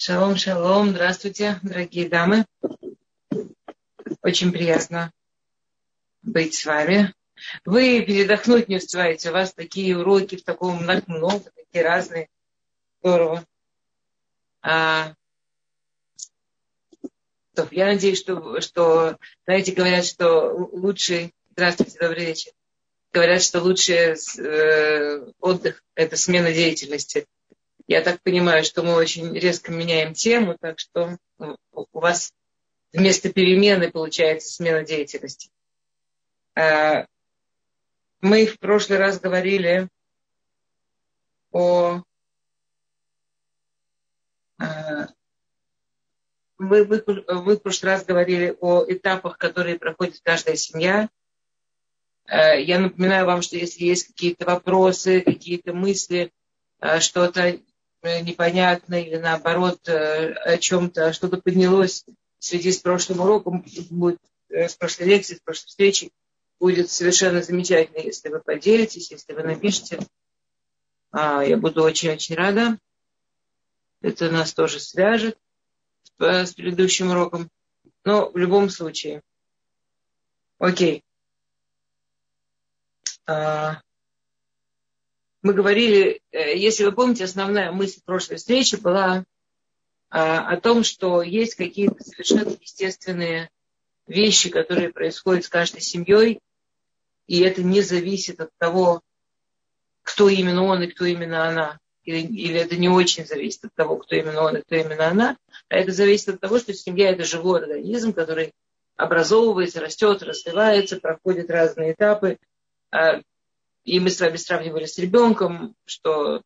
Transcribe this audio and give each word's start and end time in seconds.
Шалом, 0.00 0.36
шалом. 0.36 0.90
Здравствуйте, 0.90 1.58
дорогие 1.60 2.08
дамы. 2.08 2.46
Очень 4.22 4.52
приятно 4.52 5.12
быть 6.22 6.54
с 6.54 6.64
вами. 6.64 7.12
Вы 7.64 8.02
передохнуть 8.02 8.68
не 8.68 8.76
успеваете. 8.76 9.30
У 9.30 9.32
вас 9.32 9.52
такие 9.52 9.98
уроки 9.98 10.36
в 10.36 10.44
таком 10.44 10.84
много, 10.84 11.50
такие 11.50 11.82
разные. 11.82 12.28
Здорово. 13.00 13.44
А, 14.62 15.14
я 17.72 17.86
надеюсь, 17.86 18.20
что, 18.20 18.60
что, 18.60 19.18
знаете, 19.46 19.72
говорят, 19.72 20.04
что 20.04 20.68
лучший... 20.70 21.34
Здравствуйте, 21.50 21.98
добрый 21.98 22.24
вечер. 22.24 22.52
Говорят, 23.12 23.42
что 23.42 23.60
лучший 23.60 24.14
э, 24.14 25.32
отдых– 25.40 25.82
это 25.96 26.16
смена 26.16 26.52
деятельности. 26.52 27.26
Я 27.88 28.02
так 28.02 28.20
понимаю, 28.22 28.64
что 28.64 28.82
мы 28.82 28.94
очень 28.94 29.32
резко 29.32 29.72
меняем 29.72 30.12
тему, 30.12 30.58
так 30.60 30.78
что 30.78 31.16
ну, 31.38 31.56
у 31.72 31.98
вас 31.98 32.34
вместо 32.92 33.32
перемены 33.32 33.90
получается 33.90 34.52
смена 34.52 34.84
деятельности. 34.84 35.50
А, 36.54 37.06
мы 38.20 38.44
в 38.44 38.58
прошлый 38.58 38.98
раз 38.98 39.18
говорили 39.18 39.88
о 41.50 42.02
а, 44.58 45.08
мы, 46.58 46.84
мы, 46.84 47.02
мы 47.06 47.56
в 47.56 47.62
прошлый 47.62 47.92
раз 47.92 48.04
говорили 48.04 48.54
о 48.60 48.84
этапах, 48.86 49.38
которые 49.38 49.78
проходит 49.78 50.20
каждая 50.22 50.56
семья. 50.56 51.08
А, 52.26 52.52
я 52.52 52.80
напоминаю 52.80 53.24
вам, 53.24 53.40
что 53.40 53.56
если 53.56 53.82
есть 53.82 54.08
какие-то 54.08 54.44
вопросы, 54.44 55.22
какие-то 55.22 55.72
мысли, 55.72 56.30
что-то 57.00 57.58
непонятно 58.02 59.02
или 59.02 59.16
наоборот 59.16 59.88
э, 59.88 60.32
о 60.32 60.58
чем-то, 60.58 61.12
что-то 61.12 61.38
поднялось 61.38 62.04
в 62.38 62.44
связи 62.44 62.72
с 62.72 62.78
прошлым 62.78 63.20
уроком, 63.20 63.64
будет, 63.90 64.20
э, 64.48 64.68
с 64.68 64.74
прошлой 64.74 65.06
лекцией, 65.06 65.38
с 65.38 65.42
прошлой 65.42 65.66
встречей, 65.66 66.12
будет 66.60 66.90
совершенно 66.90 67.42
замечательно, 67.42 67.98
если 67.98 68.28
вы 68.28 68.40
поделитесь, 68.40 69.10
если 69.10 69.32
вы 69.32 69.42
напишите. 69.42 69.98
А, 71.10 71.42
я 71.42 71.56
буду 71.56 71.82
очень-очень 71.82 72.34
рада. 72.34 72.78
Это 74.00 74.30
нас 74.30 74.54
тоже 74.54 74.78
свяжет 74.78 75.36
с 76.18 76.54
предыдущим 76.54 77.10
уроком. 77.10 77.50
Но 78.04 78.30
в 78.30 78.36
любом 78.36 78.70
случае. 78.70 79.22
Окей. 80.58 81.04
А, 83.26 83.80
мы 85.42 85.52
говорили, 85.52 86.20
э, 86.32 86.56
если 86.56 86.84
вы 86.84 86.92
помните, 86.92 87.24
основная 87.24 87.72
мысль 87.72 88.00
прошлой 88.04 88.36
встречи 88.36 88.76
была 88.76 89.24
а, 90.10 90.52
о 90.52 90.60
том, 90.60 90.84
что 90.84 91.22
есть 91.22 91.54
какие-то 91.54 92.02
совершенно 92.02 92.56
естественные 92.60 93.50
вещи, 94.06 94.48
которые 94.48 94.90
происходят 94.90 95.44
с 95.44 95.48
каждой 95.48 95.82
семьей, 95.82 96.40
и 97.26 97.40
это 97.40 97.62
не 97.62 97.82
зависит 97.82 98.40
от 98.40 98.50
того, 98.58 99.02
кто 100.02 100.28
именно 100.30 100.64
он 100.64 100.82
и 100.82 100.86
кто 100.86 101.04
именно 101.04 101.46
она. 101.46 101.78
Или, 102.04 102.26
или 102.26 102.58
это 102.58 102.76
не 102.76 102.88
очень 102.88 103.26
зависит 103.26 103.66
от 103.66 103.74
того, 103.74 103.98
кто 103.98 104.16
именно 104.16 104.40
он 104.40 104.56
и 104.56 104.62
кто 104.62 104.76
именно 104.76 105.08
она, 105.08 105.36
а 105.68 105.76
это 105.76 105.92
зависит 105.92 106.30
от 106.30 106.40
того, 106.40 106.58
что 106.58 106.72
семья– 106.72 107.10
это 107.12 107.24
живой 107.24 107.60
организм, 107.60 108.14
который 108.14 108.54
образовывается, 108.96 109.80
растет, 109.80 110.22
развивается, 110.22 110.98
проходит 110.98 111.50
разные 111.50 111.92
этапы. 111.92 112.38
И 113.88 114.00
мы 114.00 114.10
с 114.10 114.20
вами 114.20 114.36
сравнивали 114.36 114.84
с 114.84 114.98
ребенком, 114.98 115.74
что 115.86 116.42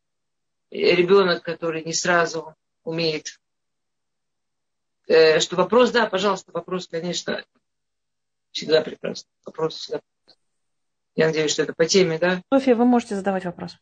ребенок, 0.71 1.43
который 1.43 1.83
не 1.83 1.93
сразу 1.93 2.55
умеет, 2.85 3.37
э, 5.07 5.41
что 5.41 5.57
вопрос, 5.57 5.91
да, 5.91 6.07
пожалуйста, 6.07 6.53
вопрос, 6.53 6.87
конечно, 6.87 7.43
всегда 8.51 8.81
прекрасно. 8.81 9.29
Вопрос 9.45 9.75
всегда 9.75 9.99
Я 11.15 11.27
надеюсь, 11.27 11.51
что 11.51 11.63
это 11.63 11.73
по 11.73 11.85
теме, 11.85 12.17
да? 12.17 12.41
София, 12.49 12.75
вы 12.75 12.85
можете 12.85 13.17
задавать 13.17 13.43
вопрос. 13.43 13.77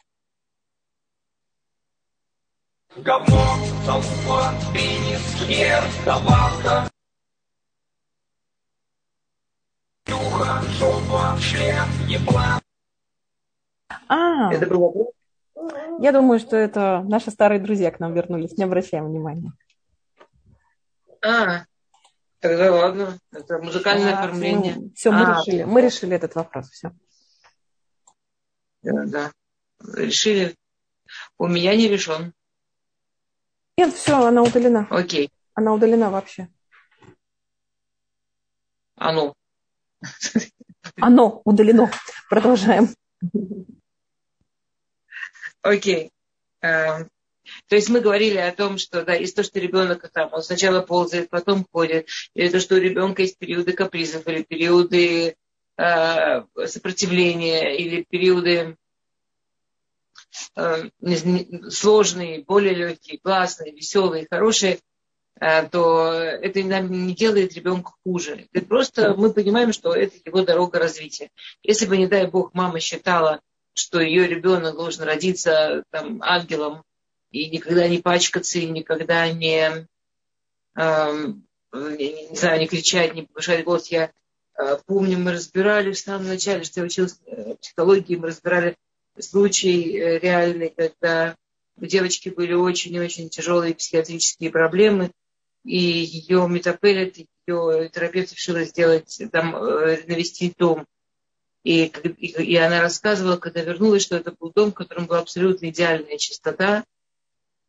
Говно, 2.95 3.57
толпа, 3.85 4.55
пенис, 4.73 5.35
хер, 5.35 5.83
жопа, 10.79 11.37
член. 11.39 12.60
А, 14.11 14.53
это 14.53 14.67
был 14.67 14.81
вопрос? 14.81 15.07
Я 16.01 16.11
думаю, 16.11 16.37
что 16.39 16.57
это 16.57 17.01
наши 17.07 17.31
старые 17.31 17.61
друзья 17.61 17.91
к 17.91 17.99
нам 18.01 18.13
вернулись. 18.13 18.57
Не 18.57 18.65
обращаем 18.65 19.05
внимания. 19.05 19.53
А, 21.23 21.63
тогда 22.41 22.73
ладно. 22.73 23.17
Это 23.31 23.59
музыкальное 23.59 24.13
а, 24.13 24.19
оформление. 24.19 24.75
Ну, 24.75 24.91
все, 24.93 25.11
мы 25.11 25.21
а, 25.21 25.39
решили. 25.39 25.63
Мы 25.63 25.81
решили 25.81 26.13
этот 26.13 26.35
вопрос. 26.35 26.69
Все. 26.71 26.91
Да, 28.81 29.05
да. 29.05 29.31
Решили. 29.93 30.57
У 31.37 31.47
меня 31.47 31.73
не 31.77 31.87
решен. 31.87 32.33
Нет, 33.77 33.93
все, 33.93 34.25
она 34.25 34.41
удалена. 34.41 34.87
Окей. 34.89 35.31
Она 35.53 35.73
удалена 35.73 36.09
вообще. 36.09 36.49
Оно. 38.95 39.35
Оно 40.97 41.41
удалено. 41.45 41.89
Продолжаем. 42.29 42.89
Окей. 45.61 46.11
Эм, 46.61 47.09
то 47.67 47.75
есть 47.75 47.89
мы 47.89 48.01
говорили 48.01 48.37
о 48.37 48.53
том, 48.53 48.77
что 48.77 49.03
да, 49.03 49.15
из 49.15 49.33
того, 49.33 49.45
что 49.45 49.59
ребенок 49.59 50.09
там, 50.11 50.29
он 50.31 50.43
сначала 50.43 50.81
ползает, 50.81 51.29
потом 51.29 51.65
ходит, 51.71 52.07
или 52.33 52.49
то, 52.49 52.59
что 52.59 52.75
у 52.75 52.79
ребенка 52.79 53.23
есть 53.23 53.37
периоды 53.37 53.73
капризов, 53.73 54.27
или 54.27 54.43
периоды 54.43 55.35
э, 55.77 56.43
сопротивления, 56.65 57.75
или 57.75 58.05
периоды 58.07 58.77
э, 60.55 60.89
сложные, 61.69 62.43
более 62.43 62.73
легкие, 62.73 63.19
классные, 63.19 63.73
веселые, 63.73 64.27
хорошие, 64.29 64.79
э, 65.39 65.67
то 65.67 66.13
это 66.13 66.63
нам 66.63 66.91
не 66.91 67.15
делает 67.15 67.53
ребенка 67.53 67.93
хуже. 68.03 68.47
Это 68.53 68.65
просто 68.65 69.15
мы 69.15 69.33
понимаем, 69.33 69.73
что 69.73 69.93
это 69.93 70.15
его 70.23 70.43
дорога 70.43 70.79
развития. 70.79 71.31
Если 71.63 71.85
бы, 71.85 71.97
не 71.97 72.07
дай 72.07 72.27
бог, 72.27 72.53
мама 72.53 72.79
считала, 72.79 73.41
что 73.73 73.99
ее 73.99 74.27
ребенок 74.27 74.75
должен 74.75 75.03
родиться 75.03 75.83
там, 75.91 76.21
ангелом 76.21 76.83
и 77.31 77.49
никогда 77.49 77.87
не 77.87 77.99
пачкаться, 77.99 78.59
и 78.59 78.65
никогда 78.65 79.31
не, 79.31 79.87
э, 80.75 81.33
не, 81.73 82.29
не 82.29 82.35
знаю, 82.35 82.59
не 82.59 82.67
кричать, 82.67 83.13
не 83.13 83.23
повышать 83.23 83.63
голос. 83.63 83.87
Я 83.87 84.11
э, 84.57 84.77
помню, 84.85 85.17
мы 85.17 85.31
разбирали 85.31 85.91
в 85.93 85.97
самом 85.97 86.27
начале, 86.27 86.63
что 86.63 86.81
я 86.81 86.85
училась 86.85 87.19
в 87.25 87.55
психологии, 87.55 88.15
мы 88.15 88.27
разбирали 88.27 88.75
случай 89.19 89.97
э, 89.97 90.19
реальный, 90.19 90.69
когда 90.69 91.35
у 91.77 91.85
девочки 91.85 92.29
были 92.29 92.53
очень-очень 92.53 93.29
тяжелые 93.29 93.73
психиатрические 93.73 94.51
проблемы, 94.51 95.11
и 95.63 95.77
ее 95.77 96.47
метапелит, 96.47 97.17
ее 97.17 97.89
терапевт 97.89 98.33
решила 98.33 98.63
сделать, 98.63 99.21
там, 99.31 99.55
э, 99.55 100.03
навести 100.07 100.53
дом 100.57 100.85
и, 101.63 101.85
и, 101.85 102.43
и 102.43 102.55
она 102.55 102.81
рассказывала, 102.81 103.37
когда 103.37 103.61
вернулась, 103.61 104.03
что 104.03 104.15
это 104.17 104.31
был 104.31 104.51
дом, 104.51 104.71
в 104.71 104.75
котором 104.75 105.05
была 105.05 105.19
абсолютно 105.19 105.69
идеальная 105.69 106.17
чистота. 106.17 106.83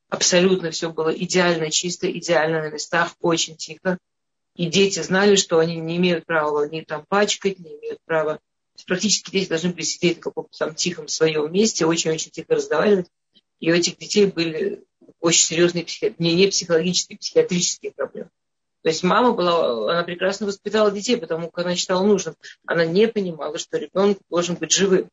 Абсолютно 0.08 0.70
все 0.70 0.90
было 0.90 1.10
идеально 1.14 1.70
чисто, 1.70 2.10
идеально 2.10 2.62
на 2.62 2.70
местах, 2.70 3.14
очень 3.20 3.56
тихо. 3.56 3.98
И 4.54 4.66
дети 4.66 5.00
знали, 5.00 5.36
что 5.36 5.58
они 5.58 5.76
не 5.76 5.96
имеют 5.96 6.26
права 6.26 6.68
ни 6.68 6.82
там 6.82 7.04
пачкать, 7.08 7.58
не 7.58 7.78
имеют 7.78 7.98
права. 8.04 8.38
Практически 8.86 9.30
дети 9.30 9.48
должны 9.48 9.70
были 9.70 9.82
сидеть 9.82 10.18
в 10.18 10.20
каком-то 10.20 10.56
там 10.58 10.74
тихом 10.74 11.08
своем 11.08 11.50
месте, 11.52 11.86
очень-очень 11.86 12.30
тихо 12.30 12.56
разговаривать. 12.56 13.08
И 13.60 13.70
у 13.70 13.74
этих 13.74 13.96
детей 13.96 14.26
были 14.26 14.84
очень 15.20 15.44
серьезные 15.44 15.86
не, 16.18 16.34
не 16.34 16.48
психологические, 16.48 17.18
психиатрические 17.18 17.92
проблемы. 17.92 18.30
То 18.82 18.88
есть 18.88 19.04
мама 19.04 19.32
была, 19.32 19.92
она 19.92 20.02
прекрасно 20.02 20.46
воспитала 20.46 20.90
детей, 20.90 21.16
потому 21.16 21.50
как 21.50 21.64
она 21.64 21.76
считала 21.76 22.04
нужным. 22.04 22.34
Она 22.66 22.84
не 22.84 23.06
понимала, 23.06 23.56
что 23.56 23.78
ребенок 23.78 24.18
должен 24.28 24.56
быть 24.56 24.72
живым. 24.72 25.08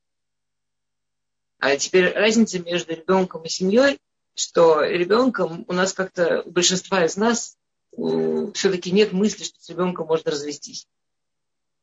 А 1.60 1.76
теперь 1.78 2.12
разница 2.14 2.60
между 2.60 2.94
ребенком 2.96 3.44
и 3.44 3.50
семьей, 3.50 4.00
что 4.34 4.82
ребенком 4.82 5.66
у 5.68 5.74
нас 5.74 5.94
как-то, 5.94 6.42
у 6.44 6.52
большинства 6.52 7.06
из 7.06 7.16
нас 7.16 7.58
все-таки 7.92 8.92
нет 8.92 9.12
мысли, 9.14 9.44
что 9.44 9.60
с 9.60 9.70
ребенком 9.70 10.08
можно 10.08 10.32
развестись. 10.32 10.88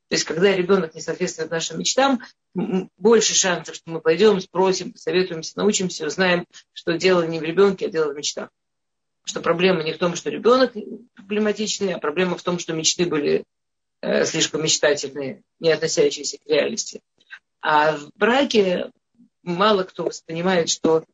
То 0.09 0.15
есть, 0.15 0.25
когда 0.25 0.55
ребенок 0.55 0.95
не 0.95 1.01
соответствует 1.01 1.51
нашим 1.51 1.79
мечтам, 1.79 2.21
больше 2.97 3.35
шансов, 3.35 3.75
что 3.75 3.91
мы 3.91 4.01
пойдем, 4.01 4.41
спросим, 4.41 4.93
посоветуемся, 4.93 5.53
научимся, 5.57 6.07
узнаем, 6.07 6.47
что 6.73 6.97
дело 6.97 7.27
не 7.27 7.39
в 7.39 7.43
ребенке, 7.43 7.87
а 7.87 7.91
дело 7.91 8.13
в 8.13 8.17
мечтах 8.17 8.49
что 9.27 9.41
проблема 9.41 9.83
не 9.83 9.93
в 9.93 9.99
том, 9.99 10.15
что 10.15 10.31
ребенок 10.31 10.75
проблематичный, 11.17 11.95
а 11.95 11.99
проблема 11.99 12.39
в 12.39 12.43
том, 12.43 12.61
что 12.61 12.73
мечты 12.73 13.07
были 13.07 13.45
э, 14.01 14.25
слишком 14.25 14.63
мечтательные, 14.63 15.43
не 15.59 15.73
относящиеся 15.73 16.39
к 16.39 16.47
реальности. 16.47 17.03
А 17.61 17.97
в 17.97 18.13
браке 18.15 18.93
мало 19.43 19.83
кто 19.83 20.05
воспринимает, 20.05 20.69
что 20.69 21.05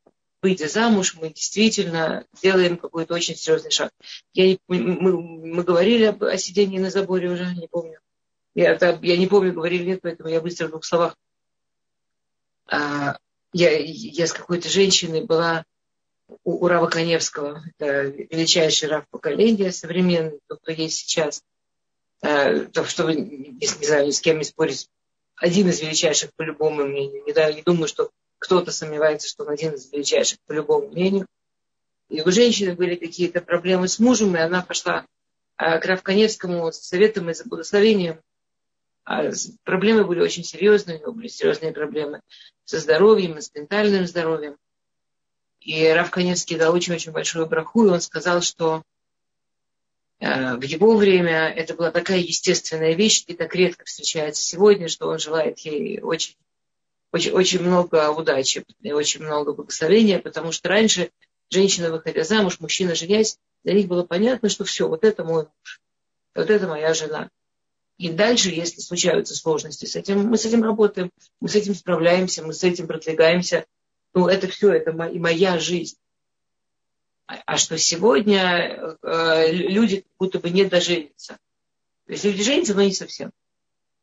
выйдя 0.43 0.69
замуж, 0.69 1.15
мы 1.15 1.31
действительно 1.31 2.27
делаем 2.43 2.77
какой-то 2.77 3.15
очень 3.15 3.35
серьезный 3.35 3.71
шаг. 3.71 3.91
Я 4.35 4.59
мы, 4.69 4.79
мы 4.79 5.63
говорили 5.63 6.05
об, 6.05 6.23
о 6.23 6.37
сидении 6.37 6.79
на 6.79 6.91
заборе 6.91 7.31
уже, 7.31 7.47
не 7.55 7.67
помню. 7.67 7.99
Я, 8.55 8.79
я 9.01 9.17
не 9.17 9.27
помню, 9.27 9.55
говорили 9.55 9.85
нет, 9.85 10.01
поэтому 10.03 10.29
я 10.29 10.43
быстро 10.43 10.67
в 10.67 10.71
двух 10.71 10.85
словах. 10.85 11.17
А, 12.67 13.17
я, 13.55 13.79
я 13.79 14.27
с 14.27 14.35
какой-то 14.35 14.69
женщиной 14.69 15.25
была 15.25 15.65
у, 16.29 16.65
у 16.65 16.69
Рава 16.69 16.87
Коневского, 16.89 17.63
это 17.79 18.03
величайший 18.05 18.89
рав 18.89 19.09
поколения 19.09 19.73
современный, 19.73 20.41
тот, 20.49 20.61
кто 20.61 20.73
есть 20.73 20.97
сейчас. 20.97 21.43
А, 22.23 22.67
то, 22.67 22.85
чтобы, 22.85 23.13
если 23.13 23.81
не 23.81 23.87
знаю, 23.87 24.13
с 24.13 24.21
кем 24.21 24.39
не 24.39 24.45
спорить, 24.45 24.89
один 25.37 25.69
из 25.69 25.81
величайших 25.81 26.33
по 26.35 26.43
любому 26.43 26.85
мнению. 26.85 27.25
Не, 27.25 27.33
да, 27.33 27.53
не 27.53 27.63
думаю, 27.63 27.89
что 27.89 28.11
кто-то 28.39 28.71
сомневается, 28.71 29.29
что 29.29 29.45
он 29.45 29.51
один 29.51 29.75
из 29.75 29.93
величайших 29.93 30.39
по 30.47 30.53
любому 30.53 30.89
мнению. 30.89 31.27
И 32.09 32.23
у 32.23 32.31
женщины 32.31 32.75
были 32.75 32.95
какие-то 32.95 33.41
проблемы 33.41 33.89
с 33.89 33.99
мужем, 33.99 34.37
и 34.37 34.41
она 34.41 34.63
пошла 34.63 35.07
а, 35.57 35.79
к 35.79 35.87
Равканевскому 35.87 36.71
с 36.71 36.77
советом 36.77 37.31
и 37.31 37.35
за 37.35 37.45
благословением. 37.45 38.21
А 39.05 39.31
проблемы 39.65 40.05
были 40.05 40.21
очень 40.21 40.45
серьезные, 40.45 40.99
у 40.99 41.01
него 41.01 41.13
были 41.13 41.29
серьезные 41.29 41.73
проблемы 41.73 42.21
со 42.65 42.79
здоровьем, 42.79 43.41
с 43.41 43.53
ментальным 43.55 44.07
здоровьем. 44.07 44.57
И 45.65 45.87
Рав 45.89 46.11
Каневский 46.11 46.57
дал 46.57 46.75
очень-очень 46.75 47.13
большую 47.13 47.47
браху, 47.47 47.87
и 47.87 47.91
он 47.91 48.01
сказал, 48.01 48.43
что 48.43 48.83
э, 50.19 50.57
в 50.57 50.63
его 50.63 50.97
время 50.97 51.49
это 51.49 51.75
была 51.75 51.91
такая 51.91 52.19
естественная 52.19 52.95
вещь, 52.95 53.25
и 53.29 53.35
так 53.35 53.55
редко 53.55 53.85
встречается 53.85 54.43
сегодня, 54.43 54.89
что 54.89 55.09
он 55.09 55.19
желает 55.19 55.61
ей 55.61 56.01
очень 56.01 56.37
очень, 57.13 57.33
очень 57.33 57.61
много 57.61 58.11
удачи 58.11 58.65
и 58.81 58.93
очень 58.93 59.23
много 59.23 59.53
благословения, 59.53 60.19
потому 60.19 60.51
что 60.51 60.69
раньше 60.69 61.11
женщина, 61.51 61.91
выходя 61.91 62.25
замуж, 62.25 62.59
мужчина, 62.59 62.95
женясь, 62.95 63.39
для 63.65 63.75
них 63.75 63.87
было 63.87 64.03
понятно, 64.03 64.49
что 64.49 64.65
все, 64.65 64.89
вот 64.89 65.05
это 65.05 65.23
мой 65.23 65.45
муж, 65.45 65.81
вот 66.35 66.51
это 66.51 66.67
моя 66.67 66.95
жена. 66.95 67.29
И 67.99 68.09
дальше, 68.09 68.49
если 68.49 68.81
случаются 68.81 69.37
сложности 69.37 69.85
с 69.85 69.95
этим, 69.95 70.27
мы 70.27 70.39
с 70.39 70.47
этим 70.47 70.65
работаем, 70.65 71.11
мы 71.41 71.49
с 71.49 71.55
этим 71.55 71.75
справляемся, 71.75 72.43
мы 72.43 72.55
с 72.55 72.65
этим 72.65 72.87
продвигаемся. 72.87 73.67
Ну, 74.15 74.29
это 74.29 74.49
все, 74.49 74.73
это 74.73 74.93
моя, 74.93 75.19
моя 75.19 75.59
жизнь. 75.59 75.97
А, 77.27 77.39
а 77.47 77.57
что 77.57 77.79
сегодня 77.79 78.97
э, 79.03 79.53
люди 79.53 80.01
как 80.01 80.13
будто 80.19 80.39
бы 80.39 80.51
не 80.51 80.65
доженятся. 80.65 81.39
То 82.07 82.13
есть 82.13 82.25
люди 82.25 82.43
женятся, 82.43 82.75
но 82.75 82.83
не 82.83 82.93
совсем 82.93 83.33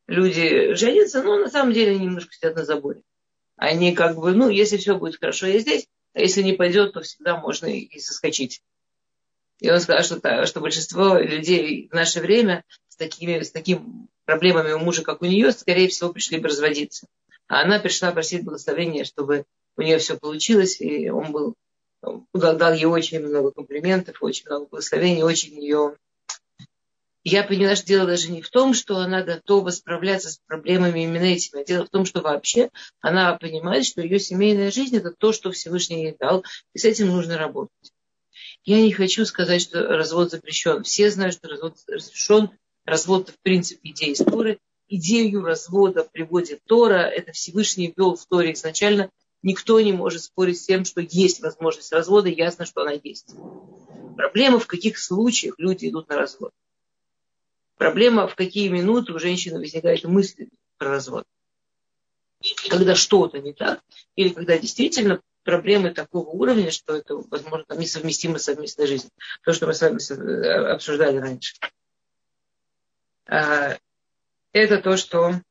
люди 0.09 0.73
женятся, 0.73 1.21
но 1.21 1.37
на 1.37 1.49
самом 1.49 1.71
деле 1.71 1.97
немножко 1.97 2.33
сидят 2.33 2.55
на 2.55 2.65
заборе. 2.65 3.01
Они 3.55 3.93
как 3.93 4.17
бы, 4.17 4.33
ну, 4.33 4.49
если 4.49 4.77
все 4.77 4.97
будет 4.97 5.19
хорошо, 5.19 5.47
я 5.47 5.59
здесь, 5.59 5.87
а 6.13 6.21
если 6.21 6.41
не 6.41 6.53
пойдет, 6.53 6.93
то 6.93 7.01
всегда 7.01 7.37
можно 7.37 7.67
и 7.67 7.99
соскочить. 7.99 8.61
И 9.59 9.69
он 9.69 9.79
сказал, 9.79 10.03
что, 10.03 10.45
что 10.45 10.61
большинство 10.61 11.17
людей 11.17 11.89
в 11.91 11.93
наше 11.93 12.21
время 12.21 12.63
с 12.87 12.95
такими, 12.95 13.41
с 13.41 13.51
такими 13.51 14.07
проблемами 14.25 14.71
у 14.71 14.79
мужа, 14.79 15.03
как 15.03 15.21
у 15.21 15.25
нее, 15.25 15.51
скорее 15.51 15.89
всего, 15.89 16.11
пришли 16.11 16.39
бы 16.39 16.47
разводиться. 16.47 17.07
А 17.47 17.61
она 17.61 17.79
пришла 17.79 18.11
просить 18.11 18.43
благословения, 18.43 19.03
чтобы 19.03 19.45
у 19.79 19.81
нее 19.81 19.97
все 19.97 20.17
получилось, 20.17 20.79
и 20.81 21.09
он 21.09 21.31
был, 21.31 21.55
дал 22.33 22.73
ей 22.73 22.85
очень 22.85 23.19
много 23.19 23.51
комплиментов, 23.51 24.17
очень 24.21 24.45
много 24.47 24.67
благословений, 24.67 25.23
очень 25.23 25.59
ее 25.59 25.95
я 27.23 27.43
поняла, 27.43 27.75
что 27.75 27.85
дело 27.85 28.07
даже 28.07 28.31
не 28.31 28.41
в 28.41 28.49
том, 28.49 28.73
что 28.73 28.97
она 28.97 29.23
готова 29.23 29.69
справляться 29.71 30.29
с 30.29 30.39
проблемами 30.47 31.03
именно 31.03 31.25
этими, 31.25 31.61
а 31.61 31.65
дело 31.65 31.85
в 31.85 31.89
том, 31.89 32.05
что 32.05 32.21
вообще 32.21 32.69
она 33.01 33.35
понимает, 33.35 33.85
что 33.85 34.01
ее 34.01 34.19
семейная 34.19 34.71
жизнь 34.71 34.95
это 34.95 35.11
то, 35.11 35.33
что 35.33 35.51
Всевышний 35.51 36.03
ей 36.03 36.15
дал, 36.17 36.45
и 36.73 36.79
с 36.79 36.85
этим 36.85 37.07
нужно 37.07 37.37
работать. 37.37 37.91
Я 38.63 38.81
не 38.81 38.91
хочу 38.93 39.25
сказать, 39.25 39.61
что 39.61 39.85
развод 39.87 40.31
запрещен. 40.31 40.83
Все 40.83 41.11
знают, 41.11 41.35
что 41.35 41.49
развод 41.49 41.75
разрешен. 41.87 42.51
Развод, 42.85 43.29
в 43.29 43.39
принципе, 43.41 43.89
идея 43.91 44.11
из 44.11 44.19
Торы. 44.19 44.59
Идею 44.87 45.43
развода 45.43 46.03
приводит 46.03 46.61
Тора. 46.65 47.03
Это 47.03 47.31
Всевышний 47.31 47.93
ввел 47.95 48.15
в 48.15 48.25
Торе 48.25 48.53
изначально. 48.53 49.11
Никто 49.41 49.79
не 49.79 49.93
может 49.93 50.23
спорить 50.23 50.61
с 50.61 50.65
тем, 50.65 50.85
что 50.85 51.01
есть 51.01 51.41
возможность 51.41 51.91
развода. 51.91 52.29
Ясно, 52.29 52.65
что 52.65 52.81
она 52.81 52.91
есть. 52.91 53.33
Проблема, 54.17 54.59
в 54.59 54.67
каких 54.67 54.97
случаях 54.97 55.55
люди 55.57 55.87
идут 55.89 56.09
на 56.09 56.17
развод. 56.17 56.51
Проблема, 57.77 58.27
в 58.27 58.35
какие 58.35 58.67
минуты 58.67 59.13
у 59.13 59.19
женщины 59.19 59.57
возникает 59.57 60.03
мысль 60.03 60.49
про 60.77 60.89
развод. 60.89 61.25
Когда 62.69 62.95
что-то 62.95 63.39
не 63.39 63.53
так, 63.53 63.81
или 64.15 64.29
когда 64.29 64.57
действительно 64.57 65.21
проблемы 65.43 65.91
такого 65.91 66.29
уровня, 66.29 66.71
что 66.71 66.95
это, 66.95 67.15
возможно, 67.15 67.73
несовместимо 67.75 68.37
с 68.39 68.43
совместной 68.43 68.87
жизнью. 68.87 69.11
То, 69.43 69.53
что 69.53 69.67
мы 69.67 69.73
с 69.73 69.81
вами 69.81 70.71
обсуждали 70.73 71.17
раньше. 71.17 71.55
А, 73.25 73.77
это 74.51 74.81
то, 74.81 74.97
что... 74.97 75.41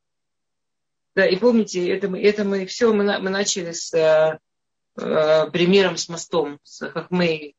Да, 1.18 1.26
и 1.26 1.34
помните, 1.34 1.90
это 1.90 2.08
мы, 2.08 2.22
это 2.22 2.44
мы 2.44 2.64
все, 2.64 2.92
мы, 2.92 3.02
мы 3.18 3.28
начали 3.28 3.72
с 3.72 3.92
а, 3.92 4.38
а, 4.94 5.50
примером 5.50 5.96
с 5.96 6.08
мостом, 6.08 6.60
с 6.62 6.88
Хахмей, 6.90 7.56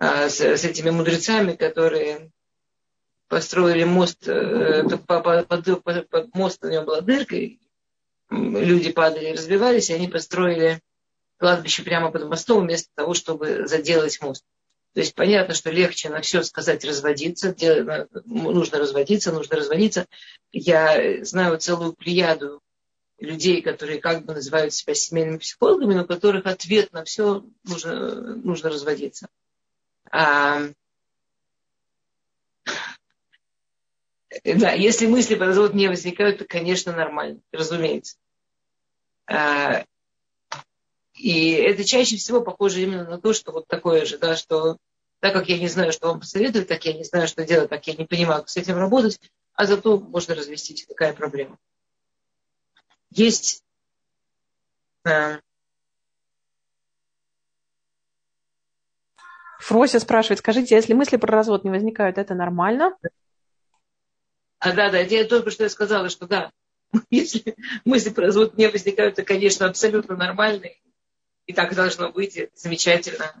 а, 0.00 0.28
с, 0.28 0.40
с 0.40 0.64
этими 0.64 0.90
мудрецами, 0.90 1.52
которые 1.52 2.32
построили 3.28 3.84
мост, 3.84 4.26
э, 4.26 4.82
под, 4.82 5.46
под, 5.46 6.08
под 6.08 6.34
мост 6.34 6.60
на 6.60 6.72
нем 6.72 6.86
была 6.86 7.02
дырка, 7.02 7.36
и 7.36 7.60
люди 8.30 8.90
падали 8.90 9.28
и 9.28 9.34
разбивались, 9.34 9.90
и 9.90 9.94
они 9.94 10.08
построили 10.08 10.80
кладбище 11.36 11.84
прямо 11.84 12.10
под 12.10 12.24
мостом 12.24 12.64
вместо 12.64 12.88
того, 12.96 13.14
чтобы 13.14 13.68
заделать 13.68 14.20
мост. 14.20 14.44
То 14.96 15.00
есть 15.00 15.14
понятно, 15.14 15.52
что 15.52 15.70
легче 15.70 16.08
на 16.08 16.22
все 16.22 16.42
сказать 16.42 16.82
разводиться, 16.82 17.54
нужно 18.24 18.78
разводиться, 18.78 19.30
нужно 19.30 19.56
разводиться. 19.56 20.06
Я 20.52 21.22
знаю 21.22 21.58
целую 21.58 21.92
плеяду 21.92 22.62
людей, 23.18 23.60
которые 23.60 24.00
как 24.00 24.24
бы 24.24 24.32
называют 24.32 24.72
себя 24.72 24.94
семейными 24.94 25.36
психологами, 25.36 25.92
но 25.92 26.06
которых 26.06 26.46
ответ 26.46 26.94
на 26.94 27.04
все 27.04 27.44
нужно, 27.64 28.36
нужно 28.36 28.70
разводиться. 28.70 29.28
А 30.10 30.62
Да, 34.44 34.72
если 34.72 35.06
мысли 35.06 35.34
по 35.34 35.44
разводу 35.44 35.76
не 35.76 35.88
возникают, 35.88 36.38
то, 36.38 36.46
конечно, 36.46 36.92
нормально, 36.92 37.40
разумеется. 37.52 38.16
А, 39.26 39.84
и 41.16 41.50
это 41.50 41.84
чаще 41.84 42.16
всего 42.16 42.40
похоже 42.40 42.82
именно 42.82 43.04
на 43.04 43.20
то, 43.20 43.34
что 43.34 43.52
вот 43.52 43.66
такое 43.66 44.06
же, 44.06 44.16
да, 44.16 44.36
что 44.36 44.78
так 45.20 45.32
как 45.32 45.48
я 45.48 45.58
не 45.58 45.68
знаю, 45.68 45.92
что 45.92 46.08
вам 46.08 46.20
посоветовать, 46.20 46.68
так 46.68 46.84
я 46.84 46.92
не 46.92 47.04
знаю, 47.04 47.28
что 47.28 47.44
делать, 47.44 47.70
так 47.70 47.86
я 47.86 47.94
не 47.94 48.04
понимаю, 48.04 48.40
как 48.40 48.48
с 48.48 48.56
этим 48.56 48.76
работать, 48.76 49.20
а 49.54 49.66
зато 49.66 49.98
можно 49.98 50.34
развестись. 50.34 50.86
Какая 50.86 51.12
проблема? 51.14 51.58
Есть 53.10 53.64
а, 55.04 55.38
Фрося 59.60 60.00
спрашивает, 60.00 60.38
скажите, 60.38 60.74
если 60.74 60.92
мысли 60.92 61.16
про 61.16 61.32
развод 61.32 61.64
не 61.64 61.70
возникают, 61.70 62.18
это 62.18 62.34
нормально? 62.34 62.96
А 64.58 64.72
да, 64.72 64.90
да, 64.90 64.98
я 64.98 65.24
только 65.24 65.50
что 65.50 65.64
я 65.64 65.70
сказала, 65.70 66.08
что 66.08 66.26
да, 66.26 66.52
если 67.10 67.56
мысли 67.84 68.10
про 68.10 68.26
развод 68.26 68.56
не 68.56 68.68
возникают, 68.68 69.16
то, 69.16 69.24
конечно, 69.24 69.66
абсолютно 69.66 70.16
нормально. 70.16 70.66
И 71.46 71.52
так 71.52 71.74
должно 71.74 72.10
быть, 72.10 72.36
это 72.36 72.52
замечательно. 72.56 73.34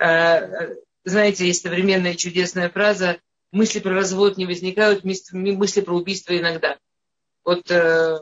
А, 0.00 0.70
знаете, 1.04 1.46
есть 1.46 1.62
современная 1.62 2.14
чудесная 2.14 2.70
фраза 2.70 3.20
«мысли 3.52 3.80
про 3.80 3.94
развод 3.94 4.38
не 4.38 4.46
возникают, 4.46 5.04
мысли 5.04 5.80
про 5.82 5.94
убийство 5.94 6.36
иногда». 6.36 6.78
Вот 7.44 7.70
э, 7.70 8.18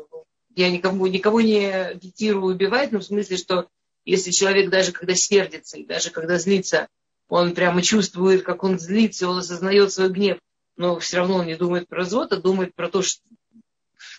я 0.57 0.71
никому, 0.71 1.07
никого 1.07 1.41
не 1.41 1.67
агитирую 1.67 2.53
убивать, 2.53 2.91
но 2.91 2.99
в 2.99 3.05
смысле, 3.05 3.37
что 3.37 3.69
если 4.05 4.33
человек 4.33 4.71
даже 4.71 4.91
когда 4.91 5.15
сердится, 5.15 5.79
и 5.79 5.85
даже 5.85 6.11
когда 6.11 6.39
злится, 6.39 6.89
он 7.29 7.55
прямо 7.55 7.81
чувствует, 7.81 8.43
как 8.43 8.65
он 8.65 8.79
злится, 8.81 9.29
он 9.29 9.39
осознает 9.39 9.93
свой 9.93 10.09
гнев, 10.09 10.39
но 10.77 10.99
все 10.99 11.19
равно 11.19 11.37
он 11.37 11.47
не 11.47 11.57
думает 11.57 11.87
про 11.87 11.99
развод, 11.99 12.33
а 12.33 12.41
думает 12.41 12.75
про 12.75 12.89
то, 12.89 13.03
что 13.03 13.23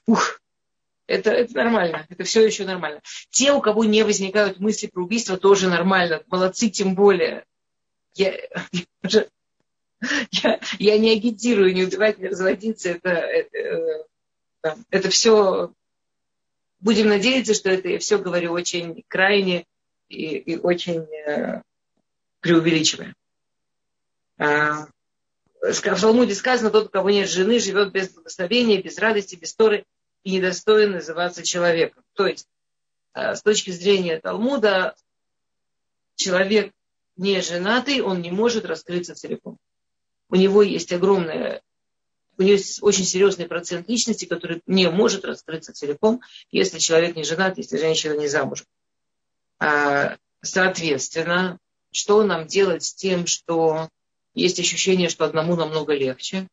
ух, 0.05 0.41
это, 1.09 1.31
это 1.31 1.55
нормально, 1.55 2.05
это 2.07 2.23
все 2.23 2.45
еще 2.45 2.65
нормально. 2.65 3.01
Те, 3.31 3.51
у 3.51 3.61
кого 3.61 3.83
не 3.83 4.03
возникают 4.03 4.59
мысли 4.59 4.85
про 4.85 5.01
убийство, 5.03 5.37
тоже 5.37 5.67
нормально. 5.67 6.21
Молодцы, 6.27 6.69
тем 6.69 6.93
более. 6.93 7.45
Я, 8.13 8.37
я, 10.31 10.59
я 10.77 10.97
не 10.99 11.11
агитирую 11.11 11.73
не 11.73 11.83
убивать, 11.83 12.19
не 12.19 12.27
разводиться. 12.27 12.89
Это, 12.89 13.09
это, 13.09 14.05
это 14.91 15.09
все... 15.09 15.73
Будем 16.79 17.09
надеяться, 17.09 17.55
что 17.55 17.69
это 17.69 17.89
я 17.89 17.99
все 17.99 18.19
говорю 18.19 18.53
очень 18.53 19.03
крайне 19.07 19.65
и, 20.07 20.37
и 20.37 20.57
очень 20.57 21.07
э, 21.27 21.61
преувеличивая. 22.39 23.15
А, 24.37 24.85
в 25.61 25.81
Талмуде 25.81 26.35
сказано, 26.35 26.69
тот, 26.69 26.85
у 26.85 26.89
кого 26.89 27.09
нет 27.09 27.27
жены, 27.27 27.59
живет 27.59 27.91
без 27.91 28.09
благословения, 28.09 28.81
без 28.81 28.97
радости, 28.97 29.35
без 29.35 29.53
торы 29.55 29.85
и 30.23 30.31
недостоин 30.31 30.91
называться 30.91 31.43
человеком. 31.43 32.03
То 32.13 32.27
есть, 32.27 32.47
э, 33.13 33.35
с 33.35 33.41
точки 33.41 33.71
зрения 33.71 34.19
Талмуда, 34.19 34.95
человек 36.15 36.73
не 37.15 37.41
женатый, 37.41 38.01
он 38.01 38.21
не 38.21 38.31
может 38.31 38.65
раскрыться 38.65 39.15
целиком. 39.15 39.57
У 40.29 40.35
него 40.35 40.61
есть 40.61 40.91
огромная, 40.93 41.61
у 42.37 42.41
него 42.41 42.53
есть 42.53 42.81
очень 42.81 43.03
серьезный 43.03 43.47
процент 43.47 43.89
личности, 43.89 44.25
который 44.25 44.61
не 44.65 44.89
может 44.89 45.25
раскрыться 45.25 45.73
целиком, 45.73 46.21
если 46.51 46.79
человек 46.79 47.15
не 47.15 47.23
женат, 47.23 47.57
если 47.57 47.77
женщина 47.77 48.13
не 48.13 48.27
замужем. 48.27 48.67
А, 49.59 50.17
соответственно, 50.41 51.57
что 51.91 52.23
нам 52.23 52.47
делать 52.47 52.83
с 52.83 52.93
тем, 52.93 53.25
что 53.25 53.89
есть 54.33 54.59
ощущение, 54.59 55.09
что 55.09 55.25
одному 55.25 55.55
намного 55.55 55.93
легче? 55.93 56.47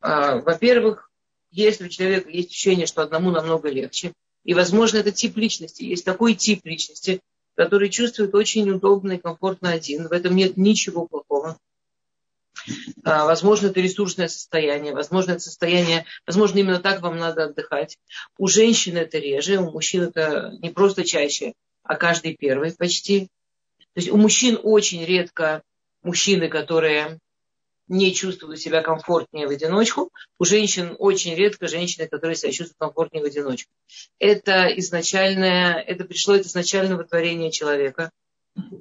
А, 0.00 0.36
во-первых, 0.36 1.10
если 1.52 1.84
у 1.84 1.88
человека 1.88 2.30
есть 2.30 2.50
ощущение, 2.50 2.86
что 2.86 3.02
одному 3.02 3.30
намного 3.30 3.68
легче, 3.68 4.12
и, 4.44 4.54
возможно, 4.54 4.98
это 4.98 5.12
тип 5.12 5.36
личности, 5.36 5.84
есть 5.84 6.04
такой 6.04 6.34
тип 6.34 6.64
личности, 6.64 7.20
который 7.54 7.90
чувствует 7.90 8.34
очень 8.34 8.68
удобно 8.70 9.12
и 9.12 9.18
комфортно 9.18 9.70
один, 9.70 10.08
в 10.08 10.12
этом 10.12 10.34
нет 10.34 10.56
ничего 10.56 11.06
плохого. 11.06 11.58
А, 13.04 13.24
возможно, 13.24 13.68
это 13.68 13.80
ресурсное 13.80 14.28
состояние, 14.28 14.94
возможно, 14.94 15.32
это 15.32 15.40
состояние, 15.40 16.06
возможно, 16.26 16.58
именно 16.58 16.80
так 16.80 17.02
вам 17.02 17.18
надо 17.18 17.44
отдыхать. 17.44 17.98
У 18.38 18.46
женщин 18.46 18.96
это 18.96 19.18
реже, 19.18 19.58
у 19.58 19.70
мужчин 19.70 20.04
это 20.04 20.56
не 20.60 20.70
просто 20.70 21.04
чаще, 21.04 21.54
а 21.82 21.96
каждый 21.96 22.36
первый 22.36 22.72
почти. 22.72 23.28
То 23.78 24.00
есть 24.00 24.10
у 24.10 24.16
мужчин 24.16 24.58
очень 24.62 25.04
редко 25.04 25.62
мужчины, 26.02 26.48
которые 26.48 27.18
не 27.92 28.14
чувствуют 28.14 28.58
себя 28.58 28.80
комфортнее 28.80 29.46
в 29.46 29.50
одиночку. 29.50 30.10
У 30.38 30.44
женщин 30.46 30.96
очень 30.98 31.34
редко 31.34 31.68
женщины, 31.68 32.08
которые 32.08 32.36
себя 32.36 32.50
чувствуют 32.50 32.78
комфортнее 32.78 33.22
в 33.22 33.26
одиночку. 33.26 33.70
Это 34.18 34.66
изначальное, 34.78 35.74
это 35.74 36.04
пришло 36.04 36.34
от 36.34 36.46
изначального 36.46 37.04
творения 37.04 37.50
человека. 37.50 38.10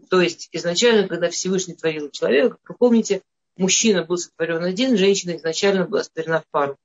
То 0.09 0.21
есть 0.21 0.47
изначально, 0.53 1.09
когда 1.09 1.29
Всевышний 1.29 1.75
творил 1.75 2.09
человека, 2.09 2.57
вы 2.67 2.75
помните, 2.75 3.21
мужчина 3.57 4.03
был 4.05 4.17
сотворен 4.17 4.63
один, 4.63 4.97
женщина 4.97 5.35
изначально 5.35 5.85
была 5.85 6.03
сотворена 6.03 6.39
в 6.39 6.47
пару. 6.49 6.77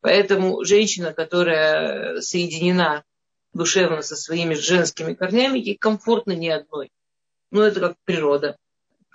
Поэтому 0.00 0.64
женщина, 0.64 1.12
которая 1.12 2.20
соединена 2.20 3.02
душевно 3.52 4.02
со 4.02 4.14
своими 4.14 4.54
женскими 4.54 5.14
корнями, 5.14 5.58
ей 5.58 5.76
комфортно 5.76 6.32
ни 6.32 6.48
одной. 6.48 6.90
Ну, 7.50 7.62
это 7.62 7.80
как 7.80 7.96
природа. 8.04 8.56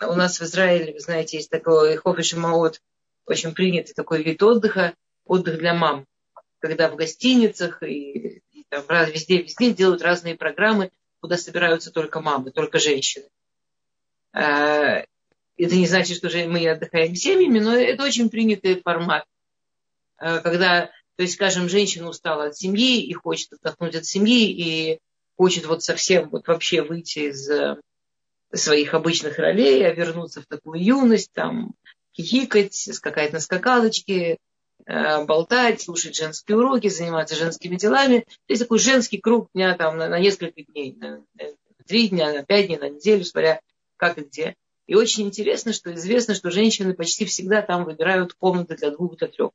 У 0.01 0.13
нас 0.13 0.39
в 0.39 0.43
Израиле, 0.43 0.93
вы 0.93 0.99
знаете, 0.99 1.37
есть 1.37 1.49
такой 1.49 1.97
хофиш 1.97 2.33
маот, 2.33 2.81
очень 3.25 3.53
принятый 3.53 3.93
такой 3.93 4.23
вид 4.23 4.41
отдыха, 4.41 4.93
отдых 5.25 5.57
для 5.57 5.73
мам. 5.73 6.05
Когда 6.59 6.89
в 6.89 6.95
гостиницах 6.95 7.83
и, 7.83 8.41
и 8.51 8.65
там 8.69 8.83
везде, 8.87 9.41
везде 9.41 9.73
делают 9.73 10.01
разные 10.01 10.35
программы, 10.35 10.91
куда 11.21 11.37
собираются 11.37 11.91
только 11.91 12.21
мамы, 12.21 12.51
только 12.51 12.79
женщины. 12.79 13.25
А, 14.31 15.03
это 15.57 15.75
не 15.75 15.87
значит, 15.87 16.17
что 16.17 16.29
мы 16.47 16.67
отдыхаем 16.69 17.15
семьями, 17.15 17.59
но 17.59 17.75
это 17.75 18.03
очень 18.03 18.29
принятый 18.29 18.81
формат. 18.81 19.25
А, 20.17 20.39
когда, 20.39 20.87
то 21.15 21.23
есть, 21.23 21.33
скажем, 21.33 21.67
женщина 21.67 22.07
устала 22.07 22.45
от 22.45 22.57
семьи 22.57 23.01
и 23.01 23.13
хочет 23.13 23.53
отдохнуть 23.53 23.95
от 23.95 24.05
семьи, 24.05 24.49
и 24.49 24.99
хочет 25.37 25.65
вот 25.65 25.83
совсем 25.83 26.29
вот 26.29 26.47
вообще 26.47 26.81
выйти 26.81 27.29
из 27.29 27.49
своих 28.53 28.93
обычных 28.93 29.37
ролей, 29.37 29.85
а 29.85 29.93
вернуться 29.93 30.41
в 30.41 30.45
такую 30.45 30.83
юность, 30.83 31.31
там, 31.33 31.73
хихикать, 32.15 32.73
скакать 32.73 33.33
на 33.33 33.39
скакалочке, 33.39 34.37
э, 34.85 35.25
болтать, 35.25 35.81
слушать 35.81 36.15
женские 36.15 36.57
уроки, 36.57 36.87
заниматься 36.87 37.35
женскими 37.35 37.75
делами. 37.75 38.19
То 38.19 38.53
есть 38.53 38.61
такой 38.63 38.79
женский 38.79 39.19
круг 39.19 39.49
дня 39.53 39.75
там, 39.75 39.97
на, 39.97 40.09
на 40.09 40.19
несколько 40.19 40.63
дней, 40.63 40.95
на, 40.95 41.23
на 41.35 41.45
три 41.85 42.09
дня, 42.09 42.33
на 42.33 42.43
пять 42.43 42.67
дней, 42.67 42.77
на 42.77 42.89
неделю, 42.89 43.23
смотря 43.23 43.61
как 43.97 44.17
и 44.17 44.21
где. 44.21 44.55
И 44.87 44.95
очень 44.95 45.27
интересно, 45.27 45.71
что 45.71 45.93
известно, 45.93 46.33
что 46.33 46.49
женщины 46.49 46.93
почти 46.93 47.25
всегда 47.25 47.61
там 47.61 47.85
выбирают 47.85 48.33
комнаты 48.33 48.75
для 48.75 48.89
двух, 48.89 49.17
для 49.17 49.27
трех. 49.27 49.51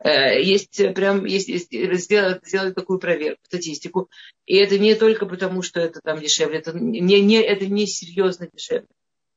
Э, 0.00 0.40
есть 0.40 0.76
прям, 0.94 1.24
есть, 1.24 1.48
есть 1.48 1.72
сделать, 1.72 2.46
сделать 2.46 2.74
такую 2.74 2.98
проверку, 2.98 3.40
статистику. 3.44 4.10
И 4.46 4.56
это 4.56 4.78
не 4.78 4.94
только 4.94 5.26
потому, 5.26 5.62
что 5.62 5.80
это 5.80 6.00
там 6.00 6.20
дешевле, 6.20 6.58
это 6.58 6.72
не, 6.72 7.20
не, 7.20 7.40
это 7.40 7.66
не 7.66 7.86
серьезно 7.86 8.48
дешевле. 8.52 8.86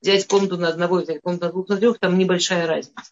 Взять 0.02 0.28
комнату 0.28 0.58
на 0.58 0.70
одного, 0.70 0.98
взять 0.98 1.22
комнату 1.22 1.46
на 1.46 1.52
двух, 1.52 1.70
на 1.70 1.78
трех, 1.78 2.00
там 2.00 2.18
небольшая 2.18 2.68
разница. 2.68 3.12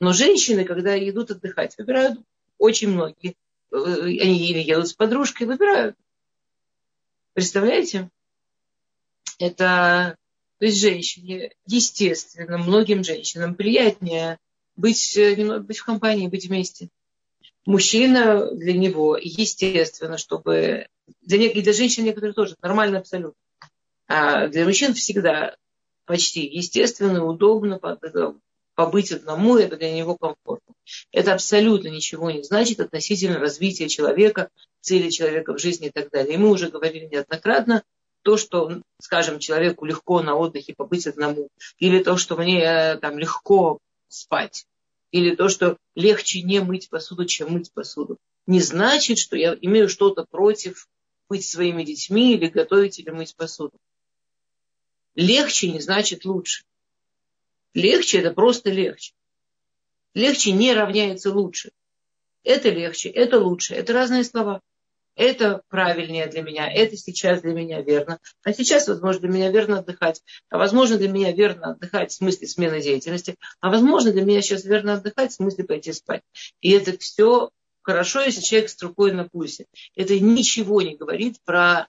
Но 0.00 0.12
женщины, 0.12 0.64
когда 0.64 0.98
идут 0.98 1.30
отдыхать, 1.30 1.76
выбирают 1.78 2.20
очень 2.58 2.90
многие. 2.90 3.36
Э, 3.72 3.76
они 3.76 4.48
или 4.48 4.60
едут 4.60 4.88
с 4.88 4.94
подружкой, 4.94 5.46
выбирают. 5.46 5.96
Представляете? 7.34 8.08
Это, 9.38 10.16
то 10.58 10.64
есть 10.64 10.80
женщине, 10.80 11.52
естественно, 11.66 12.56
многим 12.56 13.04
женщинам 13.04 13.54
приятнее 13.54 14.38
быть, 14.76 15.16
э, 15.16 15.60
быть 15.60 15.78
в 15.78 15.84
компании, 15.84 16.28
быть 16.28 16.46
вместе. 16.46 16.88
Мужчина 17.64 18.50
для 18.52 18.74
него, 18.74 19.16
естественно, 19.16 20.18
чтобы... 20.18 20.86
Для, 21.22 21.38
и 21.50 21.62
для 21.62 21.72
женщин 21.72 22.04
некоторых 22.04 22.36
тоже 22.36 22.56
нормально 22.62 22.98
абсолютно. 22.98 23.38
А 24.08 24.46
для 24.48 24.64
мужчин 24.64 24.94
всегда 24.94 25.56
почти 26.04 26.46
естественно, 26.46 27.24
удобно 27.24 27.80
побыть 28.76 29.12
одному, 29.12 29.56
это 29.56 29.76
для 29.76 29.92
него 29.92 30.16
комфортно. 30.16 30.74
Это 31.10 31.34
абсолютно 31.34 31.88
ничего 31.88 32.30
не 32.30 32.44
значит 32.44 32.78
относительно 32.80 33.38
развития 33.38 33.88
человека, 33.88 34.48
цели 34.80 35.10
человека 35.10 35.52
в 35.52 35.58
жизни 35.58 35.88
и 35.88 35.90
так 35.90 36.10
далее. 36.10 36.34
И 36.34 36.38
мы 36.38 36.50
уже 36.50 36.70
говорили 36.70 37.06
неоднократно, 37.06 37.82
то, 38.22 38.36
что, 38.36 38.80
скажем, 39.00 39.38
человеку 39.38 39.84
легко 39.84 40.20
на 40.20 40.34
отдыхе 40.34 40.74
побыть 40.76 41.06
одному, 41.06 41.48
или 41.78 42.02
то, 42.02 42.16
что 42.16 42.36
мне 42.36 42.60
э, 42.60 42.96
там 42.96 43.18
легко 43.18 43.78
спать. 44.08 44.66
Или 45.10 45.34
то, 45.34 45.48
что 45.48 45.76
легче 45.94 46.42
не 46.42 46.60
мыть 46.60 46.90
посуду, 46.90 47.24
чем 47.24 47.52
мыть 47.52 47.72
посуду. 47.72 48.18
Не 48.46 48.60
значит, 48.60 49.18
что 49.18 49.36
я 49.36 49.56
имею 49.60 49.88
что-то 49.88 50.24
против 50.24 50.88
быть 51.28 51.44
своими 51.44 51.82
детьми 51.84 52.34
или 52.34 52.46
готовить 52.46 52.98
или 52.98 53.10
мыть 53.10 53.34
посуду. 53.34 53.78
Легче 55.14 55.70
не 55.70 55.80
значит 55.80 56.24
лучше. 56.24 56.64
Легче 57.74 58.18
это 58.18 58.32
просто 58.32 58.70
легче. 58.70 59.14
Легче 60.14 60.52
не 60.52 60.72
равняется 60.72 61.32
лучше. 61.32 61.72
Это 62.42 62.70
легче, 62.70 63.08
это 63.08 63.40
лучше. 63.40 63.74
Это 63.74 63.92
разные 63.92 64.24
слова 64.24 64.62
это 65.16 65.62
правильнее 65.68 66.26
для 66.26 66.42
меня, 66.42 66.70
это 66.70 66.96
сейчас 66.96 67.40
для 67.40 67.52
меня 67.52 67.80
верно. 67.80 68.20
А 68.44 68.52
сейчас, 68.52 68.86
возможно, 68.86 69.22
для 69.22 69.30
меня 69.30 69.50
верно 69.50 69.78
отдыхать. 69.78 70.22
А 70.50 70.58
возможно, 70.58 70.98
для 70.98 71.08
меня 71.08 71.32
верно 71.32 71.72
отдыхать 71.72 72.12
в 72.12 72.14
смысле 72.14 72.46
смены 72.46 72.80
деятельности. 72.82 73.36
А 73.60 73.70
возможно, 73.70 74.12
для 74.12 74.22
меня 74.22 74.42
сейчас 74.42 74.64
верно 74.64 74.94
отдыхать 74.94 75.32
в 75.32 75.36
смысле 75.36 75.64
пойти 75.64 75.92
спать. 75.92 76.22
И 76.60 76.70
это 76.70 76.96
все 76.98 77.50
хорошо, 77.80 78.20
если 78.20 78.42
человек 78.42 78.68
с 78.68 78.82
рукой 78.82 79.12
на 79.12 79.26
пульсе. 79.26 79.66
Это 79.94 80.20
ничего 80.20 80.82
не 80.82 80.96
говорит 80.96 81.38
про 81.44 81.88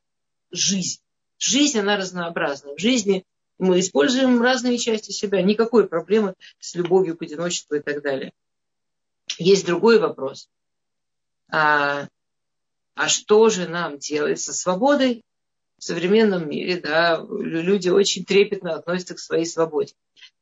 жизнь. 0.52 1.02
Жизнь, 1.38 1.78
она 1.80 1.98
разнообразна. 1.98 2.76
В 2.76 2.80
жизни 2.80 3.26
мы 3.60 3.82
используем 3.82 4.42
разные 4.42 4.78
части 4.78 5.12
себя. 5.12 5.42
Никакой 5.42 5.88
проблемы 5.88 6.34
с 6.60 6.76
любовью 6.76 7.18
к 7.18 7.24
одиночеству 7.24 7.76
и 7.76 7.82
так 7.82 8.02
далее. 8.02 8.32
Есть 9.38 9.66
другой 9.66 10.00
вопрос. 10.00 10.50
А, 11.50 12.08
а 12.98 13.08
что 13.10 13.50
же 13.50 13.68
нам 13.68 14.00
делать 14.00 14.42
со 14.42 14.54
свободой 14.54 15.24
в 15.78 15.84
современном 15.84 16.50
мире? 16.50 16.82
Да, 16.82 17.24
люди 17.30 17.90
очень 17.90 18.26
трепетно 18.26 18.74
относятся 18.74 19.14
к 19.16 19.20
своей 19.20 19.46
свободе. 19.46 19.94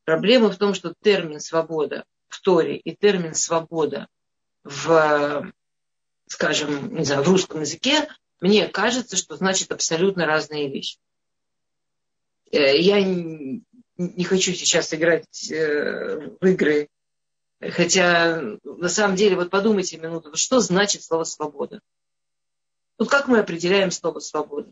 Проблема 0.05 0.49
в 0.49 0.57
том, 0.57 0.73
что 0.73 0.93
термин 1.01 1.41
свобода 1.41 2.05
в 2.29 2.39
Торе 2.41 2.77
и 2.77 2.95
термин 2.95 3.33
свобода 3.33 4.07
в, 4.63 5.51
скажем, 6.27 6.95
не 6.95 7.03
знаю, 7.03 7.23
в 7.23 7.27
русском 7.27 7.61
языке, 7.61 8.07
мне 8.39 8.67
кажется, 8.67 9.17
что 9.17 9.35
значит 9.35 9.71
абсолютно 9.71 10.25
разные 10.25 10.69
вещи. 10.69 10.97
Э, 12.51 12.79
я 12.79 13.03
не 13.03 14.23
хочу 14.23 14.53
сейчас 14.53 14.93
играть 14.93 15.51
э, 15.51 16.29
в 16.39 16.45
игры, 16.45 16.87
хотя 17.59 18.41
на 18.63 18.89
самом 18.89 19.15
деле, 19.17 19.35
вот 19.35 19.49
подумайте 19.49 19.97
минуту, 19.97 20.35
что 20.35 20.61
значит 20.61 21.03
слово 21.03 21.25
свобода? 21.25 21.81
Вот 22.97 23.09
как 23.09 23.27
мы 23.27 23.39
определяем 23.39 23.91
слово 23.91 24.19
свобода? 24.19 24.71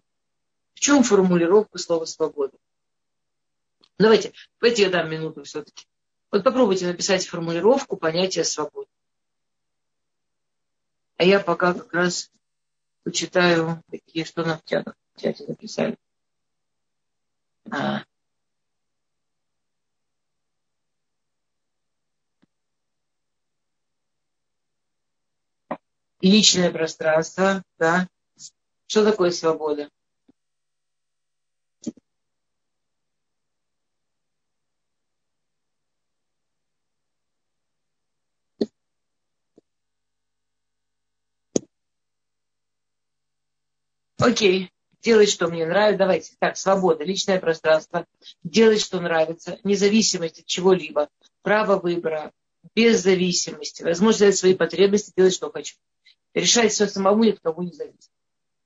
В 0.73 0.79
чем 0.79 1.03
формулировка 1.03 1.77
слова 1.77 2.05
свобода? 2.05 2.57
Давайте, 3.97 4.33
давайте 4.59 4.83
я 4.83 4.89
дам 4.89 5.09
минуту 5.09 5.43
все-таки. 5.43 5.85
Вот 6.31 6.43
попробуйте 6.43 6.87
написать 6.87 7.27
формулировку 7.27 7.95
понятия 7.95 8.43
свободы. 8.43 8.89
А 11.17 11.23
я 11.23 11.39
пока 11.39 11.73
как 11.73 11.93
раз 11.93 12.31
почитаю, 13.03 13.83
какие, 13.91 14.23
что 14.23 14.43
нам 14.43 14.59
в 14.59 15.19
чате, 15.19 15.45
написали. 15.47 15.97
А. 17.69 18.03
личное 26.23 26.71
пространство, 26.71 27.63
да. 27.77 28.07
Что 28.93 29.03
такое 29.03 29.31
свобода? 29.31 29.89
Окей, 44.19 44.71
делать, 45.01 45.31
что 45.31 45.47
мне 45.47 45.65
нравится. 45.65 45.97
Давайте, 45.97 46.35
так, 46.37 46.55
свобода, 46.55 47.03
личное 47.03 47.39
пространство, 47.39 48.05
делать, 48.43 48.79
что 48.79 49.01
нравится, 49.01 49.57
независимость 49.63 50.41
от 50.41 50.45
чего-либо, 50.45 51.09
право 51.41 51.79
выбора, 51.79 52.31
без 52.75 53.01
зависимости, 53.01 53.81
возможность 53.81 54.19
взять 54.19 54.37
свои 54.37 54.53
потребности, 54.53 55.13
делать, 55.17 55.33
что 55.33 55.51
хочу. 55.51 55.77
Решать 56.35 56.71
все 56.71 56.85
самому, 56.85 57.23
ни 57.23 57.31
от 57.31 57.39
кого 57.39 57.63
не 57.63 57.71
зависит. 57.71 58.11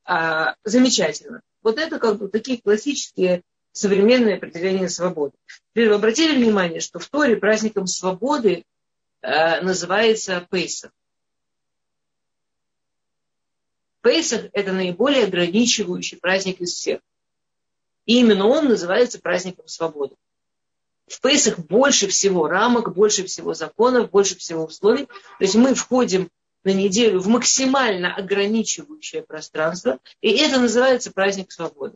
А, 0.08 0.56
замечательно. 0.64 1.42
Вот 1.62 1.78
это 1.78 2.00
как 2.00 2.18
бы 2.18 2.30
такие 2.30 2.62
классические 2.62 3.44
современные 3.74 4.38
определения 4.38 4.88
свободы. 4.88 5.34
Теперь 5.72 5.90
вы 5.90 5.96
обратили 5.96 6.38
внимание, 6.38 6.80
что 6.80 6.98
в 6.98 7.10
Торе 7.10 7.36
праздником 7.36 7.88
свободы 7.88 8.64
э, 9.22 9.62
называется 9.62 10.48
Пейсах. 10.50 10.92
Пейсах– 14.00 14.46
это 14.54 14.72
наиболее 14.72 15.26
ограничивающий 15.26 16.18
праздник 16.18 16.62
из 16.62 16.72
всех. 16.72 17.02
И 18.06 18.22
именно 18.22 18.48
он 18.48 18.70
называется 18.70 19.20
праздником 19.20 19.68
свободы. 19.68 20.16
В 21.08 21.20
Пейсах 21.20 21.60
больше 21.60 22.08
всего 22.08 22.48
рамок, 22.48 22.94
больше 22.94 23.26
всего 23.26 23.54
законов, 23.54 24.10
больше 24.10 24.38
всего 24.38 24.64
условий. 24.64 25.06
То 25.06 25.42
есть 25.42 25.56
мы 25.56 25.76
входим 25.76 26.30
на 26.68 26.74
неделю 26.74 27.22
в 27.22 27.30
максимально 27.30 28.14
ограничивающее 28.14 29.24
пространство, 29.24 30.00
и 30.20 30.32
это 30.32 30.60
называется 30.60 31.14
праздник 31.14 31.50
свободы. 31.54 31.96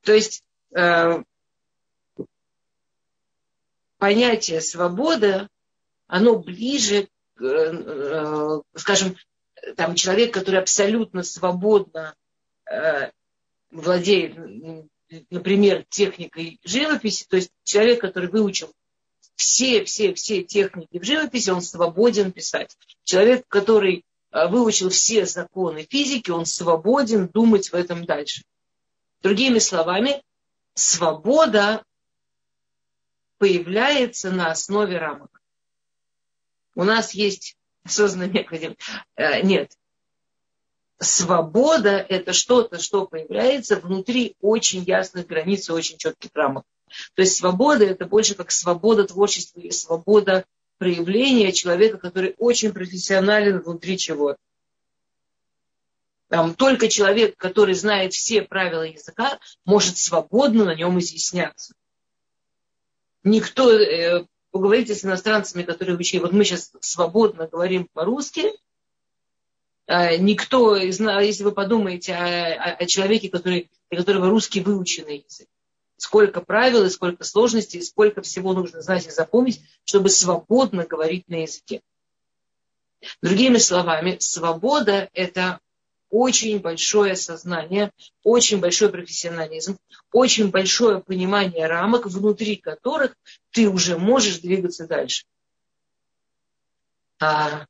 То 0.00 0.12
есть 0.12 0.42
э, 0.74 1.22
понятие 3.98 4.60
свобода, 4.60 5.48
оно 6.08 6.36
ближе, 6.36 7.06
э, 7.40 7.44
э, 7.44 8.60
скажем, 8.74 9.14
там 9.76 9.94
человек, 9.94 10.34
который 10.34 10.58
абсолютно 10.58 11.22
свободно 11.22 12.16
э, 12.68 13.12
владеет, 13.70 14.36
например, 15.30 15.86
техникой 15.88 16.58
живописи, 16.64 17.24
то 17.28 17.36
есть 17.36 17.52
человек, 17.62 18.00
который 18.00 18.28
выучил 18.28 18.72
все, 19.42 19.84
все, 19.84 20.14
все 20.14 20.44
техники 20.44 21.00
в 21.00 21.04
живописи, 21.04 21.50
он 21.50 21.62
свободен 21.62 22.30
писать. 22.30 22.76
Человек, 23.02 23.44
который 23.48 24.04
э, 24.30 24.46
выучил 24.46 24.88
все 24.88 25.26
законы 25.26 25.84
физики, 25.90 26.30
он 26.30 26.46
свободен 26.46 27.26
думать 27.26 27.72
в 27.72 27.74
этом 27.74 28.04
дальше. 28.04 28.44
Другими 29.20 29.58
словами, 29.58 30.22
свобода 30.74 31.82
появляется 33.38 34.30
на 34.30 34.52
основе 34.52 34.98
рамок. 34.98 35.42
У 36.76 36.84
нас 36.84 37.12
есть 37.12 37.56
осознанно 37.82 38.30
необходим. 38.30 38.76
Э, 39.16 39.42
нет. 39.42 39.72
Свобода– 41.00 41.96
это 42.08 42.32
что-то, 42.32 42.78
что 42.78 43.08
появляется 43.08 43.74
внутри 43.74 44.36
очень 44.40 44.84
ясных 44.84 45.26
границ 45.26 45.68
и 45.68 45.72
очень 45.72 45.98
четких 45.98 46.30
рамок. 46.32 46.64
То 47.14 47.22
есть 47.22 47.36
свобода– 47.36 47.84
это 47.86 48.06
больше 48.06 48.34
как 48.34 48.50
свобода 48.50 49.04
творчества 49.04 49.60
или 49.60 49.70
свобода 49.70 50.44
проявления 50.78 51.52
человека, 51.52 51.98
который 51.98 52.34
очень 52.38 52.72
профессионален 52.72 53.60
внутри 53.60 53.98
чего-то. 53.98 54.38
Там, 56.28 56.54
только 56.54 56.88
человек, 56.88 57.36
который 57.36 57.74
знает 57.74 58.14
все 58.14 58.42
правила 58.42 58.82
языка, 58.82 59.38
может 59.64 59.98
свободно 59.98 60.64
на 60.64 60.74
нем 60.74 60.98
изъясняться. 60.98 61.74
Никто, 63.22 63.70
э, 63.70 64.24
поговорите 64.50 64.94
с 64.94 65.04
иностранцами, 65.04 65.62
которые 65.62 65.96
учили. 65.96 66.22
Вот 66.22 66.32
мы 66.32 66.44
сейчас 66.44 66.72
свободно 66.80 67.46
говорим 67.46 67.86
по-русски. 67.92 68.50
А, 69.86 70.16
никто, 70.16 70.76
если 70.76 71.42
вы 71.44 71.52
подумаете 71.52 72.14
о, 72.14 72.76
о, 72.76 72.86
человеке, 72.86 73.28
который, 73.28 73.70
для 73.90 73.98
которого 73.98 74.30
русский 74.30 74.60
выученный 74.60 75.24
язык, 75.28 75.48
сколько 76.02 76.40
правил 76.40 76.84
и 76.84 76.90
сколько 76.90 77.22
сложностей, 77.22 77.78
и 77.78 77.84
сколько 77.84 78.22
всего 78.22 78.54
нужно 78.54 78.82
знать 78.82 79.06
и 79.06 79.10
запомнить, 79.10 79.60
чтобы 79.84 80.08
свободно 80.08 80.84
говорить 80.84 81.28
на 81.28 81.42
языке. 81.42 81.80
Другими 83.22 83.58
словами, 83.58 84.16
свобода– 84.18 85.08
это 85.12 85.60
очень 86.10 86.58
большое 86.58 87.14
сознание, 87.14 87.92
очень 88.24 88.58
большой 88.58 88.88
профессионализм, 88.88 89.78
очень 90.10 90.50
большое 90.50 91.00
понимание 91.00 91.68
рамок, 91.68 92.06
внутри 92.06 92.56
которых 92.56 93.14
ты 93.52 93.68
уже 93.68 93.96
можешь 93.96 94.40
двигаться 94.40 94.88
дальше. 94.88 95.24
А 97.20 97.66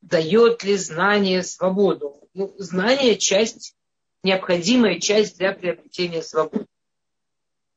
дает 0.00 0.62
ли 0.62 0.76
знание 0.76 1.42
свободу? 1.42 2.20
Ну, 2.34 2.54
знание– 2.58 3.16
часть, 3.18 3.74
необходимая 4.22 5.00
часть 5.00 5.38
для 5.38 5.50
приобретения 5.52 6.22
свободы. 6.22 6.66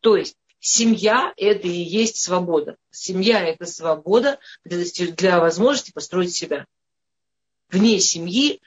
То 0.03 0.17
есть 0.17 0.35
семья– 0.59 1.33
это 1.37 1.65
и 1.65 1.71
есть 1.71 2.17
свобода. 2.17 2.75
Семья– 2.91 3.39
это 3.47 3.65
свобода 3.65 4.37
для, 4.65 4.83
для 5.13 5.39
возможности 5.39 5.93
построить 5.93 6.35
себя. 6.35 6.67
Вне 7.69 8.01
семьи 8.01 8.61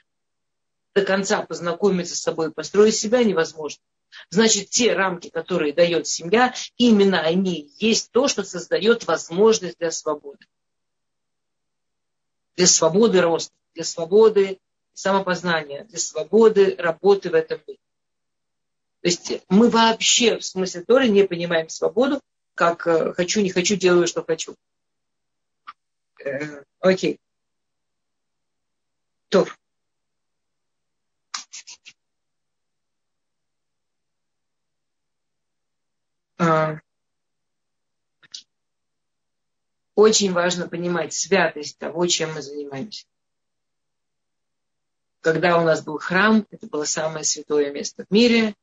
до 0.95 1.03
конца 1.03 1.43
познакомиться 1.43 2.15
с 2.15 2.21
собой, 2.21 2.51
построить 2.51 2.95
себя 2.95 3.23
невозможно. 3.23 3.83
Значит, 4.31 4.71
те 4.71 4.93
рамки, 4.93 5.29
которые 5.29 5.73
дает 5.73 6.07
семья, 6.07 6.55
именно 6.75 7.21
они 7.21 7.71
есть 7.77 8.09
то, 8.11 8.27
что 8.27 8.43
создает 8.43 9.05
возможность 9.05 9.77
для 9.77 9.91
свободы. 9.91 10.43
Для 12.55 12.65
свободы 12.65 13.21
роста, 13.21 13.53
для 13.75 13.83
свободы 13.83 14.59
самопознания, 14.93 15.83
для 15.83 15.99
свободы 15.99 16.75
работы 16.79 17.29
в 17.29 17.35
этом 17.35 17.61
мире. 17.67 17.79
То 19.01 19.07
есть 19.09 19.31
мы 19.49 19.69
вообще 19.69 20.37
в 20.37 20.45
смысле 20.45 20.81
Торы 20.81 21.07
не 21.07 21.23
понимаем 21.23 21.69
свободу, 21.69 22.19
как 22.55 22.87
э, 22.87 23.13
хочу, 23.13 23.41
не 23.41 23.51
хочу, 23.51 23.75
делаю, 23.75 24.07
что 24.07 24.23
хочу. 24.23 24.55
Э, 26.23 26.63
окей. 26.79 27.19
То. 29.29 29.45
А, 36.39 36.79
очень 39.95 40.31
важно 40.31 40.67
понимать 40.67 41.13
святость 41.13 41.77
того, 41.77 42.07
чем 42.07 42.33
мы 42.33 42.41
занимаемся. 42.41 43.05
Когда 45.21 45.59
у 45.59 45.63
нас 45.63 45.83
был 45.83 45.97
храм, 45.97 46.45
это 46.51 46.67
было 46.67 46.85
самое 46.85 47.25
святое 47.25 47.71
место 47.71 48.05
в 48.05 48.11
мире. 48.11 48.55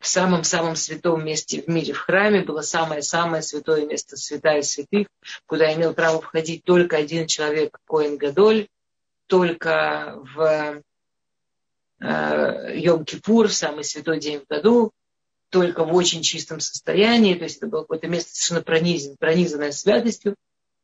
В 0.00 0.08
самом-самом 0.08 0.76
святом 0.76 1.22
месте 1.24 1.60
в 1.60 1.68
мире, 1.68 1.92
в 1.92 1.98
храме, 1.98 2.42
было 2.42 2.62
самое-самое 2.62 3.42
святое 3.42 3.84
место, 3.84 4.16
святая 4.16 4.62
святых, 4.62 5.08
куда 5.44 5.74
имел 5.74 5.92
право 5.92 6.22
входить 6.22 6.64
только 6.64 6.96
один 6.96 7.26
человек, 7.26 7.78
Коэн 7.86 8.16
Гадоль, 8.16 8.68
только 9.26 10.18
в 10.34 10.82
э, 12.00 12.78
Йом-Кипур, 12.78 13.48
самый 13.48 13.84
святой 13.84 14.18
день 14.20 14.40
в 14.40 14.46
году, 14.46 14.90
только 15.50 15.84
в 15.84 15.94
очень 15.94 16.22
чистом 16.22 16.60
состоянии, 16.60 17.34
то 17.34 17.44
есть 17.44 17.58
это 17.58 17.66
было 17.66 17.82
какое-то 17.82 18.08
место 18.08 18.30
совершенно 18.32 18.62
пронизан, 18.62 19.16
пронизанное 19.18 19.72
святостью. 19.72 20.34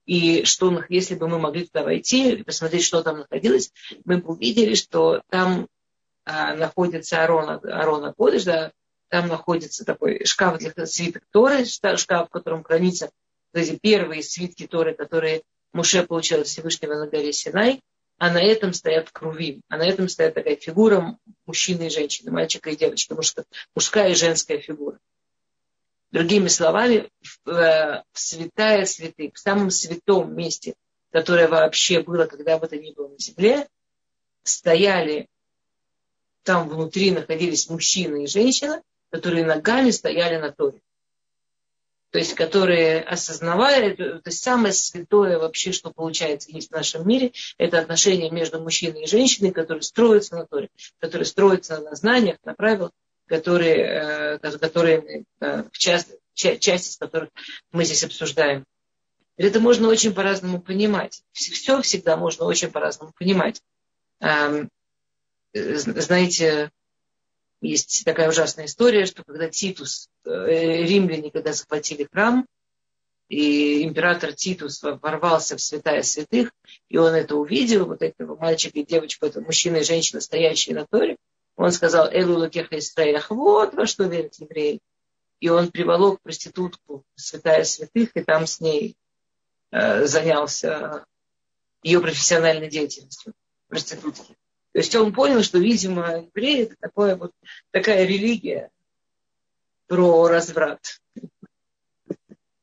И 0.05 0.45
что, 0.45 0.85
если 0.91 1.15
бы 1.15 1.27
мы 1.27 1.39
могли 1.39 1.65
туда 1.65 1.83
войти 1.85 2.33
и 2.35 2.43
посмотреть, 2.43 2.85
что 2.85 3.03
там 3.03 3.21
находилось, 3.21 3.73
мы 4.05 4.19
бы 4.19 4.35
увидели, 4.35 4.75
что 4.75 5.23
там 5.31 5.69
а, 6.25 6.55
находится 6.55 7.25
Арона, 7.25 7.55
Арона 7.65 8.13
Кодыш, 8.13 8.45
да, 8.45 8.73
там 9.09 9.29
находится 9.29 9.85
такой 9.85 10.25
шкаф 10.25 10.59
для 10.59 10.87
свиток 10.87 11.23
Торы, 11.31 11.65
шкаф, 11.65 12.29
в 12.29 12.31
котором 12.31 12.65
хранится 12.65 13.11
эти 13.53 13.77
первые 13.77 14.23
свитки 14.23 14.67
Торы, 14.67 14.95
которые 14.95 15.43
Муше 15.73 16.03
получил 16.05 16.41
от 16.41 16.47
Всевышнего 16.47 16.95
на 16.95 17.07
горе 17.07 17.33
Синай 17.33 17.83
а 18.19 18.31
на 18.31 18.43
этом 18.43 18.73
стоят 18.73 19.11
крувим, 19.11 19.63
а 19.69 19.77
на 19.77 19.87
этом 19.87 20.09
стоит 20.09 20.35
такая 20.35 20.57
фигура 20.57 21.19
мужчины 21.45 21.87
и 21.87 21.91
женщины, 21.91 22.31
мальчика 22.31 22.71
и 22.71 22.77
девочки, 22.77 23.13
мужская, 23.13 23.45
мужская 23.75 24.11
и 24.11 24.15
женская 24.15 24.59
фигура. 24.59 24.99
Другими 26.13 26.49
словами, 26.49 27.11
в, 27.45 27.49
э, 27.51 28.05
святая 28.13 28.87
святых, 28.87 29.35
в 29.35 29.39
самом 29.39 29.71
святом 29.71 30.35
месте, 30.35 30.75
которое 31.11 31.49
вообще 31.49 32.01
было, 32.01 32.25
когда 32.27 32.59
бы 32.59 32.67
то 32.69 32.79
ни 32.79 32.93
было 32.93 33.09
на 33.09 33.19
земле, 33.19 33.69
стояли, 34.45 35.29
там 36.43 36.69
внутри 36.69 37.11
находились 37.11 37.69
мужчина 37.69 38.23
и 38.23 38.27
женщина, 38.27 38.83
которые 39.11 39.45
ногами 39.45 39.91
стояли 39.91 40.37
на 40.37 40.53
торе. 40.53 40.81
то 42.11 42.19
есть 42.19 42.35
которые 42.35 43.03
осознавали, 43.03 43.95
то 43.95 44.23
есть 44.25 44.43
самое 44.43 44.73
святое 44.73 45.39
вообще, 45.39 45.73
что 45.73 45.91
получается 45.91 46.51
есть 46.51 46.69
в 46.71 46.73
нашем 46.73 47.07
мире, 47.07 47.33
это 47.59 47.79
отношения 47.79 48.31
между 48.31 48.61
мужчиной 48.61 49.05
и 49.05 49.07
женщиной, 49.07 49.53
которые 49.53 49.83
строятся 49.83 50.37
на 50.37 50.47
Торе, 50.47 50.71
которые 50.99 51.27
строятся 51.27 51.79
на 51.79 51.95
знаниях, 51.95 52.39
на 52.45 52.55
правилах, 52.55 52.93
которые, 53.27 54.39
э, 54.43 54.59
которые 54.59 55.25
э, 55.41 55.65
в 55.71 55.77
части, 55.77 56.19
части 56.33 56.91
из 56.91 56.97
которых 56.97 57.31
мы 57.73 57.85
здесь 57.85 58.05
обсуждаем. 58.05 58.65
Это 59.37 59.61
можно 59.61 59.89
очень 59.89 60.15
по-разному 60.15 60.61
понимать. 60.61 61.23
Все 61.33 61.83
всегда 61.83 62.17
можно 62.17 62.47
очень 62.47 62.71
по-разному 62.71 63.13
понимать. 63.19 63.61
Эм, 64.21 64.71
знаете, 65.53 66.71
есть 67.61 68.03
такая 68.05 68.29
ужасная 68.29 68.67
история, 68.67 69.07
что 69.07 69.25
когда 69.25 69.49
Титус, 69.49 70.09
э, 70.25 70.83
римляне, 70.83 71.31
когда 71.31 71.53
захватили 71.53 72.09
храм, 72.11 72.47
и 73.29 73.83
император 73.83 74.33
Титус 74.33 74.83
ворвался 74.83 75.57
в 75.57 75.61
святая 75.61 76.03
святых, 76.03 76.53
и 76.89 76.97
он 76.97 77.15
это 77.15 77.35
увидел, 77.37 77.87
вот 77.87 78.03
этого 78.03 78.37
мальчика 78.37 78.79
и 78.79 78.85
девочку, 78.85 79.27
это 79.27 79.41
мужчина 79.41 79.79
и 79.79 79.85
женщина, 79.85 80.21
стоящие 80.21 80.77
на 80.77 80.87
Торе, 80.87 81.17
он 81.57 81.73
сказал, 81.73 82.09
Элу 82.13 82.39
Лакеха 82.39 82.79
Исраилях, 82.79 83.31
вот 83.31 83.75
во 83.75 83.87
что 83.87 84.05
верят 84.05 84.35
евреи. 84.35 84.81
И 85.41 85.49
он 85.49 85.71
приволок 85.71 86.21
проститутку 86.23 87.05
святая 87.15 87.65
святых, 87.65 88.11
и 88.15 88.23
там 88.23 88.47
с 88.47 88.61
ней 88.61 88.97
э, 89.71 90.07
занялся 90.07 91.07
ее 91.83 92.01
профессиональной 92.01 92.69
деятельностью 92.69 93.33
проститутки. 93.69 94.37
То 94.77 94.81
есть 94.81 94.95
он 94.95 95.15
понял, 95.15 95.43
что, 95.43 95.57
видимо, 95.57 96.29
евреи 96.35 96.65
это 96.65 96.77
такое 96.79 97.17
вот, 97.17 97.33
такая 97.71 98.05
религия 98.05 98.69
про 99.87 100.29
разврат. 100.29 101.01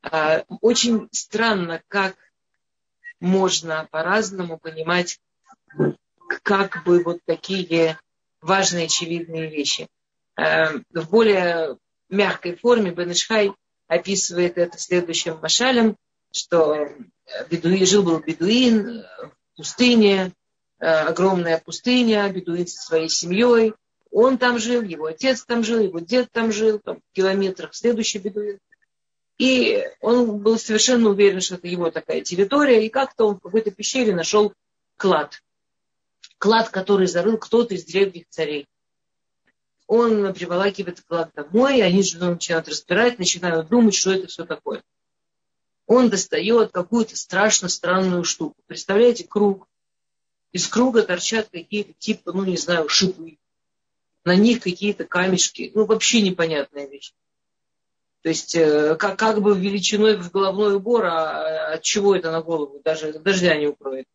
А, 0.03 0.43
очень 0.61 1.09
странно, 1.11 1.81
как 1.87 2.15
можно 3.19 3.87
по-разному 3.89 4.59
понимать, 4.59 5.19
как 6.43 6.83
бы 6.85 7.01
вот 7.01 7.17
такие 7.25 7.97
важные, 8.41 8.85
очевидные 8.85 9.49
вещи. 9.49 9.87
А, 10.35 10.69
в 10.91 11.09
более 11.09 11.79
мягкой 12.09 12.57
форме 12.57 12.91
Бенешхай 12.91 13.53
описывает 13.87 14.59
это 14.59 14.77
следующим 14.77 15.39
машалем, 15.41 15.97
что 16.31 16.89
бедуин, 17.49 17.87
жил 17.87 18.03
был 18.03 18.19
бедуин 18.19 19.01
в 19.01 19.57
пустыне, 19.57 20.31
огромная 20.83 21.61
пустыня, 21.63 22.29
бедуин 22.29 22.67
со 22.67 22.81
своей 22.81 23.09
семьей. 23.09 23.73
Он 24.11 24.37
там 24.37 24.59
жил, 24.59 24.81
его 24.81 25.05
отец 25.05 25.43
там 25.43 25.63
жил, 25.63 25.79
его 25.79 25.99
дед 25.99 26.29
там 26.31 26.51
жил, 26.51 26.79
там, 26.79 26.97
в 26.97 27.15
километрах 27.15 27.73
следующий 27.73 28.19
бедуин. 28.19 28.59
И 29.37 29.83
он 30.01 30.39
был 30.39 30.59
совершенно 30.59 31.09
уверен, 31.09 31.41
что 31.41 31.55
это 31.55 31.67
его 31.67 31.89
такая 31.89 32.21
территория. 32.21 32.85
И 32.85 32.89
как-то 32.89 33.25
он 33.25 33.35
в 33.37 33.39
какой-то 33.39 33.71
пещере 33.71 34.13
нашел 34.13 34.53
клад. 34.97 35.41
Клад, 36.37 36.69
который 36.69 37.07
зарыл 37.07 37.37
кто-то 37.37 37.73
из 37.73 37.85
древних 37.85 38.25
царей. 38.29 38.67
Он 39.87 40.33
приволакивает 40.33 41.01
клад 41.01 41.31
домой, 41.35 41.79
и 41.79 41.81
они 41.81 42.03
же 42.03 42.17
начинают 42.19 42.67
разбирать, 42.67 43.19
начинают 43.19 43.67
думать, 43.69 43.95
что 43.95 44.11
это 44.11 44.27
все 44.27 44.45
такое. 44.45 44.83
Он 45.87 46.09
достает 46.09 46.71
какую-то 46.71 47.17
страшно 47.17 47.67
странную 47.69 48.23
штуку. 48.23 48.55
Представляете, 48.67 49.25
круг, 49.27 49.67
из 50.53 50.67
круга 50.67 51.01
торчат 51.01 51.49
какие-то 51.49 51.93
типа, 51.93 52.31
ну 52.31 52.45
не 52.45 52.57
знаю, 52.57 52.87
шипы. 52.87 53.37
На 54.23 54.35
них 54.35 54.61
какие-то 54.61 55.03
камешки. 55.03 55.71
Ну 55.75 55.85
вообще 55.85 56.21
непонятная 56.21 56.87
вещь. 56.87 57.11
То 58.21 58.29
есть 58.29 58.55
э, 58.55 58.95
как, 58.95 59.19
как 59.19 59.41
бы 59.41 59.57
величиной 59.57 60.15
в 60.15 60.31
головной 60.31 60.75
убор, 60.75 61.05
а 61.05 61.73
от 61.73 61.81
чего 61.81 62.15
это 62.15 62.31
на 62.31 62.41
голову? 62.41 62.79
Даже 62.85 63.19
дождя 63.19 63.57
не 63.57 63.67
укроет. 63.67 64.05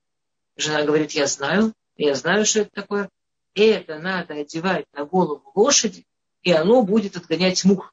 Жена 0.56 0.84
говорит, 0.84 1.10
я 1.10 1.26
знаю, 1.26 1.74
я 1.96 2.14
знаю, 2.14 2.46
что 2.46 2.60
это 2.60 2.70
такое. 2.72 3.10
Это 3.54 3.98
надо 3.98 4.34
одевать 4.34 4.86
на 4.94 5.04
голову 5.04 5.50
лошади, 5.54 6.06
и 6.42 6.52
оно 6.52 6.82
будет 6.82 7.16
отгонять 7.16 7.64
мух. 7.64 7.92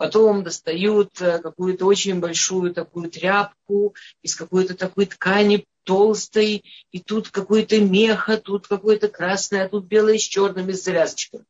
Потом 0.00 0.42
достают 0.42 1.20
э, 1.20 1.40
какую-то 1.40 1.84
очень 1.84 2.20
большую 2.20 2.72
такую 2.72 3.10
тряпку 3.10 3.94
из 4.22 4.34
какой-то 4.34 4.74
такой 4.74 5.04
ткани 5.04 5.66
толстой, 5.84 6.64
и 6.90 7.00
тут 7.00 7.28
какой-то 7.28 7.78
меха, 7.82 8.38
тут 8.38 8.66
какой-то 8.66 9.08
красный, 9.08 9.62
а 9.62 9.68
тут 9.68 9.84
белое 9.84 10.16
с 10.16 10.22
черным 10.22 10.70
и 10.70 10.72
с 10.72 10.84
завязочками. 10.84 11.44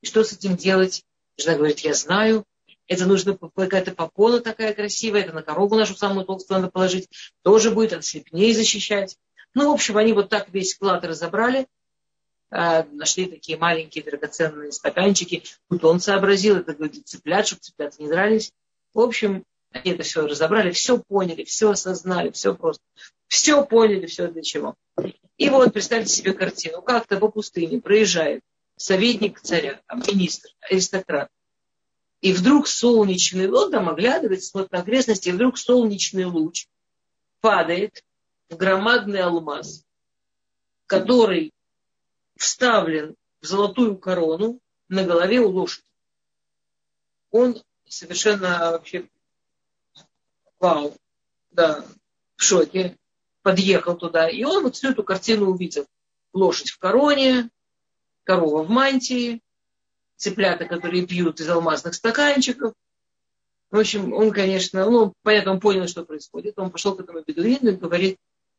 И 0.00 0.06
что 0.06 0.24
с 0.24 0.32
этим 0.32 0.56
делать? 0.56 1.04
Жена 1.36 1.56
говорит, 1.56 1.80
я 1.80 1.92
знаю, 1.92 2.44
это 2.86 3.04
нужно 3.04 3.36
какая-то 3.36 3.92
попона 3.92 4.40
такая 4.40 4.72
красивая, 4.72 5.20
это 5.20 5.34
на 5.34 5.42
корову 5.42 5.76
нашу 5.76 5.94
самую 5.94 6.24
толстую 6.24 6.60
надо 6.60 6.72
положить, 6.72 7.10
тоже 7.42 7.70
будет 7.70 7.92
от 7.92 8.02
слепней 8.02 8.54
защищать. 8.54 9.18
Ну, 9.52 9.70
в 9.70 9.74
общем, 9.74 9.98
они 9.98 10.14
вот 10.14 10.30
так 10.30 10.48
весь 10.48 10.74
клад 10.74 11.04
разобрали, 11.04 11.60
а, 11.60 11.77
нашли 12.50 13.26
такие 13.26 13.58
маленькие 13.58 14.04
драгоценные 14.04 14.72
стаканчики. 14.72 15.42
Тут 15.68 15.84
он 15.84 16.00
сообразил, 16.00 16.56
это 16.56 16.74
говорит, 16.74 17.06
цыплят, 17.06 17.46
чтобы 17.46 17.60
цыплята 17.60 18.02
не 18.02 18.08
дрались. 18.08 18.52
В 18.94 19.00
общем, 19.00 19.44
они 19.70 19.92
это 19.92 20.02
все 20.02 20.26
разобрали, 20.26 20.70
все 20.70 20.98
поняли, 20.98 21.44
все 21.44 21.70
осознали, 21.70 22.30
все 22.30 22.54
просто. 22.54 22.82
Все 23.26 23.64
поняли, 23.64 24.06
все 24.06 24.28
для 24.28 24.42
чего. 24.42 24.74
И 25.36 25.50
вот 25.50 25.72
представьте 25.72 26.12
себе 26.12 26.32
картину. 26.32 26.82
Как-то 26.82 27.18
по 27.18 27.28
пустыне 27.28 27.80
проезжает 27.80 28.42
советник 28.76 29.40
царя, 29.40 29.80
министр, 30.10 30.50
аристократ. 30.62 31.28
И 32.20 32.32
вдруг 32.32 32.66
солнечный 32.66 33.46
луч, 33.46 33.70
там 33.70 33.88
оглядывается, 33.88 34.48
смотрит 34.48 34.72
на 34.72 34.80
окрестности, 34.80 35.28
и 35.28 35.32
вдруг 35.32 35.58
солнечный 35.58 36.24
луч 36.24 36.66
падает 37.40 38.02
в 38.48 38.56
громадный 38.56 39.20
алмаз, 39.20 39.84
который 40.86 41.52
вставлен 42.38 43.16
в 43.42 43.46
золотую 43.46 43.98
корону 43.98 44.60
на 44.88 45.04
голове 45.04 45.40
у 45.40 45.50
лошади. 45.50 45.86
Он 47.30 47.62
совершенно 47.86 48.70
вообще 48.72 49.08
вау, 50.58 50.96
да, 51.50 51.84
в 52.36 52.42
шоке, 52.42 52.96
подъехал 53.42 53.96
туда, 53.96 54.28
и 54.28 54.44
он 54.44 54.62
вот 54.62 54.76
всю 54.76 54.90
эту 54.90 55.02
картину 55.02 55.50
увидел. 55.50 55.86
Лошадь 56.32 56.70
в 56.70 56.78
короне, 56.78 57.50
корова 58.24 58.62
в 58.62 58.70
мантии, 58.70 59.42
цыплята, 60.16 60.64
которые 60.66 61.06
пьют 61.06 61.40
из 61.40 61.48
алмазных 61.48 61.94
стаканчиков. 61.94 62.72
В 63.70 63.78
общем, 63.78 64.12
он, 64.12 64.30
конечно, 64.30 64.88
ну, 64.88 65.12
понятно, 65.22 65.52
он 65.52 65.60
понял, 65.60 65.88
что 65.88 66.04
происходит. 66.04 66.58
Он 66.58 66.70
пошел 66.70 66.94
к 66.94 67.00
этому 67.00 67.22
бедуину 67.22 67.70
и 67.70 67.76
говорит, 67.76 68.18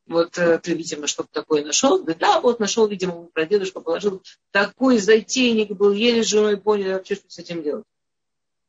вот 0.09 0.37
э, 0.37 0.59
ты, 0.59 0.73
видимо, 0.73 1.07
что-то 1.07 1.29
такое 1.31 1.63
нашел. 1.63 2.03
Да, 2.03 2.13
да, 2.15 2.41
вот 2.41 2.59
нашел, 2.59 2.87
видимо, 2.87 3.25
про 3.27 3.45
дедушку 3.45 3.81
положил. 3.81 4.21
Такой 4.51 4.97
затейник 4.97 5.69
был, 5.71 5.93
еле 5.93 6.23
с 6.23 6.27
женой 6.27 6.57
поняли 6.57 6.93
вообще, 6.93 7.15
что 7.15 7.29
с 7.29 7.39
этим 7.39 7.63
делать. 7.63 7.85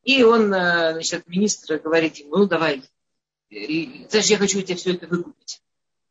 И 0.05 0.23
он, 0.23 0.53
э, 0.53 0.93
значит, 0.93 1.27
министр 1.27 1.79
говорит 1.79 2.17
ему, 2.17 2.37
ну 2.37 2.47
давай, 2.47 2.83
и, 3.51 4.07
знаешь, 4.09 4.27
я 4.27 4.39
хочу 4.39 4.63
тебе 4.63 4.77
все 4.77 4.95
это 4.95 5.07
выкупить. 5.07 5.61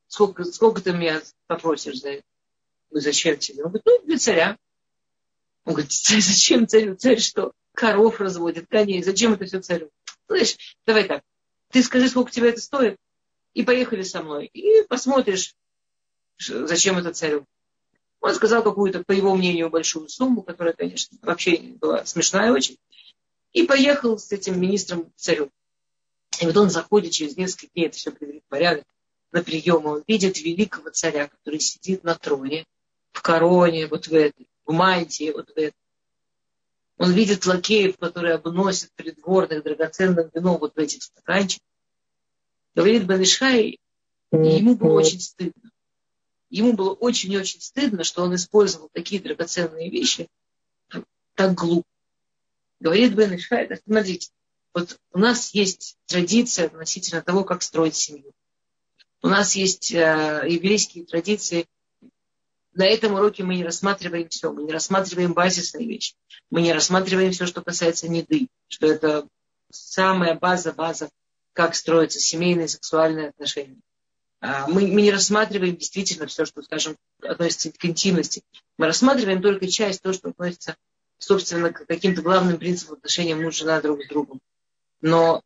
Сколько, 0.08 0.44
сколько 0.44 0.82
ты 0.82 0.92
меня 0.92 1.22
попросишь 1.48 2.02
за 2.02 2.10
это? 2.10 2.24
Ну, 2.92 3.00
зачем 3.00 3.38
тебе? 3.38 3.63
Он 3.63 3.70
говорит, 3.70 3.86
ну, 3.86 4.02
для 4.06 4.18
царя. 4.18 4.58
Он 5.63 5.74
говорит, 5.74 5.92
зачем 5.92 6.68
царю? 6.68 6.96
Царь 6.96 7.20
что? 7.20 7.54
Коров 7.74 8.20
разводит, 8.20 8.68
коней. 8.68 9.04
Зачем 9.04 9.34
это 9.34 9.46
все 9.46 9.62
царю? 9.62 9.89
Ну, 10.28 10.36
знаешь, 10.36 10.58
давай 10.86 11.06
так. 11.06 11.24
Ты 11.72 11.82
скажи, 11.84 12.10
сколько 12.10 12.32
тебе 12.32 12.50
это 12.50 12.60
стоит, 12.60 12.98
и 13.60 13.63
поехали 13.63 14.04
со 14.04 14.24
мной. 14.24 14.45
И 14.45 14.84
посмотришь, 14.88 15.54
зачем 16.38 16.98
это 16.98 17.13
царю. 17.13 17.45
Он 18.22 18.34
сказал 18.34 18.63
какую-то, 18.63 19.04
по 19.04 19.12
его 19.12 19.36
мнению, 19.36 19.69
большую 19.69 20.08
сумму, 20.08 20.43
которая, 20.43 20.74
конечно, 20.74 21.17
вообще 21.22 21.58
была 21.58 22.06
смешная 22.06 22.54
очень. 22.54 22.78
И 23.52 23.63
поехал 23.63 24.17
с 24.17 24.32
этим 24.32 24.62
министром 24.62 25.10
к 25.10 25.15
царю. 25.17 25.52
И 26.39 26.45
вот 26.45 26.56
он 26.56 26.69
заходит 26.69 27.12
через 27.12 27.36
несколько 27.36 27.67
дней, 27.74 27.88
это 27.88 27.98
все 27.98 28.12
приведет 28.12 28.43
в 28.45 28.48
порядок, 28.48 28.86
на 29.34 29.43
прием, 29.43 29.86
он 29.86 30.06
видит 30.08 30.39
великого 30.39 30.91
царя, 30.91 31.28
который 31.28 31.60
сидит 31.60 32.06
на 32.06 32.15
троне, 32.15 32.65
в 33.12 33.22
короне, 33.22 33.88
вот 33.88 34.08
в 34.08 34.13
этой, 34.13 34.48
в 34.65 34.72
мантии, 34.72 35.34
вот 35.34 35.50
в 35.50 35.58
этой. 35.58 35.76
Он 36.98 37.12
видит 37.12 37.45
лакеев, 37.45 37.98
которые 37.98 38.36
обносят 38.36 38.89
придворных 38.95 39.63
драгоценным 39.63 40.32
вином 40.34 40.60
вот 40.60 40.76
в 40.76 40.80
этих 40.80 41.04
стаканчиках. 41.04 41.68
Говорит 42.75 43.05
Банишхай, 43.05 43.79
ему 44.32 44.75
было 44.75 44.93
очень 44.93 45.19
стыдно. 45.19 45.71
Ему 46.49 46.73
было 46.73 46.93
очень-очень 46.93 47.62
стыдно, 47.62 48.03
что 48.03 48.23
он 48.23 48.36
использовал 48.36 48.89
такие 48.91 49.21
драгоценные 49.21 49.89
вещи 49.89 50.29
так 51.39 51.53
глупо. 51.53 51.88
Говорит 52.82 53.13
Бенишхай, 53.13 53.69
смотрите, 53.86 54.29
вот 54.73 54.99
у 55.13 55.19
нас 55.19 55.53
есть 55.53 55.95
традиция 56.05 56.65
относительно 56.65 57.21
того, 57.21 57.45
как 57.45 57.63
строить 57.63 57.95
семью. 57.95 58.34
У 59.21 59.29
нас 59.29 59.55
есть 59.55 59.93
э, 59.93 60.43
еврейские 60.49 61.05
традиции. 61.05 61.65
На 62.73 62.86
этом 62.86 63.13
уроке 63.13 63.43
мы 63.43 63.55
не 63.55 63.63
рассматриваем 63.63 64.27
все. 64.27 64.51
Мы 64.51 64.63
не 64.63 64.73
рассматриваем 64.73 65.34
базисные 65.34 65.88
вещи. 65.88 66.15
Мы 66.49 66.62
не 66.62 66.73
рассматриваем 66.73 67.32
все, 67.32 67.45
что 67.45 67.62
касается 67.62 68.10
неды. 68.10 68.49
Что 68.67 68.88
это 68.88 69.25
самая 69.69 70.36
база, 70.36 70.73
база, 70.73 71.10
как 71.54 71.76
строятся 71.76 72.20
семейные 72.20 72.68
сексуальные 72.68 73.30
отношения. 73.30 73.78
А, 74.42 74.68
мы, 74.68 74.88
мы 74.88 75.02
не 75.02 75.12
рассматриваем 75.12 75.76
действительно 75.76 76.28
все, 76.28 76.46
что, 76.46 76.62
скажем, 76.62 76.96
относится 77.22 77.72
к 77.72 77.86
интимности. 77.86 78.44
Мы 78.78 78.86
рассматриваем 78.86 79.42
только 79.42 79.68
часть 79.68 80.02
того, 80.02 80.14
что 80.14 80.30
относится, 80.30 80.78
собственно, 81.18 81.74
к 81.74 81.86
каким-то 81.86 82.22
главным 82.22 82.58
принципам 82.58 82.96
отношения 82.96 83.36
муж-жена 83.36 83.82
друг 83.82 84.04
с 84.04 84.08
другом. 84.08 84.40
Но 85.02 85.42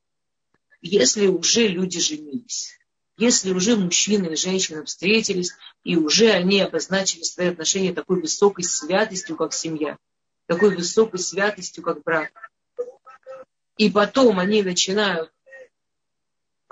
если 0.82 1.28
уже 1.28 1.68
люди 1.68 2.00
женились, 2.00 2.78
если 3.18 3.52
уже 3.52 3.76
мужчина 3.76 4.28
и 4.28 4.36
женщина 4.36 4.84
встретились, 4.86 5.52
и 5.84 5.96
уже 5.96 6.32
они 6.32 6.62
обозначили 6.62 7.24
свои 7.24 7.48
отношения 7.48 7.94
такой 7.94 8.20
высокой 8.22 8.64
святостью, 8.64 9.36
как 9.36 9.54
семья, 9.54 9.98
такой 10.46 10.76
высокой 10.76 11.20
святостью, 11.20 11.84
как 11.84 12.04
брак, 12.04 12.32
и 13.78 13.90
потом 13.90 14.40
они 14.40 14.62
начинают 14.62 15.32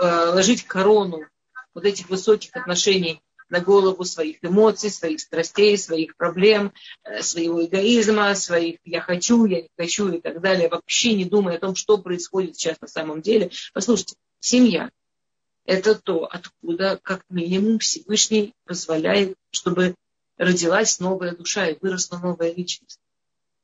ложить 0.04 0.66
корону 0.66 1.26
вот 1.74 1.86
этих 1.86 2.10
высоких 2.10 2.56
отношений 2.56 3.22
на 3.52 3.60
голову 3.60 4.04
своих 4.06 4.38
эмоций, 4.44 4.90
своих 4.90 5.20
страстей, 5.20 5.78
своих 5.78 6.16
проблем, 6.16 6.74
э, 7.04 7.22
своего 7.22 7.64
эгоизма, 7.64 8.34
своих 8.34 8.80
«я 8.86 9.02
хочу», 9.02 9.46
«я 9.46 9.62
не 9.62 9.70
хочу» 9.78 10.08
и 10.08 10.22
так 10.22 10.40
далее, 10.40 10.70
вообще 10.70 11.14
не 11.14 11.26
думая 11.26 11.58
о 11.58 11.60
том, 11.60 11.76
что 11.76 11.98
происходит 11.98 12.56
сейчас 12.56 12.80
на 12.80 12.88
самом 12.88 13.22
деле. 13.22 13.52
Послушайте, 13.74 14.16
семья– 14.40 14.90
это 15.66 15.96
то, 15.96 16.26
откуда, 16.26 16.98
как 17.04 17.26
минимум, 17.30 17.80
Всевышний 17.80 18.54
позволяет, 18.66 19.36
чтобы 19.52 19.96
родилась 20.38 21.02
новая 21.02 21.36
душа 21.36 21.68
и 21.68 21.78
выросла 21.80 22.20
новая 22.20 22.54
личность. 22.54 23.00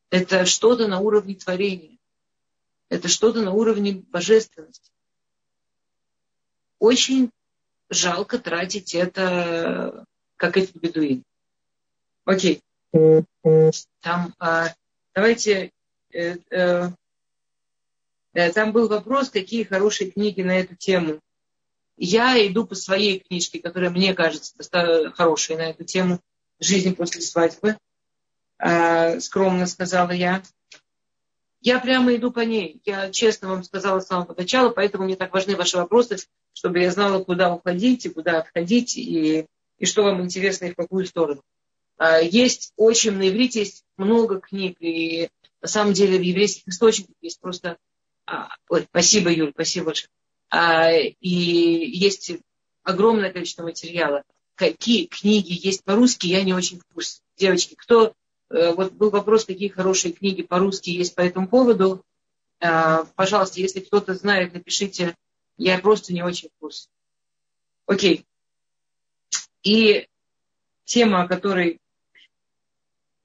Это 0.09 0.45
что-то 0.45 0.87
на 0.87 0.99
уровне 0.99 1.35
творения. 1.35 1.97
Это 2.89 3.07
что-то 3.07 3.41
на 3.41 3.51
уровне 3.51 3.93
божественности. 3.93 4.91
Очень 6.79 7.31
жалко 7.89 8.39
тратить 8.39 8.93
это, 8.93 10.05
как 10.35 10.57
этот 10.57 10.75
бедуин. 10.75 11.23
Окей. 12.25 12.61
Там, 14.01 14.33
а, 14.39 14.73
давайте, 15.13 15.71
э, 16.11 16.37
э, 16.51 16.89
э, 18.33 18.51
там 18.51 18.71
был 18.71 18.87
вопрос, 18.87 19.29
какие 19.29 19.63
хорошие 19.63 20.11
книги 20.11 20.41
на 20.41 20.59
эту 20.59 20.75
тему. 20.75 21.19
Я 21.97 22.45
иду 22.45 22.65
по 22.65 22.75
своей 22.75 23.19
книжке, 23.19 23.59
которая 23.59 23.89
мне 23.89 24.13
кажется 24.13 24.53
хорошей 25.15 25.55
на 25.55 25.69
эту 25.69 25.83
тему 25.83 26.19
«Жизнь 26.59 26.95
после 26.95 27.21
свадьбы», 27.21 27.77
а, 28.59 29.19
скромно 29.19 29.65
сказала 29.67 30.11
я. 30.11 30.43
Я 31.67 31.79
прямо 31.79 32.15
иду 32.15 32.31
по 32.31 32.39
ней. 32.39 32.81
Я 32.85 33.11
честно 33.11 33.49
вам 33.49 33.61
сказала 33.61 33.99
с 33.99 34.07
самого 34.07 34.33
начала, 34.33 34.69
поэтому 34.69 35.03
мне 35.03 35.17
так 35.17 35.33
важны 35.33 35.57
ваши 35.57 35.75
вопросы, 35.75 36.15
чтобы 36.53 36.79
я 36.79 36.89
знала, 36.91 37.21
куда 37.21 37.53
уходить 37.53 38.05
и 38.05 38.09
куда 38.09 38.39
отходить, 38.39 38.97
и, 38.97 39.47
и 39.77 39.85
что 39.85 40.03
вам 40.03 40.21
интересно 40.21 40.63
и 40.63 40.71
в 40.71 40.77
какую 40.77 41.05
сторону. 41.05 41.41
А, 41.97 42.21
есть 42.21 42.71
очень, 42.77 43.11
на 43.11 43.27
иврите 43.27 43.59
есть 43.59 43.83
много 43.97 44.39
книг, 44.39 44.77
и 44.79 45.27
на 45.61 45.67
самом 45.67 45.91
деле 45.91 46.17
в 46.17 46.21
еврейских 46.21 46.65
источниках 46.69 47.15
есть 47.19 47.41
просто... 47.41 47.75
А, 48.25 48.47
ой, 48.69 48.85
спасибо, 48.89 49.29
Юль, 49.29 49.51
спасибо 49.51 49.87
большое. 49.87 50.09
А, 50.49 50.93
и 50.93 51.19
есть 51.19 52.31
огромное 52.83 53.33
количество 53.33 53.63
материала. 53.63 54.23
Какие 54.55 55.07
книги 55.07 55.51
есть 55.51 55.83
по-русски, 55.83 56.27
я 56.27 56.43
не 56.43 56.53
очень 56.53 56.79
в 56.79 56.93
курсе. 56.93 57.19
Девочки, 57.35 57.75
кто 57.75 58.13
вот 58.49 58.93
был 58.93 59.09
вопрос, 59.09 59.45
какие 59.45 59.69
хорошие 59.69 60.13
книги 60.13 60.41
по-русски 60.41 60.89
есть 60.89 61.15
по 61.15 61.21
этому 61.21 61.47
поводу. 61.47 62.03
Э, 62.59 63.05
пожалуйста, 63.15 63.59
если 63.59 63.79
кто-то 63.81 64.13
знает, 64.15 64.53
напишите. 64.53 65.15
Я 65.57 65.79
просто 65.79 66.13
не 66.13 66.23
очень 66.23 66.49
в 66.49 66.59
курсе. 66.59 66.87
Окей. 67.87 68.25
И 69.63 70.07
тема, 70.85 71.23
о 71.23 71.27
которой 71.27 71.79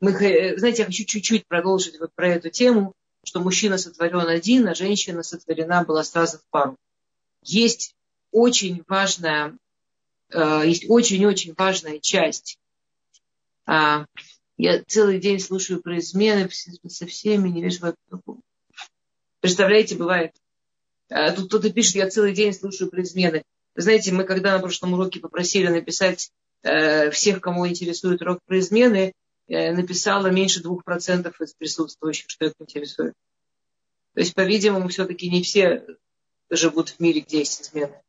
мы, 0.01 0.11
знаете, 0.57 0.83
я 0.83 0.87
хочу 0.87 1.05
чуть-чуть 1.05 1.47
продолжить 1.47 2.01
вот 2.01 2.13
про 2.15 2.29
эту 2.29 2.51
тему, 2.51 2.95
что 3.25 3.41
мужчина 3.41 3.79
сотворен 3.79 4.27
один, 4.27 4.67
а 4.67 4.75
женщина 4.75 5.23
сотворена 5.23 5.85
была 5.85 6.03
сразу 6.03 6.39
в 6.39 6.45
пару. 6.51 6.77
Есть 7.43 7.95
очень 8.33 8.83
важная, 8.89 9.57
э, 10.31 10.63
есть 10.65 10.87
очень-очень 10.89 11.55
важная 11.57 12.01
часть 12.01 12.59
а, 13.65 14.07
я 14.62 14.81
целый 14.85 15.18
день 15.18 15.40
слушаю 15.40 15.83
про 15.83 15.98
измены 15.98 16.48
со 16.87 17.07
всеми, 17.07 17.48
не 17.48 17.64
вижу 17.64 17.81
в 17.81 18.37
Представляете, 19.40 19.96
бывает. 19.96 20.37
А 21.11 21.33
тут 21.33 21.48
кто-то 21.48 21.72
пишет, 21.72 21.96
я 21.96 22.09
целый 22.09 22.33
день 22.33 22.53
слушаю 22.53 22.88
про 22.88 23.03
измены. 23.03 23.42
Знаете, 23.75 24.12
мы 24.12 24.22
когда 24.22 24.53
на 24.53 24.61
прошлом 24.61 24.92
уроке 24.92 25.18
попросили 25.18 25.66
написать 25.66 26.31
э, 26.62 27.11
всех, 27.11 27.40
кому 27.40 27.66
интересует 27.66 28.22
урок 28.22 28.38
про 28.46 28.61
измены, 28.61 29.14
э, 29.48 29.72
написала 29.72 30.29
меньше 30.29 30.62
двух 30.62 30.85
процентов 30.85 31.40
из 31.40 31.55
присутствующих, 31.55 32.27
что 32.29 32.44
их 32.44 32.53
интересует. 32.61 33.14
То 34.14 34.20
есть, 34.20 34.33
по-видимому, 34.35 34.87
все-таки 34.87 35.29
не 35.29 35.42
все 35.42 35.85
живут 36.51 36.90
в 36.90 37.01
мире, 37.01 37.22
где 37.22 37.38
есть 37.38 37.62
измены. 37.62 38.01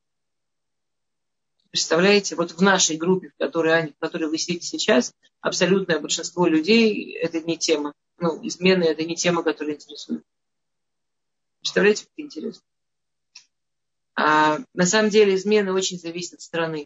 Представляете, 1.73 2.36
вот 2.36 2.51
в 2.51 2.62
нашей 2.62 2.97
группе, 2.97 3.29
в 3.29 3.38
которой, 3.39 3.93
в 3.93 3.97
которой 3.97 4.29
вы 4.29 4.38
сидите 4.38 4.63
сейчас, 4.63 5.12
абсолютное 5.41 5.99
большинство 5.99 6.45
людей 6.45 7.13
это 7.13 7.41
не 7.41 7.57
тема. 7.57 7.93
Ну, 8.19 8.39
измены 8.45 8.83
это 8.83 9.03
не 9.03 9.15
тема, 9.15 9.41
которая 9.41 9.73
интересует. 9.73 10.23
Представляете, 11.62 12.03
как 12.03 12.13
интересно? 12.17 12.62
А 14.13 14.59
на 14.75 14.86
самом 14.86 15.09
деле 15.09 15.33
измены 15.33 15.73
очень 15.73 15.97
зависят 15.97 16.36
от 16.36 16.41
страны, 16.41 16.86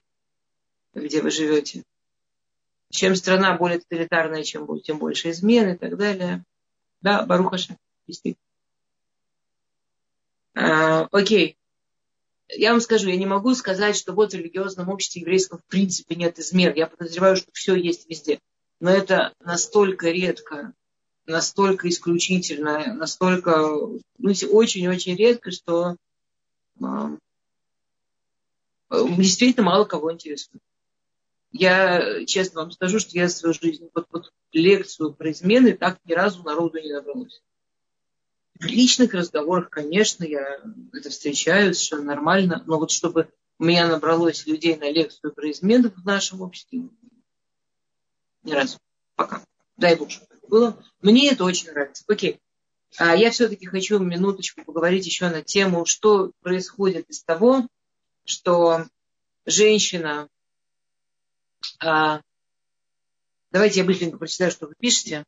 где 0.93 1.21
вы 1.21 1.31
живете. 1.31 1.83
Чем 2.89 3.17
страна 3.17 3.57
более 3.57 3.79
тоталитарная, 3.79 4.43
чем 4.43 4.65
будет, 4.65 4.85
тем 4.85 4.99
больше 4.99 5.31
измен 5.31 5.73
и 5.73 5.77
так 5.77 5.97
далее. 5.97 6.45
Да, 7.01 7.25
Барухаша, 7.25 7.75
действительно. 8.07 8.41
А, 10.55 11.09
окей 11.11 11.56
я 12.49 12.71
вам 12.71 12.81
скажу, 12.81 13.09
я 13.09 13.17
не 13.17 13.25
могу 13.25 13.53
сказать, 13.55 13.95
что 13.95 14.13
вот 14.13 14.31
в 14.31 14.35
религиозном 14.35 14.89
обществе 14.89 15.21
еврейском 15.21 15.59
в 15.59 15.65
принципе 15.65 16.15
нет 16.15 16.39
измен. 16.39 16.73
Я 16.75 16.87
подозреваю, 16.87 17.35
что 17.35 17.51
все 17.53 17.75
есть 17.75 18.09
везде. 18.09 18.39
Но 18.79 18.91
это 18.91 19.33
настолько 19.39 20.11
редко, 20.11 20.73
настолько 21.25 21.89
исключительно, 21.89 22.93
настолько 22.93 23.57
ну, 23.57 24.33
очень-очень 24.51 25.15
редко, 25.15 25.51
что 25.51 25.97
э, 26.79 27.17
действительно 29.17 29.65
мало 29.65 29.85
кого 29.85 30.13
интересует. 30.13 30.61
Я 31.51 32.25
честно 32.25 32.61
вам 32.61 32.71
скажу, 32.71 32.99
что 32.99 33.17
я 33.17 33.29
свою 33.29 33.53
жизнь, 33.53 33.89
вот, 33.93 34.07
вот 34.11 34.31
лекцию 34.51 35.13
про 35.13 35.31
измены 35.31 35.73
так 35.73 35.99
ни 36.05 36.13
разу 36.13 36.43
народу 36.43 36.79
не 36.79 36.93
набралась. 36.93 37.41
В 38.59 38.65
личных 38.65 39.13
разговорах, 39.13 39.69
конечно, 39.69 40.23
я 40.23 40.59
это 40.93 41.09
встречаю, 41.09 41.73
совершенно 41.73 42.15
нормально, 42.15 42.63
но 42.65 42.79
вот 42.79 42.91
чтобы 42.91 43.29
у 43.59 43.65
меня 43.65 43.87
набралось 43.87 44.47
людей 44.47 44.75
на 44.77 44.89
лекцию 44.89 45.33
про 45.33 45.51
измены 45.51 45.89
в 45.89 46.05
нашем 46.05 46.41
обществе, 46.41 46.89
ни 48.43 48.51
разу. 48.51 48.79
Пока. 49.15 49.43
Дай 49.77 49.95
Бог, 49.95 50.09
чтобы 50.09 50.33
это 50.33 50.47
было. 50.47 50.83
Мне 51.01 51.31
это 51.31 51.43
очень 51.43 51.69
нравится. 51.69 52.03
Окей. 52.07 52.39
А 52.97 53.15
я 53.15 53.29
все-таки 53.31 53.65
хочу 53.65 53.99
минуточку 53.99 54.63
поговорить 54.63 55.05
еще 55.05 55.29
на 55.29 55.43
тему, 55.43 55.85
что 55.85 56.31
происходит 56.41 57.09
из 57.09 57.23
того, 57.23 57.67
что 58.25 58.85
женщина... 59.45 60.29
А, 61.79 62.21
давайте 63.51 63.81
я 63.81 63.85
быстренько 63.85 64.17
прочитаю, 64.17 64.51
что 64.51 64.67
вы 64.67 64.73
пишете. 64.79 65.25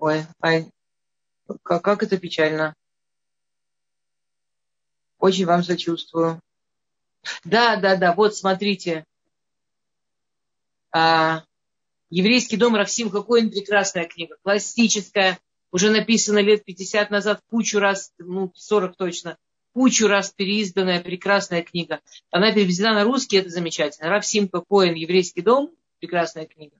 Ой, 0.00 0.24
ай, 0.42 0.72
как, 1.62 1.82
как 1.82 2.02
это 2.02 2.16
печально. 2.16 2.74
Очень 5.18 5.44
вам 5.44 5.62
сочувствую. 5.62 6.40
Да, 7.44 7.76
да, 7.76 7.96
да, 7.96 8.14
вот 8.14 8.34
смотрите. 8.34 9.04
А, 10.90 11.44
Еврейский 12.08 12.56
дом 12.56 12.76
Рафсим 12.76 13.10
Хакоин 13.10 13.50
прекрасная 13.50 14.06
книга, 14.06 14.36
классическая, 14.42 15.38
уже 15.70 15.90
написана 15.90 16.38
лет 16.38 16.64
50 16.64 17.10
назад, 17.10 17.42
кучу 17.50 17.78
раз, 17.78 18.14
ну, 18.16 18.52
40 18.54 18.96
точно, 18.96 19.36
кучу 19.74 20.08
раз 20.08 20.30
переизданная 20.30 21.02
прекрасная 21.02 21.62
книга. 21.62 22.00
Она 22.30 22.54
переведена 22.54 22.94
на 22.94 23.04
русский, 23.04 23.36
это 23.36 23.50
замечательно. 23.50 24.08
Рафсим 24.08 24.48
Хакоин, 24.48 24.94
Еврейский 24.94 25.42
дом, 25.42 25.70
прекрасная 25.98 26.46
книга. 26.46 26.76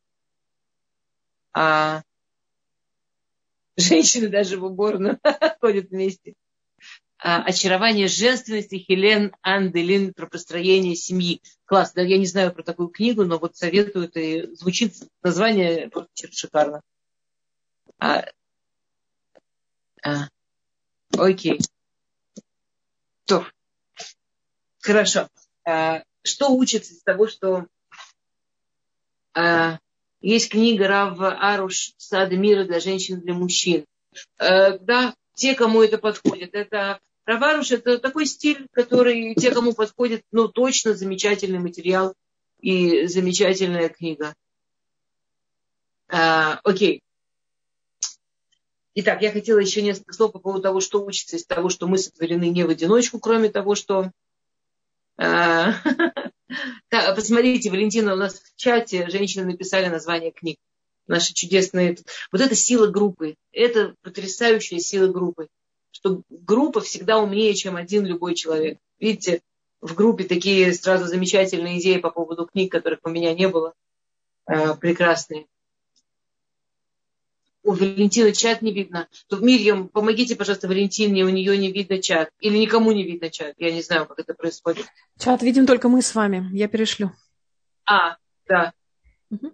А, 1.52 2.02
Женщины 3.76 4.28
даже 4.28 4.58
в 4.58 4.64
уборную 4.64 5.18
ходят 5.60 5.90
вместе. 5.90 6.34
А, 7.18 7.42
очарование 7.42 8.08
женственности 8.08 8.76
Хелен 8.76 9.34
Анделин 9.42 10.14
про 10.14 10.26
построение 10.26 10.96
семьи. 10.96 11.42
Класс, 11.66 11.92
да, 11.92 12.02
я 12.02 12.18
не 12.18 12.26
знаю 12.26 12.52
про 12.52 12.62
такую 12.62 12.88
книгу, 12.88 13.24
но 13.24 13.38
вот 13.38 13.56
советую, 13.56 14.10
это 14.12 14.54
звучит 14.54 14.94
название 15.22 15.90
шикарно. 16.32 16.80
А, 17.98 18.24
а, 20.02 20.28
Окей. 21.18 21.60
То. 23.26 23.46
Хорошо. 24.80 25.28
А, 25.66 26.02
что 26.22 26.48
учится 26.50 26.94
из 26.94 27.02
того, 27.02 27.28
что 27.28 27.66
а, 29.34 29.78
есть 30.20 30.50
книга 30.50 30.88
Рава 30.88 31.32
Аруш 31.32 31.92
«Сады 31.96 32.36
мира 32.36 32.64
для 32.64 32.80
женщин 32.80 33.18
и 33.18 33.22
для 33.22 33.34
мужчин». 33.34 33.84
А, 34.38 34.78
да, 34.78 35.14
те, 35.34 35.54
кому 35.54 35.82
это 35.82 35.98
подходит. 35.98 36.54
Это 36.54 37.00
Раваруш– 37.24 37.70
это 37.72 37.98
такой 37.98 38.26
стиль, 38.26 38.66
который 38.72 39.34
те, 39.34 39.52
кому 39.52 39.72
подходит, 39.72 40.24
ну, 40.32 40.48
точно 40.48 40.94
замечательный 40.94 41.58
материал 41.58 42.14
и 42.60 43.06
замечательная 43.06 43.88
книга. 43.88 44.34
А, 46.08 46.60
окей. 46.64 47.02
Итак, 48.96 49.22
я 49.22 49.30
хотела 49.30 49.60
еще 49.60 49.82
несколько 49.82 50.12
слов 50.12 50.32
по 50.32 50.40
поводу 50.40 50.62
того, 50.62 50.80
что 50.80 51.04
учится 51.04 51.36
из 51.36 51.46
того, 51.46 51.68
что 51.68 51.86
мы 51.86 51.96
сотворены 51.98 52.48
не 52.48 52.64
в 52.64 52.70
одиночку, 52.70 53.20
кроме 53.20 53.48
того, 53.48 53.74
что... 53.74 54.10
А, 56.92 57.14
посмотрите, 57.14 57.70
Валентина, 57.70 58.14
у 58.14 58.16
нас 58.16 58.40
в 58.40 58.56
чате 58.56 59.08
женщины 59.08 59.44
написали 59.44 59.86
название 59.86 60.32
книг. 60.32 60.58
Наши 61.06 61.32
чудесные... 61.32 61.96
Вот 62.32 62.40
это 62.40 62.56
сила 62.56 62.88
группы. 62.88 63.36
Это 63.52 63.94
потрясающая 64.02 64.80
сила 64.80 65.06
группы. 65.06 65.46
Что 65.92 66.22
группа 66.28 66.80
всегда 66.80 67.18
умнее, 67.18 67.54
чем 67.54 67.76
один 67.76 68.04
любой 68.04 68.34
человек. 68.34 68.78
Видите, 68.98 69.42
в 69.80 69.94
группе 69.94 70.24
такие 70.24 70.74
сразу 70.74 71.06
замечательные 71.06 71.78
идеи 71.78 71.98
по 71.98 72.10
поводу 72.10 72.46
книг, 72.46 72.72
которых 72.72 72.98
у 73.04 73.10
меня 73.10 73.32
не 73.32 73.48
было. 73.48 73.74
А, 74.46 74.74
прекрасные 74.74 75.46
у 77.62 77.72
Валентины 77.72 78.32
чат 78.32 78.62
не 78.62 78.72
видно. 78.72 79.08
То 79.28 79.38
Мирьям, 79.38 79.88
помогите, 79.88 80.36
пожалуйста, 80.36 80.68
Валентине, 80.68 81.24
у 81.24 81.28
нее 81.28 81.56
не 81.58 81.70
видно 81.70 82.00
чат. 82.00 82.30
Или 82.40 82.58
никому 82.58 82.92
не 82.92 83.04
видно 83.04 83.30
чат. 83.30 83.54
Я 83.58 83.70
не 83.72 83.82
знаю, 83.82 84.06
как 84.06 84.18
это 84.18 84.34
происходит. 84.34 84.86
Чат 85.18 85.42
видим 85.42 85.66
только 85.66 85.88
мы 85.88 86.02
с 86.02 86.14
вами. 86.14 86.48
Я 86.52 86.68
перешлю. 86.68 87.12
А, 87.84 88.16
да. 88.46 88.72
Угу. 89.30 89.52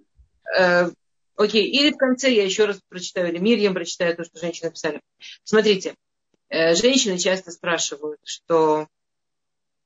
Э, 0.59 0.91
окей. 1.37 1.69
Или 1.69 1.93
в 1.93 1.97
конце 1.97 2.33
я 2.33 2.45
еще 2.45 2.67
раз 2.67 2.81
прочитаю, 2.89 3.29
или 3.29 3.39
Мирьям 3.39 3.75
прочитаю 3.75 4.17
то, 4.17 4.25
что 4.25 4.39
женщины 4.39 4.69
написали. 4.69 5.01
Смотрите, 5.43 5.95
э, 6.49 6.75
женщины 6.75 7.19
часто 7.19 7.51
спрашивают, 7.51 8.21
что 8.25 8.87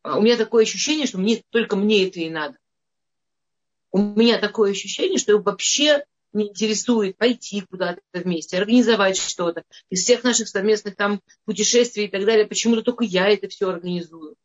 «А 0.02 0.18
у 0.18 0.22
меня 0.22 0.36
такое 0.36 0.64
ощущение, 0.64 1.06
что 1.06 1.18
мне, 1.18 1.42
только 1.50 1.76
мне 1.76 2.06
это 2.06 2.20
и 2.20 2.30
надо. 2.30 2.56
У 3.92 3.98
меня 3.98 4.38
такое 4.38 4.70
ощущение, 4.70 5.18
что 5.18 5.32
я 5.32 5.38
вообще 5.38 6.04
не 6.32 6.48
интересует 6.48 7.16
пойти 7.16 7.62
куда-то 7.62 8.00
вместе, 8.12 8.58
организовать 8.58 9.16
что-то. 9.16 9.64
Из 9.88 10.02
всех 10.02 10.24
наших 10.24 10.48
совместных 10.48 10.96
там 10.96 11.20
путешествий 11.44 12.04
и 12.04 12.08
так 12.08 12.24
далее, 12.24 12.46
почему-то 12.46 12.82
только 12.82 13.04
я 13.04 13.28
это 13.28 13.48
все 13.48 13.68
организую. 13.68 14.36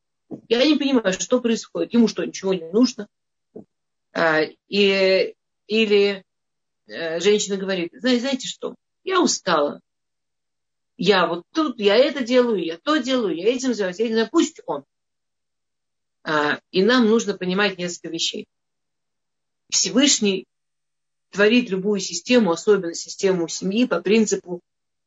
Я 0.47 0.65
не 0.65 0.75
понимаю, 0.75 1.13
что 1.13 1.39
происходит. 1.39 1.93
Ему 1.93 2.07
что, 2.07 2.25
ничего 2.25 2.53
не 2.53 2.69
нужно? 2.71 3.07
А, 4.13 4.41
и, 4.67 5.35
или 5.67 6.23
э, 6.87 7.19
женщина 7.19 7.57
говорит, 7.57 7.91
знаете, 7.93 8.21
знаете 8.21 8.47
что, 8.47 8.75
я 9.03 9.21
устала. 9.21 9.81
Я 10.97 11.27
вот 11.27 11.43
тут, 11.53 11.77
я 11.79 11.95
это 11.97 12.23
делаю, 12.23 12.63
я 12.63 12.77
то 12.77 12.97
делаю, 12.97 13.35
я 13.35 13.53
этим 13.53 13.73
занимаюсь, 13.73 13.99
я 13.99 14.05
этим 14.05 14.29
пусть 14.31 14.61
он. 14.65 14.85
А, 16.23 16.59
и 16.71 16.83
нам 16.83 17.07
нужно 17.07 17.37
понимать 17.37 17.77
несколько 17.77 18.09
вещей. 18.09 18.47
Всевышний 19.69 20.45
творит 21.35 21.69
любую 21.69 21.99
систему, 21.99 22.51
особенно 22.51 22.93
систему 22.93 23.49
семьи, 23.49 23.85
по 23.85 24.01
принципу 24.01 24.61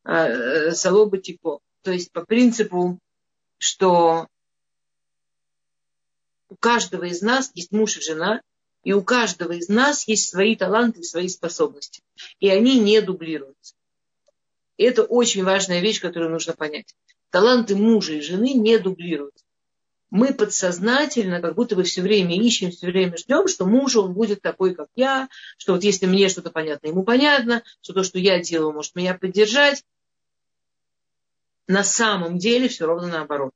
э, 0.05 0.73
Салоба 0.73 1.17
Тико. 1.17 1.61
То 1.83 1.91
есть 1.91 2.12
по 2.12 2.23
принципу, 2.23 2.99
что 3.57 4.29
у 6.51 6.57
каждого 6.57 7.05
из 7.05 7.23
нас 7.23 7.51
есть 7.55 7.73
муж 7.73 7.97
и 7.97 8.03
жена, 8.03 8.43
и 8.85 8.93
у 8.93 9.03
каждого 9.03 9.53
из 9.53 9.69
нас 9.69 10.07
есть 10.07 10.29
свои 10.29 10.55
таланты 10.55 11.01
и 11.01 11.05
свои 11.05 11.29
способности. 11.29 12.03
И 12.41 12.51
они 12.51 12.79
не 12.79 13.01
дублируются. 13.01 13.75
И 14.77 14.85
это 14.85 15.05
очень 15.05 15.45
важная 15.45 15.81
вещь, 15.81 16.01
которую 16.01 16.31
нужно 16.31 16.53
понять. 16.53 16.95
Таланты 17.31 17.75
мужа 17.75 18.12
и 18.12 18.21
жены 18.21 18.53
не 18.53 18.79
дублируются 18.79 19.48
мы 20.11 20.33
подсознательно 20.33 21.40
как 21.40 21.55
будто 21.55 21.77
бы 21.77 21.83
все 21.83 22.01
время 22.01 22.37
ищем, 22.37 22.71
все 22.71 22.87
время 22.87 23.16
ждем, 23.16 23.47
что 23.47 23.66
муж, 23.66 23.97
он 23.97 24.14
будет 24.14 24.40
такой, 24.40 24.75
как 24.75 24.88
я, 24.97 25.29
что 25.59 25.75
вот 25.75 25.85
если 25.85 26.07
мне 26.07 26.29
что-то 26.29 26.51
понятно, 26.51 26.88
ему 26.88 27.05
понятно, 27.05 27.62
что 27.83 27.92
то, 27.92 28.03
что 28.03 28.18
я 28.18 28.40
делаю, 28.40 28.73
может 28.73 28.94
меня 28.94 29.14
поддержать. 29.14 29.85
На 31.66 31.85
самом 31.85 32.38
деле 32.38 32.68
все 32.68 32.87
ровно 32.87 33.09
наоборот. 33.09 33.53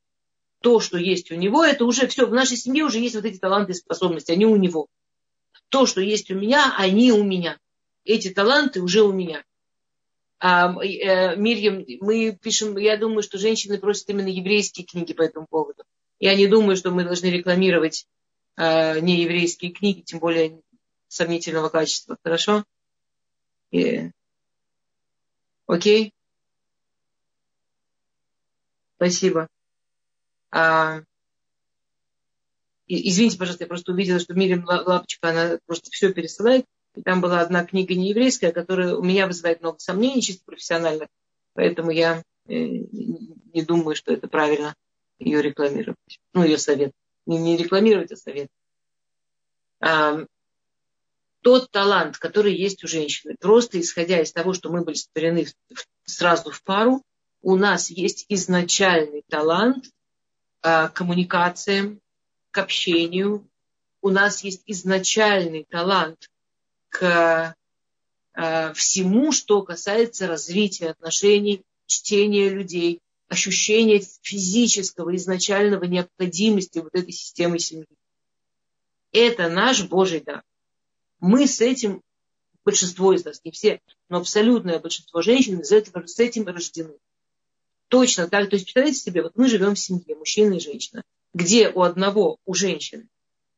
То, 0.61 0.79
что 0.79 0.97
есть 0.97 1.31
у 1.31 1.35
него, 1.35 1.65
это 1.65 1.85
уже 1.85 2.07
все, 2.07 2.27
в 2.27 2.33
нашей 2.33 2.57
семье 2.57 2.85
уже 2.85 2.99
есть 2.99 3.15
вот 3.15 3.25
эти 3.25 3.37
таланты 3.37 3.71
и 3.71 3.75
способности, 3.75 4.31
они 4.31 4.45
у 4.45 4.55
него. 4.55 4.87
То, 5.69 5.87
что 5.87 6.01
есть 6.01 6.29
у 6.29 6.35
меня, 6.35 6.75
они 6.77 7.11
у 7.11 7.23
меня. 7.23 7.57
Эти 8.05 8.29
таланты 8.29 8.81
уже 8.81 9.01
у 9.01 9.11
меня. 9.11 9.43
А, 10.39 10.73
э, 10.83 11.35
Мирьям, 11.35 11.83
мы 12.01 12.37
пишем, 12.39 12.77
я 12.77 12.97
думаю, 12.97 13.23
что 13.23 13.37
женщины 13.39 13.79
просят 13.79 14.09
именно 14.09 14.27
еврейские 14.27 14.85
книги 14.85 15.13
по 15.13 15.23
этому 15.23 15.47
поводу. 15.49 15.83
Я 16.23 16.35
не 16.35 16.47
думаю, 16.47 16.77
что 16.77 16.89
мы 16.89 17.03
должны 17.03 17.25
рекламировать 17.25 18.07
э, 18.55 19.01
нееврейские 19.01 19.73
книги, 19.73 19.99
тем 19.99 20.19
более 20.19 20.61
сомнительного 21.09 21.67
качества. 21.67 22.17
Хорошо? 22.23 22.63
И... 23.71 24.09
Окей? 25.67 26.13
Спасибо. 28.95 29.49
А... 30.49 31.01
Извините, 32.87 33.37
пожалуйста, 33.37 33.65
я 33.65 33.67
просто 33.67 33.91
увидела, 33.91 34.19
что 34.19 34.33
Мирим 34.33 34.63
Лапочка, 34.63 35.27
она 35.27 35.59
просто 35.65 35.91
все 35.91 36.13
пересылает. 36.13 36.65
И 36.95 37.01
там 37.01 37.19
была 37.19 37.41
одна 37.41 37.65
книга 37.65 37.95
нееврейская, 37.95 38.53
которая 38.53 38.95
у 38.95 39.03
меня 39.03 39.27
вызывает 39.27 39.59
много 39.59 39.79
сомнений, 39.79 40.21
чисто 40.21 40.45
профессионально. 40.45 41.09
Поэтому 41.51 41.91
я 41.91 42.23
э, 42.47 42.53
не 42.53 43.61
думаю, 43.61 43.97
что 43.97 44.13
это 44.13 44.29
правильно 44.29 44.73
ее 45.23 45.41
рекламировать. 45.41 46.19
Ну, 46.33 46.43
ее 46.43 46.57
совет. 46.57 46.91
Не, 47.25 47.37
не 47.37 47.57
рекламировать, 47.57 48.11
а 48.11 48.15
совет. 48.15 48.49
А, 49.79 50.25
тот 51.41 51.71
талант, 51.71 52.17
который 52.17 52.55
есть 52.55 52.83
у 52.83 52.87
женщины, 52.87 53.35
просто 53.39 53.79
исходя 53.79 54.21
из 54.21 54.31
того, 54.31 54.53
что 54.53 54.69
мы 54.69 54.83
были 54.83 54.95
створены 54.95 55.47
сразу 56.05 56.51
в 56.51 56.63
пару, 56.63 57.03
у 57.41 57.57
нас 57.57 57.89
есть 57.89 58.25
изначальный 58.29 59.23
талант 59.27 59.89
а, 60.61 60.87
к 60.87 60.93
коммуникациям, 60.93 61.99
к 62.51 62.57
общению. 62.57 63.45
У 64.01 64.09
нас 64.09 64.43
есть 64.43 64.63
изначальный 64.65 65.65
талант 65.69 66.29
к 66.89 67.55
а, 68.33 68.73
всему, 68.73 69.31
что 69.31 69.61
касается 69.61 70.27
развития 70.27 70.91
отношений, 70.91 71.63
чтения 71.85 72.49
людей, 72.49 73.01
ощущение 73.33 74.01
физического, 74.21 75.15
изначального 75.15 75.83
необходимости 75.85 76.79
вот 76.79 76.93
этой 76.93 77.11
системы 77.11 77.59
семьи. 77.59 77.87
Это 79.11 79.49
наш 79.49 79.83
Божий 79.83 80.21
дар. 80.21 80.43
Мы 81.19 81.47
с 81.47 81.59
этим, 81.59 82.01
большинство 82.63 83.11
из 83.13 83.25
нас, 83.25 83.41
не 83.43 83.51
все, 83.51 83.81
но 84.07 84.17
абсолютное 84.17 84.79
большинство 84.79 85.21
женщин 85.21 85.59
из 85.59 85.71
этого, 85.71 86.05
с 86.05 86.19
этим 86.19 86.45
рождены. 86.45 86.93
Точно 87.87 88.27
так. 88.27 88.49
То 88.49 88.55
есть, 88.55 88.65
представляете 88.65 88.99
себе, 88.99 89.23
вот 89.23 89.33
мы 89.35 89.49
живем 89.49 89.75
в 89.75 89.79
семье, 89.79 90.15
мужчина 90.15 90.53
и 90.55 90.59
женщина, 90.59 91.03
где 91.33 91.69
у 91.69 91.81
одного, 91.81 92.37
у 92.45 92.53
женщины, 92.53 93.07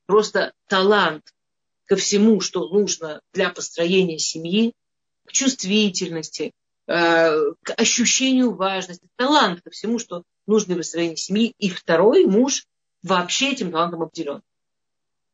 просто 0.06 0.54
талант 0.68 1.34
ко 1.86 1.96
всему, 1.98 2.40
что 2.40 2.68
нужно 2.70 3.22
для 3.34 3.50
построения 3.50 4.20
семьи, 4.20 4.74
к 5.26 5.32
чувствительности, 5.32 6.54
к 6.88 7.74
ощущению 7.78 8.54
важности, 8.54 9.08
талант 9.16 9.62
ко 9.62 9.72
всему, 9.72 10.00
что 10.00 10.24
нужно 10.46 10.76
в 10.76 10.78
выстроении 10.78 11.16
семьи. 11.16 11.54
И 11.58 11.70
второй 11.70 12.26
муж 12.26 12.66
вообще 13.04 13.52
этим 13.52 13.72
талантом 13.72 14.04
обделен. 14.04 14.42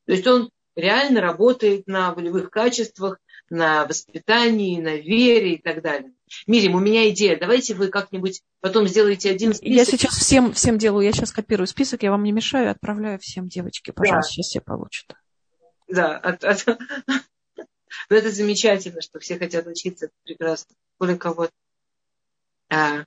То 0.06 0.12
есть 0.14 0.26
он 0.28 0.50
реально 0.76 1.22
работает 1.22 1.88
на 1.88 2.14
волевых 2.14 2.50
качествах, 2.50 3.20
на 3.50 3.86
воспитании, 3.86 4.80
на 4.80 4.96
вере 4.96 5.56
и 5.56 5.62
так 5.62 5.82
далее. 5.82 6.14
Мирим, 6.48 6.76
у 6.76 6.80
меня 6.80 7.10
идея. 7.10 7.38
Давайте 7.38 7.76
вы 7.76 7.90
как-нибудь 7.90 8.42
потом 8.62 8.88
сделаете 8.88 9.30
один 9.30 9.54
список. 9.54 9.76
Я 9.76 9.86
сейчас 9.86 10.16
всем, 10.16 10.54
всем 10.54 10.78
делаю, 10.78 11.06
я 11.06 11.12
сейчас 11.12 11.34
копирую 11.34 11.68
список, 11.68 12.04
я 12.04 12.12
вам 12.12 12.24
не 12.24 12.32
мешаю, 12.32 12.72
отправляю 12.72 13.20
всем 13.20 13.50
девочки. 13.50 13.92
Пожалуйста, 13.92 14.30
да. 14.30 14.34
сейчас 14.34 14.46
все 14.48 14.62
получат. 14.62 15.16
Да, 15.90 16.18
от, 16.18 16.44
от... 16.46 16.66
но 18.10 18.16
это 18.16 18.32
замечательно, 18.32 19.02
что 19.02 19.20
все 19.20 19.38
хотят 19.38 19.68
учиться, 19.68 20.06
это 20.06 20.14
прекрасно 20.24 20.76
более 21.00 21.18
кого-то. 21.18 21.52
А, 22.70 23.04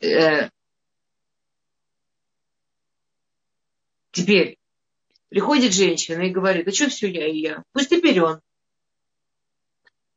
э, 0.00 0.48
теперь 4.12 4.58
приходит 5.28 5.72
женщина 5.72 6.22
и 6.22 6.30
говорит, 6.30 6.68
а 6.68 6.72
что 6.72 6.88
все 6.88 7.08
я 7.08 7.26
и 7.26 7.38
я? 7.38 7.62
Пусть 7.72 7.90
теперь 7.90 8.20
он. 8.20 8.40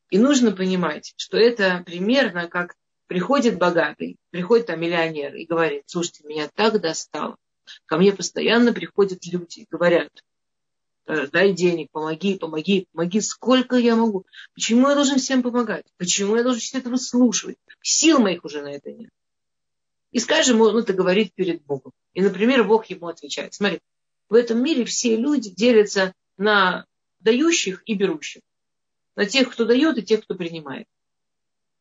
И 0.10 0.20
нужно 0.20 0.52
понимать, 0.52 1.14
что 1.18 1.38
это 1.38 1.82
примерно 1.86 2.48
как 2.48 2.76
приходит 3.08 3.58
богатый, 3.58 4.18
приходит 4.30 4.68
там 4.68 4.80
миллионер 4.80 5.36
и 5.36 5.46
говорит, 5.46 5.84
слушайте, 5.88 6.28
меня 6.28 6.50
так 6.54 6.80
достало. 6.80 7.38
Ко 7.86 7.98
мне 7.98 8.14
постоянно 8.14 8.74
приходят 8.74 9.26
люди 9.26 9.62
и 9.62 9.68
говорят, 9.70 10.12
«Э, 10.16 10.33
дай 11.06 11.54
денег, 11.54 11.90
помоги, 11.92 12.38
помоги, 12.38 12.88
помоги, 12.92 13.22
сколько 13.22 13.76
я 13.76 13.96
могу. 13.96 14.26
Почему 14.54 14.90
я 14.90 14.96
должен 14.96 15.18
всем 15.18 15.44
помогать? 15.44 15.86
Почему 15.98 16.36
я 16.36 16.44
должен 16.44 16.62
все 16.62 16.78
это 16.78 16.90
выслушивать? 16.90 17.58
Сил 17.82 18.20
моих 18.20 18.46
уже 18.46 18.62
на 18.62 18.72
это 18.72 18.92
нет. 18.92 19.10
И 20.12 20.20
скажем, 20.20 20.62
он 20.62 20.78
это 20.78 20.94
говорит 20.94 21.34
перед 21.34 21.64
Богом. 21.64 21.92
И, 22.14 22.22
например, 22.22 22.64
Бог 22.64 22.86
ему 22.86 23.08
отвечает. 23.08 23.54
Смотри, 23.54 23.80
в 24.30 24.36
этом 24.36 24.64
мире 24.64 24.86
все 24.86 25.16
люди 25.16 25.50
делятся 25.50 26.14
на 26.38 26.86
дающих 27.20 27.82
и 27.86 27.96
берущих. 27.96 28.42
На 29.16 29.26
тех, 29.26 29.52
кто 29.52 29.66
дает, 29.66 29.98
и 29.98 30.04
тех, 30.04 30.24
кто 30.24 30.36
принимает. 30.36 30.88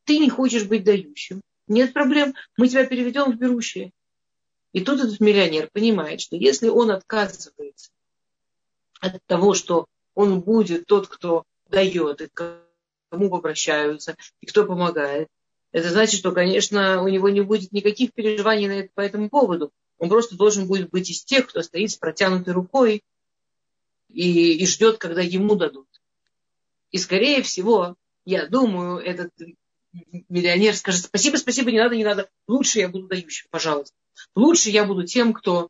Ты 0.04 0.18
не 0.18 0.30
хочешь 0.30 0.64
быть 0.64 0.84
дающим. 0.84 1.42
Нет 1.68 1.92
проблем. 1.92 2.34
Мы 2.56 2.68
тебя 2.68 2.86
переведем 2.86 3.32
в 3.32 3.36
берущее. 3.36 3.92
И 4.72 4.80
тут 4.80 5.00
этот 5.00 5.20
миллионер 5.20 5.68
понимает, 5.72 6.20
что 6.20 6.36
если 6.36 6.68
он 6.68 6.90
отказывается 6.90 7.90
от 9.02 9.24
того, 9.26 9.54
что 9.54 9.86
он 10.14 10.40
будет 10.40 10.86
тот, 10.86 11.08
кто 11.08 11.44
дает, 11.68 12.20
и 12.20 12.28
к 12.28 12.60
кому 13.10 13.34
обращаются, 13.34 14.16
и 14.40 14.46
кто 14.46 14.64
помогает, 14.64 15.28
это 15.72 15.90
значит, 15.90 16.18
что, 16.18 16.32
конечно, 16.32 17.02
у 17.02 17.08
него 17.08 17.28
не 17.28 17.40
будет 17.40 17.72
никаких 17.72 18.12
переживаний 18.12 18.90
по 18.94 19.00
этому 19.00 19.28
поводу. 19.28 19.70
Он 19.98 20.08
просто 20.08 20.36
должен 20.36 20.66
будет 20.66 20.90
быть 20.90 21.10
из 21.10 21.24
тех, 21.24 21.46
кто 21.46 21.62
стоит 21.62 21.90
с 21.90 21.96
протянутой 21.96 22.52
рукой 22.52 23.02
и, 24.08 24.52
и 24.54 24.66
ждет, 24.66 24.98
когда 24.98 25.22
ему 25.22 25.56
дадут. 25.56 25.88
И, 26.90 26.98
скорее 26.98 27.42
всего, 27.42 27.96
я 28.24 28.46
думаю, 28.46 28.98
этот 28.98 29.30
миллионер 30.28 30.74
скажет, 30.74 31.04
спасибо, 31.04 31.36
спасибо, 31.36 31.70
не 31.70 31.78
надо, 31.78 31.96
не 31.96 32.04
надо. 32.04 32.28
Лучше 32.46 32.80
я 32.80 32.88
буду 32.88 33.08
дающим, 33.08 33.46
пожалуйста. 33.50 33.94
Лучше 34.34 34.70
я 34.70 34.84
буду 34.84 35.04
тем, 35.04 35.32
кто, 35.32 35.68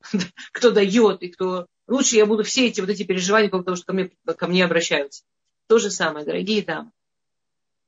кто 0.52 0.70
дает 0.70 1.22
и 1.22 1.28
кто... 1.28 1.66
Лучше 1.90 2.16
я 2.16 2.24
буду 2.24 2.42
все 2.42 2.68
эти 2.68 2.80
вот 2.80 2.88
эти 2.88 3.02
переживания 3.02 3.48
по 3.48 3.58
поводу 3.58 3.66
того, 3.66 3.76
что 3.76 3.86
ко 3.86 3.92
мне, 3.92 4.10
ко 4.24 4.46
мне 4.46 4.64
обращаются. 4.64 5.24
То 5.66 5.78
же 5.78 5.90
самое, 5.90 6.24
дорогие 6.24 6.62
дамы. 6.62 6.90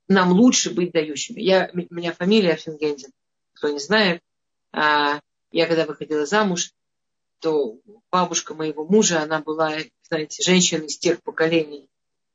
Нам 0.07 0.31
лучше 0.31 0.71
быть 0.71 0.91
дающими. 0.91 1.39
Я, 1.41 1.71
у 1.73 1.95
меня 1.95 2.13
фамилия 2.13 2.55
Фингензин. 2.55 3.11
Кто 3.53 3.69
не 3.69 3.79
знает, 3.79 4.21
а, 4.71 5.19
я 5.51 5.65
когда 5.65 5.85
выходила 5.85 6.25
замуж, 6.25 6.73
то 7.39 7.77
бабушка 8.11 8.53
моего 8.53 8.85
мужа, 8.85 9.21
она 9.21 9.39
была, 9.39 9.73
знаете, 10.03 10.43
женщина 10.43 10.83
из 10.83 10.97
тех 10.97 11.23
поколений, 11.23 11.89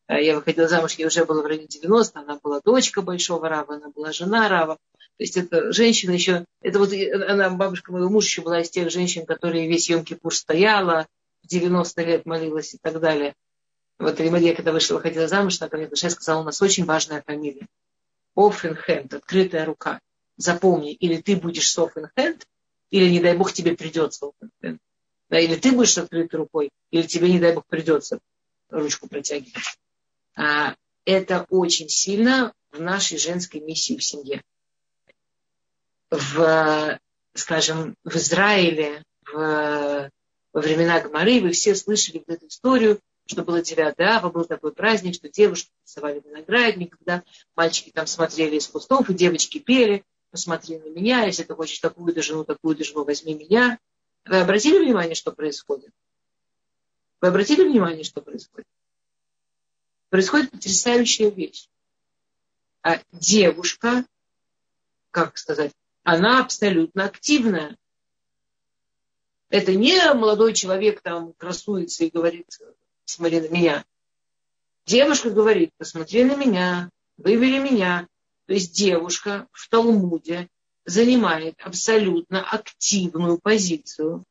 Э, 0.09 0.23
я 0.23 0.35
выходила 0.35 0.67
замуж, 0.67 0.95
ей 0.95 1.07
уже 1.07 1.25
было 1.25 1.43
в 1.43 1.47
районе 1.47 1.67
90, 1.67 2.19
она 2.19 2.39
была 2.43 2.61
дочка 2.61 3.03
большого 3.03 3.49
раба, 3.49 3.77
она 3.77 3.91
была 3.91 4.13
жена 4.13 4.49
раба. 4.49 4.75
То 4.75 5.25
есть 5.25 5.37
это 5.37 5.73
женщина 5.73 6.13
еще, 6.13 6.45
это 6.63 6.79
вот 6.79 6.93
она, 7.29 7.51
бабушка 7.51 7.93
моего 7.93 8.09
мужа 8.09 8.27
еще 8.27 8.43
была 8.43 8.61
из 8.61 8.71
тех 8.71 8.91
женщин, 8.91 9.27
которые 9.27 9.69
весь 9.69 9.91
Йом-Кипур 9.91 10.31
стояла, 10.31 11.07
90 11.49 12.03
лет 12.05 12.27
молилась 12.27 12.75
и 12.75 12.79
так 12.79 13.01
далее. 13.01 13.35
Вот 13.99 14.21
я 14.21 14.55
когда 14.55 14.73
вышла, 14.73 14.95
выходила 14.97 15.27
замуж, 15.27 15.61
она 15.61 15.69
ко 15.69 15.77
мне 15.77 15.87
и 15.87 16.09
сказала, 16.09 16.43
у 16.43 16.45
нас 16.45 16.63
очень 16.63 16.85
важная 16.85 17.23
фамилия. 17.23 17.67
Оффенхенд, 18.37 19.15
открытая 19.15 19.65
рука. 19.65 20.01
Запомни, 20.37 20.93
или 20.93 21.21
ты 21.21 21.35
будешь 21.37 21.69
с 21.69 21.79
оффенхенд, 21.79 22.47
или, 22.91 23.09
не 23.11 23.21
дай 23.21 23.37
бог, 23.37 23.53
тебе 23.53 23.77
придется 23.77 24.27
оффенхенд. 24.29 24.81
Да, 25.29 25.41
или 25.41 25.57
ты 25.57 25.73
будешь 25.73 25.93
с 25.93 25.99
открытой 25.99 26.39
рукой, 26.39 26.71
или 26.91 27.03
тебе, 27.03 27.31
не 27.31 27.41
дай 27.41 27.53
бог, 27.55 27.67
придется 27.67 28.21
ручку 28.71 29.09
протягивать. 29.09 29.79
А, 30.37 30.75
это 31.05 31.45
очень 31.51 31.89
сильно 31.89 32.53
в 32.71 32.81
нашей 32.81 33.19
женской 33.19 33.61
миссии 33.61 33.97
в 33.97 34.05
семье. 34.05 34.43
В, 36.11 36.99
скажем, 37.35 37.97
в 38.05 38.17
Израиле 38.17 39.03
в, 39.33 40.11
во 40.53 40.61
времена 40.61 41.01
Гмары 41.01 41.41
вы 41.41 41.53
все 41.53 41.75
слышали 41.75 42.19
вот 42.19 42.37
эту 42.37 42.47
историю, 42.47 43.01
что 43.27 43.43
было 43.43 43.61
9 43.61 44.01
ава, 44.01 44.31
был 44.31 44.45
такой 44.45 44.73
праздник, 44.73 45.15
что 45.15 45.29
девушки 45.29 45.71
рисовали 45.85 46.23
виноградник, 46.25 46.97
когда 46.97 47.23
мальчики 47.55 47.91
там 47.91 48.07
смотрели 48.07 48.57
из 48.57 48.67
кустов, 48.67 49.11
и 49.11 49.15
девочки 49.15 49.59
пели, 49.59 50.05
посмотри 50.31 50.79
на 50.79 50.89
меня, 50.89 51.25
если 51.25 51.43
ты 51.43 51.55
хочешь 51.55 51.79
такую-то 51.79 52.23
жену, 52.23 52.45
такую-то 52.45 52.85
жену, 52.85 53.05
возьми 53.05 53.35
меня. 53.35 53.79
Вы 54.25 54.41
обратили 54.41 54.79
внимание, 54.79 55.15
что 55.15 55.33
происходит? 55.33 55.91
Вы 57.21 57.29
обратили 57.29 57.65
внимание, 57.69 58.05
что 58.05 58.21
происходит? 58.21 58.67
происходит 60.11 60.51
потрясающая 60.51 61.31
вещь. 61.31 61.69
А 62.83 63.01
девушка, 63.13 64.05
как 65.11 65.37
сказать, 65.37 65.73
она 66.03 66.41
абсолютно 66.41 67.05
активная. 67.05 67.77
Это 69.51 69.75
не 69.75 70.13
молодой 70.15 70.53
человек 70.53 71.01
там 71.01 71.33
красуется 71.35 72.05
и 72.05 72.11
говорит, 72.11 72.47
смотри 73.05 73.41
на 73.41 73.49
меня. 73.49 73.85
Девушка 74.85 75.31
говорит, 75.31 75.71
посмотри 75.79 76.25
на 76.25 76.37
меня, 76.37 76.91
выбери 77.17 77.59
меня. 77.59 78.09
То 78.47 78.55
есть 78.55 78.73
девушка 78.73 79.47
в 79.53 79.69
Талмуде 79.69 80.49
занимает 80.85 81.57
абсолютно 81.61 82.43
активную 82.43 83.39
позицию 83.39 84.25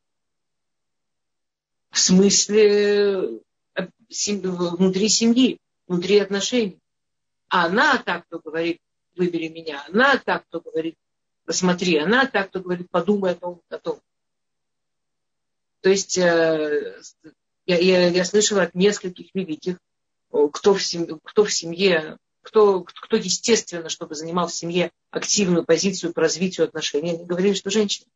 в 1.92 2.00
смысле 2.00 3.42
э, 3.76 3.88
внутри 4.10 5.10
семьи 5.10 5.60
внутри 5.88 6.20
отношений. 6.20 6.80
Она 7.50 7.98
так, 7.98 8.26
кто 8.28 8.40
говорит, 8.40 8.80
выбери 9.16 9.48
меня. 9.48 9.84
Она 9.88 10.18
так, 10.18 10.46
кто 10.48 10.60
говорит, 10.60 10.96
посмотри. 11.46 11.98
Она 11.98 12.26
так, 12.26 12.50
кто 12.50 12.60
говорит, 12.60 12.90
подумай 12.92 13.32
о 13.32 13.36
том, 13.36 13.62
о 13.70 13.78
том. 13.78 14.00
То 15.82 15.90
есть 15.90 16.18
э, 16.18 17.02
я, 17.66 17.78
я, 17.78 18.08
я 18.10 18.26
слышала 18.26 18.64
от 18.64 18.76
нескольких 18.76 19.34
великих, 19.34 19.78
кто 20.52 20.74
в 20.74 20.84
семье, 20.84 21.20
кто, 21.24 21.44
в 21.44 21.54
семье 21.54 22.18
кто, 22.42 22.84
кто 22.84 23.18
естественно, 23.18 23.90
чтобы 23.90 24.16
занимал 24.16 24.48
в 24.48 24.54
семье 24.54 24.92
активную 25.12 25.66
позицию 25.66 26.14
по 26.14 26.22
развитию 26.22 26.66
отношений, 26.66 27.12
они 27.12 27.26
говорили, 27.26 27.54
что 27.54 27.70
женщины. 27.70 28.08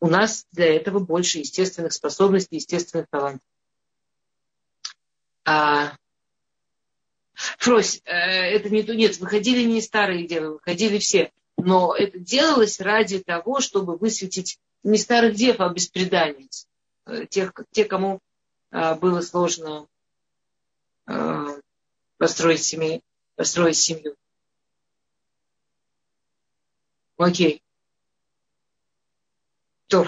У 0.00 0.06
нас 0.06 0.46
для 0.52 0.74
этого 0.74 0.98
больше 0.98 1.38
естественных 1.38 1.92
способностей, 1.92 2.56
естественных 2.56 3.06
талантов. 3.10 3.46
А 5.44 5.96
Фрось, 7.58 8.02
э, 8.04 8.12
это 8.12 8.70
не 8.70 8.82
тунец. 8.82 9.18
Выходили 9.18 9.64
не 9.64 9.80
старые 9.80 10.26
девы, 10.26 10.54
выходили 10.54 10.98
все. 10.98 11.32
Но 11.56 11.94
это 11.94 12.18
делалось 12.18 12.80
ради 12.80 13.18
того, 13.18 13.60
чтобы 13.60 13.96
высветить 13.96 14.58
не 14.82 14.98
старых 14.98 15.34
дев, 15.34 15.56
а 15.60 15.68
беспреданниц. 15.68 16.66
Э, 17.06 17.26
тех, 17.26 17.52
те, 17.70 17.84
кому 17.84 18.20
э, 18.70 18.94
было 18.96 19.20
сложно 19.20 19.86
построить, 22.18 22.62
семью, 22.62 23.02
построить 23.34 23.76
семью. 23.76 24.14
Окей. 27.16 27.62
То. 29.88 30.06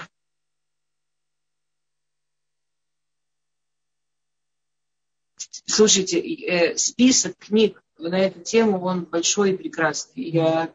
Слушайте, 5.65 6.19
э, 6.19 6.77
список 6.77 7.37
книг 7.37 7.83
на 7.97 8.17
эту 8.19 8.39
тему, 8.39 8.79
он 8.81 9.03
большой 9.03 9.51
и 9.51 9.57
прекрасный. 9.57 10.23
Я 10.23 10.73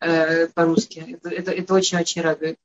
э, 0.00 0.48
по-русски. 0.48 1.04
Это, 1.06 1.28
это, 1.28 1.50
это 1.52 1.74
очень-очень 1.74 2.22
радует. 2.22 2.58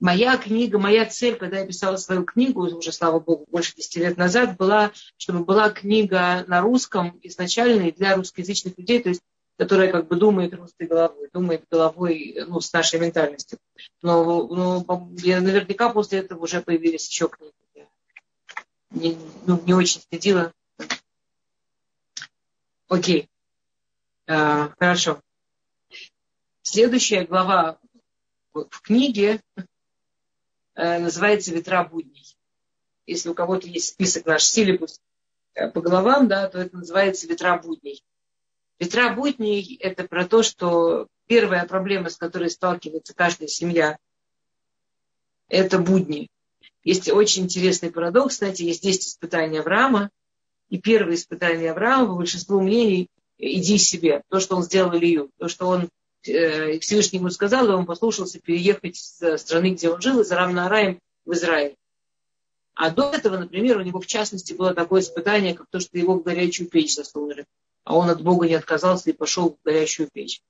Моя 0.00 0.36
книга, 0.36 0.78
моя 0.78 1.06
цель, 1.06 1.36
когда 1.36 1.58
я 1.58 1.66
писала 1.66 1.96
свою 1.96 2.24
книгу, 2.24 2.62
уже, 2.62 2.92
слава 2.92 3.18
богу, 3.18 3.46
больше 3.50 3.74
10 3.74 3.96
лет 3.96 4.16
назад, 4.16 4.56
была, 4.56 4.92
чтобы 5.16 5.44
была 5.44 5.70
книга 5.70 6.44
на 6.46 6.60
русском 6.60 7.18
изначально 7.22 7.88
и 7.88 7.92
для 7.92 8.14
русскоязычных 8.14 8.78
людей, 8.78 9.02
то 9.02 9.08
есть 9.08 9.22
которая 9.56 9.90
как 9.90 10.06
бы 10.06 10.14
думает 10.14 10.54
русской 10.54 10.86
головой, 10.86 11.28
думает 11.32 11.64
головой 11.68 12.44
ну, 12.46 12.60
с 12.60 12.72
нашей 12.72 13.00
ментальностью. 13.00 13.58
Но, 14.02 14.46
но 14.46 15.10
я 15.16 15.40
наверняка 15.40 15.88
после 15.88 16.20
этого 16.20 16.44
уже 16.44 16.60
появились 16.60 17.08
еще 17.08 17.28
книги. 17.28 17.52
Я 17.74 17.88
не, 18.90 19.18
ну, 19.46 19.60
не 19.66 19.74
очень 19.74 20.00
следила 20.08 20.52
Окей. 22.88 23.28
А, 24.26 24.70
хорошо. 24.78 25.20
Следующая 26.62 27.24
глава 27.24 27.78
в 28.52 28.80
книге 28.80 29.42
называется 30.78 31.52
«Ветра 31.52 31.84
будней». 31.84 32.36
Если 33.06 33.28
у 33.28 33.34
кого-то 33.34 33.66
есть 33.66 33.88
список 33.88 34.26
наш 34.26 34.44
силибус 34.44 35.00
э, 35.54 35.70
по 35.70 35.80
головам, 35.80 36.28
да, 36.28 36.46
то 36.48 36.58
это 36.58 36.76
называется 36.76 37.26
«Ветра 37.26 37.58
будней». 37.58 38.04
«Ветра 38.78 39.12
будней»– 39.14 39.76
это 39.80 40.06
про 40.06 40.26
то, 40.26 40.42
что 40.42 41.08
первая 41.26 41.66
проблема, 41.66 42.10
с 42.10 42.16
которой 42.16 42.50
сталкивается 42.50 43.14
каждая 43.14 43.48
семья, 43.48 43.98
это 45.48 45.78
будни. 45.78 46.28
Есть 46.84 47.10
очень 47.10 47.44
интересный 47.44 47.90
парадокс, 47.90 48.38
знаете, 48.38 48.64
есть 48.64 48.82
10 48.82 49.06
испытаний 49.06 49.58
Авраама, 49.58 50.10
и 50.68 50.78
первое 50.78 51.14
испытание 51.14 51.72
Авраама, 51.72 52.08
по 52.08 52.14
большинству 52.14 52.60
мнений, 52.60 53.08
иди 53.38 53.78
себе. 53.78 54.22
То, 54.28 54.38
что 54.38 54.56
он 54.56 54.62
сделал 54.62 54.96
Илью, 54.96 55.30
то, 55.38 55.48
что 55.48 55.66
он 55.66 55.88
э, 56.24 56.78
Всевышний 56.78 57.18
ему 57.18 57.30
сказал, 57.30 57.68
и 57.68 57.72
он 57.72 57.86
послушался 57.86 58.40
переехать 58.40 58.96
с 58.96 59.38
страны, 59.38 59.70
где 59.70 59.90
он 59.90 60.00
жил, 60.00 60.20
из 60.20 60.30
Рамнараем 60.30 61.00
в 61.24 61.32
Израиль. 61.32 61.76
А 62.74 62.90
до 62.90 63.10
этого, 63.10 63.36
например, 63.38 63.78
у 63.78 63.82
него 63.82 64.00
в 64.00 64.06
частности 64.06 64.52
было 64.52 64.72
такое 64.72 65.00
испытание, 65.00 65.54
как 65.54 65.66
то, 65.68 65.80
что 65.80 65.98
его 65.98 66.14
в 66.14 66.22
горячую 66.22 66.68
печь 66.68 66.94
засунули. 66.94 67.44
А 67.82 67.96
он 67.96 68.08
от 68.08 68.22
Бога 68.22 68.46
не 68.46 68.54
отказался 68.54 69.10
и 69.10 69.14
пошел 69.14 69.50
в 69.50 69.64
горячую 69.64 70.08
печь. 70.12 70.42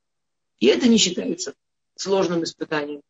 И 0.59 0.67
это 0.67 0.89
не 0.89 0.99
считается 0.99 1.55
сложным 1.97 2.45
испытанием. 2.45 3.01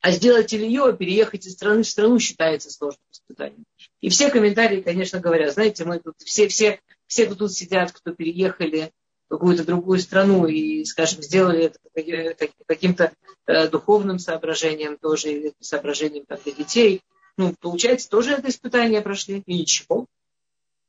А 0.00 0.10
сделать 0.10 0.52
Илью, 0.52 0.92
переехать 0.94 1.46
из 1.46 1.52
страны 1.52 1.82
в 1.82 1.88
страну, 1.88 2.18
считается 2.18 2.70
сложным 2.70 3.06
испытанием. 3.10 3.64
И 4.00 4.10
все 4.10 4.28
комментарии, 4.28 4.82
конечно, 4.82 5.20
говорят, 5.20 5.54
знаете, 5.54 5.84
мы 5.84 5.98
тут 5.98 6.16
все, 6.18 6.48
все, 6.48 6.80
все, 7.06 7.26
кто 7.26 7.36
тут 7.36 7.52
сидят, 7.52 7.92
кто 7.92 8.12
переехали 8.12 8.92
какую-то 9.28 9.64
другую 9.64 9.98
страну 9.98 10.46
и, 10.46 10.84
скажем, 10.84 11.22
сделали 11.22 11.64
это 11.64 12.48
каким-то 12.66 13.12
э, 13.46 13.68
духовным 13.68 14.18
соображением 14.18 14.96
тоже, 14.98 15.32
или 15.32 15.52
соображением 15.60 16.24
там, 16.26 16.38
для 16.44 16.52
детей, 16.52 17.02
ну, 17.36 17.54
получается, 17.60 18.08
тоже 18.08 18.32
это 18.32 18.48
испытание 18.48 19.00
прошли, 19.00 19.42
и 19.46 19.58
ничего. 19.58 20.06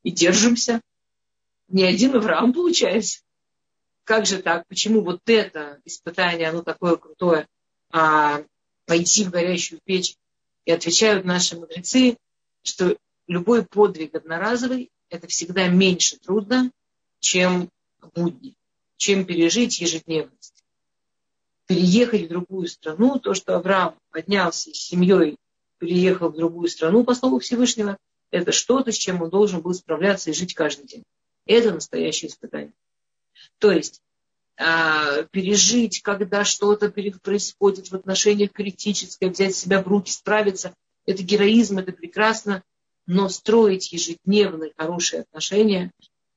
И 0.04 0.12
держимся. 0.12 0.82
Не 1.68 1.84
один 1.84 2.16
Авраам 2.16 2.54
получается. 2.54 3.22
Как 4.04 4.28
же 4.28 4.38
так? 4.42 4.68
Почему 4.68 5.02
вот 5.02 5.22
это 5.26 5.82
испытание, 5.86 6.50
оно 6.50 6.62
такое 6.62 6.96
крутое, 6.96 7.48
а 7.92 8.44
пойти 8.86 9.24
в 9.24 9.32
горящую 9.32 9.82
печь? 9.84 10.16
И 10.66 10.72
отвечают 10.72 11.26
наши 11.26 11.56
мудрецы, 11.58 12.18
что 12.62 12.96
любой 13.28 13.66
подвиг 13.66 14.14
одноразовый– 14.14 14.92
это 15.10 15.28
всегда 15.28 15.68
меньше 15.68 16.18
трудно, 16.18 16.72
чем 17.20 17.70
будни, 18.14 18.56
чем 18.98 19.26
пережить 19.26 19.80
ежедневность. 19.80 20.64
Переехать 21.68 22.24
в 22.24 22.28
другую 22.28 22.68
страну, 22.68 23.20
то, 23.20 23.34
что 23.34 23.56
Авраам 23.56 23.96
поднялся 24.12 24.72
с 24.72 24.78
семьей, 24.78 25.38
переехал 25.80 26.30
в 26.30 26.36
другую 26.36 26.68
страну, 26.68 27.04
по 27.04 27.16
слову 27.16 27.40
Всевышнего, 27.40 27.98
это 28.32 28.52
что-то, 28.52 28.92
с 28.92 28.96
чем 28.96 29.22
он 29.22 29.30
должен 29.30 29.62
был 29.62 29.74
справляться 29.74 30.30
и 30.30 30.34
жить 30.34 30.54
каждый 30.54 30.86
день. 30.86 31.04
Это 31.46 31.74
настоящее 31.74 32.30
испытание. 32.30 32.74
То 33.60 33.72
есть 33.72 34.02
а, 34.58 35.24
пережить, 35.32 36.02
когда 36.02 36.46
что-то 36.46 36.90
происходит 36.90 37.92
в 37.92 37.96
отношениях 37.96 38.52
критическое, 38.52 39.30
взять 39.30 39.56
себя 39.56 39.82
в 39.82 39.88
руки, 39.88 40.12
справиться, 40.12 40.74
это 41.06 41.24
героизм, 41.24 41.80
это 41.80 41.92
прекрасно, 41.92 42.64
но 43.06 43.30
строить 43.30 43.92
ежедневные 43.92 44.74
хорошие 44.76 45.22
отношения, 45.22 45.92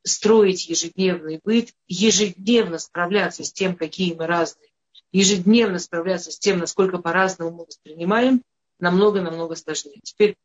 строить 0.09 0.69
ежедневный 0.69 1.41
быт, 1.43 1.73
ежедневно 1.87 2.79
справляться 2.79 3.45
с 3.45 3.53
тем, 3.53 3.77
какие 3.77 4.15
мы 4.15 4.27
разные, 4.27 4.71
ежедневно 5.13 5.79
справляться 5.79 6.33
с 6.33 6.39
тем, 6.39 6.59
насколько 6.59 6.99
по-разному 6.99 7.51
мы 7.51 7.65
воспринимаем, 7.67 8.43
намного-намного 8.79 9.55
сложнее. 9.57 10.01
Теперь 10.03 10.37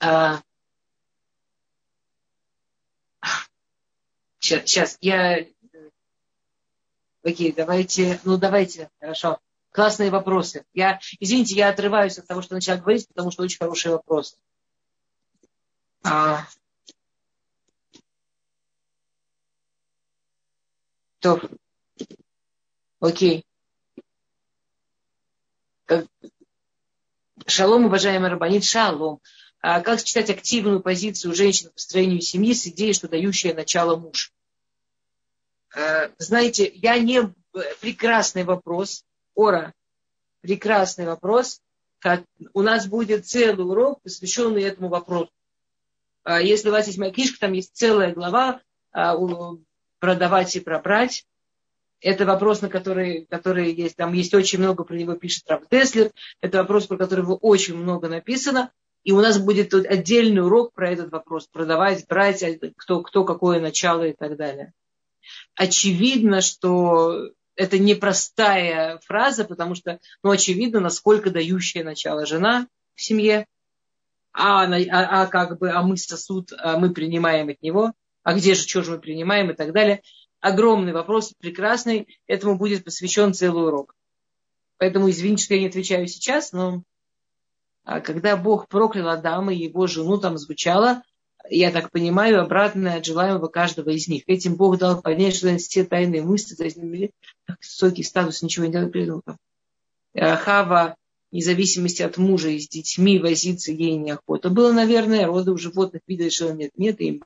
а, 0.00 0.42
сейчас, 4.38 4.62
сейчас 4.68 4.98
я 5.00 5.46
Окей, 7.24 7.52
давайте, 7.52 8.20
ну 8.24 8.36
давайте, 8.36 8.90
хорошо. 8.98 9.38
Классные 9.70 10.10
вопросы. 10.10 10.66
Я, 10.74 10.98
извините, 11.20 11.54
я 11.54 11.68
отрываюсь 11.68 12.18
от 12.18 12.26
того, 12.26 12.42
что 12.42 12.54
начала 12.54 12.78
говорить, 12.78 13.06
потому 13.08 13.30
что 13.30 13.44
очень 13.44 13.58
хорошие 13.58 13.92
вопросы. 13.92 14.36
А, 16.02 16.44
то, 21.22 21.40
окей. 23.00 23.46
Шалом, 27.46 27.86
уважаемый 27.86 28.28
Рабанит, 28.28 28.64
шалом. 28.64 29.20
А 29.60 29.80
как 29.80 30.00
сочетать 30.00 30.30
активную 30.30 30.80
позицию 30.80 31.34
женщины 31.34 31.70
в 31.70 31.74
построению 31.74 32.20
семьи 32.20 32.52
с 32.52 32.66
идеей, 32.66 32.92
что 32.92 33.08
дающая 33.08 33.54
начало 33.54 33.96
муж? 33.96 34.32
А, 35.74 36.10
знаете, 36.18 36.70
я 36.74 36.98
не... 36.98 37.32
Прекрасный 37.80 38.44
вопрос. 38.44 39.04
Ора, 39.34 39.72
прекрасный 40.40 41.06
вопрос. 41.06 41.60
Как... 42.00 42.24
У 42.54 42.62
нас 42.62 42.86
будет 42.86 43.26
целый 43.26 43.64
урок, 43.64 44.02
посвященный 44.02 44.62
этому 44.62 44.88
вопросу. 44.88 45.30
А, 46.24 46.40
если 46.40 46.68
у 46.68 46.72
вас 46.72 46.86
есть 46.86 46.98
моя 46.98 47.12
книжка, 47.12 47.38
там 47.38 47.52
есть 47.52 47.76
целая 47.76 48.12
глава 48.12 48.60
а, 48.90 49.16
продавать 50.02 50.56
и 50.56 50.60
пробрать. 50.60 51.24
Это 52.00 52.26
вопрос, 52.26 52.60
на 52.60 52.68
который, 52.68 53.24
который 53.30 53.72
есть. 53.72 53.94
Там 53.94 54.12
есть 54.14 54.34
очень 54.34 54.58
много 54.58 54.82
про 54.82 54.96
него 54.96 55.14
пишет 55.14 55.44
Раф 55.46 55.62
Теслер. 55.70 56.10
Это 56.40 56.58
вопрос, 56.58 56.88
про 56.88 56.96
который 56.96 57.24
очень 57.24 57.76
много 57.76 58.08
написано. 58.08 58.72
И 59.04 59.12
у 59.12 59.20
нас 59.20 59.38
будет 59.38 59.70
тут 59.70 59.86
отдельный 59.86 60.42
урок 60.42 60.72
про 60.74 60.90
этот 60.90 61.12
вопрос. 61.12 61.46
Продавать, 61.46 62.04
брать, 62.08 62.44
кто, 62.76 63.02
кто 63.02 63.22
какое 63.22 63.60
начало 63.60 64.08
и 64.08 64.12
так 64.12 64.36
далее. 64.36 64.72
Очевидно, 65.54 66.40
что 66.40 67.30
это 67.54 67.78
непростая 67.78 68.98
фраза, 69.06 69.44
потому 69.44 69.76
что, 69.76 70.00
ну, 70.24 70.32
очевидно, 70.32 70.80
насколько 70.80 71.30
дающая 71.30 71.84
начало 71.84 72.26
жена 72.26 72.66
в 72.96 73.02
семье, 73.02 73.46
а, 74.32 74.64
а, 74.64 75.22
а 75.22 75.26
как 75.28 75.60
бы, 75.60 75.70
а 75.70 75.80
мы 75.82 75.96
сосуд, 75.96 76.50
а 76.58 76.76
мы 76.76 76.92
принимаем 76.92 77.50
от 77.50 77.62
него, 77.62 77.92
а 78.22 78.34
где 78.34 78.54
же, 78.54 78.62
что 78.62 78.82
же 78.82 78.92
мы 78.92 78.98
принимаем 78.98 79.50
и 79.50 79.54
так 79.54 79.72
далее. 79.72 80.02
Огромный 80.40 80.92
вопрос, 80.92 81.32
прекрасный, 81.38 82.08
этому 82.26 82.56
будет 82.56 82.84
посвящен 82.84 83.32
целый 83.34 83.66
урок. 83.66 83.94
Поэтому 84.78 85.08
извините, 85.10 85.44
что 85.44 85.54
я 85.54 85.60
не 85.60 85.68
отвечаю 85.68 86.06
сейчас, 86.08 86.52
но 86.52 86.82
а 87.84 88.00
когда 88.00 88.36
Бог 88.36 88.68
проклял 88.68 89.08
Адама 89.08 89.52
и 89.52 89.64
его 89.64 89.86
жену, 89.86 90.18
там 90.18 90.38
звучало, 90.38 91.02
я 91.50 91.72
так 91.72 91.90
понимаю, 91.90 92.40
обратное 92.40 92.98
от 92.98 93.04
желаемого 93.04 93.48
каждого 93.48 93.90
из 93.90 94.06
них. 94.06 94.22
Этим 94.26 94.54
Бог 94.54 94.78
дал 94.78 95.02
понять, 95.02 95.36
что 95.36 95.56
все 95.58 95.84
тайные 95.84 96.22
мысли, 96.22 96.54
за 96.54 96.80
ними 96.80 97.10
высокий 97.48 98.04
статус, 98.04 98.42
ничего 98.42 98.66
не 98.66 98.88
придумал. 98.88 99.22
Хава, 100.14 100.96
независимости 101.32 102.02
от 102.02 102.18
мужа 102.18 102.50
и 102.50 102.60
с 102.60 102.68
детьми 102.68 103.18
возиться 103.18 103.72
ей 103.72 103.96
неохота. 103.96 104.50
Было, 104.50 104.72
наверное, 104.72 105.26
роды 105.26 105.50
у 105.50 105.58
животных 105.58 106.02
видели, 106.06 106.28
что 106.28 106.52
нет, 106.52 106.70
нет, 106.76 107.00
им 107.00 107.22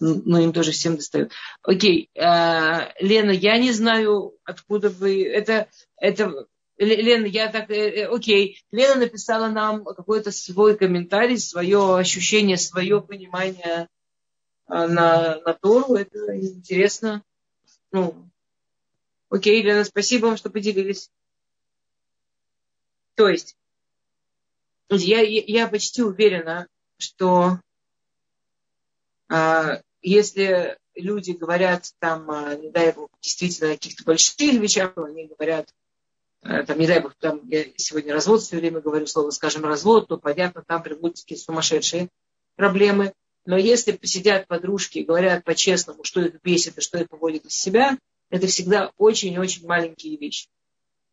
но 0.00 0.40
им 0.40 0.52
тоже 0.52 0.72
всем 0.72 0.96
достает. 0.96 1.32
Окей, 1.62 2.10
а, 2.18 2.92
Лена, 3.00 3.30
я 3.30 3.58
не 3.58 3.72
знаю, 3.72 4.34
откуда 4.44 4.88
вы... 4.88 5.24
Это, 5.24 5.68
это 5.96 6.46
Лена, 6.78 7.26
я 7.26 7.52
так, 7.52 7.70
э, 7.70 7.90
э, 7.90 8.06
окей, 8.06 8.64
Лена 8.72 8.94
написала 8.94 9.48
нам 9.48 9.84
какой-то 9.84 10.32
свой 10.32 10.78
комментарий, 10.78 11.38
свое 11.38 11.98
ощущение, 11.98 12.56
свое 12.56 13.02
понимание 13.02 13.86
на, 14.66 15.38
на 15.40 15.54
Тору. 15.60 15.94
Это 15.94 16.40
интересно. 16.40 17.22
Ну, 17.92 18.30
окей, 19.28 19.62
Лена, 19.62 19.84
спасибо 19.84 20.26
вам, 20.26 20.38
что 20.38 20.48
поделились. 20.48 21.10
То 23.14 23.28
есть, 23.28 23.56
я, 24.88 25.20
я 25.20 25.68
почти 25.68 26.02
уверена, 26.02 26.66
что 26.96 27.60
если 30.02 30.78
люди 30.94 31.32
говорят 31.32 31.92
там, 31.98 32.30
а, 32.30 32.54
не 32.54 32.70
дай 32.70 32.92
бог, 32.92 33.10
действительно 33.20 33.70
о 33.70 33.74
каких-то 33.74 34.04
больших 34.04 34.38
вещах, 34.38 34.92
они 34.96 35.26
говорят 35.26 35.72
Э, 36.42 36.62
там, 36.64 36.78
не 36.78 36.86
дай 36.86 37.00
бог, 37.00 37.14
там, 37.16 37.46
я 37.48 37.64
сегодня 37.76 38.14
развод 38.14 38.42
все 38.42 38.56
время 38.56 38.80
говорю 38.80 39.06
слово, 39.06 39.30
скажем, 39.30 39.64
развод, 39.64 40.08
то 40.08 40.16
понятно, 40.16 40.64
там 40.66 40.82
придут 40.82 41.16
такие 41.16 41.38
сумасшедшие 41.38 42.08
проблемы. 42.56 43.12
Но 43.44 43.56
если 43.56 43.92
посидят 43.92 44.46
подружки 44.46 44.98
и 44.98 45.04
говорят 45.04 45.44
по-честному, 45.44 46.04
что 46.04 46.20
их 46.20 46.40
бесит 46.42 46.78
и 46.78 46.80
что 46.80 46.98
их 46.98 47.08
выводит 47.10 47.46
из 47.46 47.54
себя, 47.54 47.98
это 48.30 48.46
всегда 48.46 48.92
очень-очень 48.96 49.66
маленькие 49.66 50.16
вещи. 50.16 50.48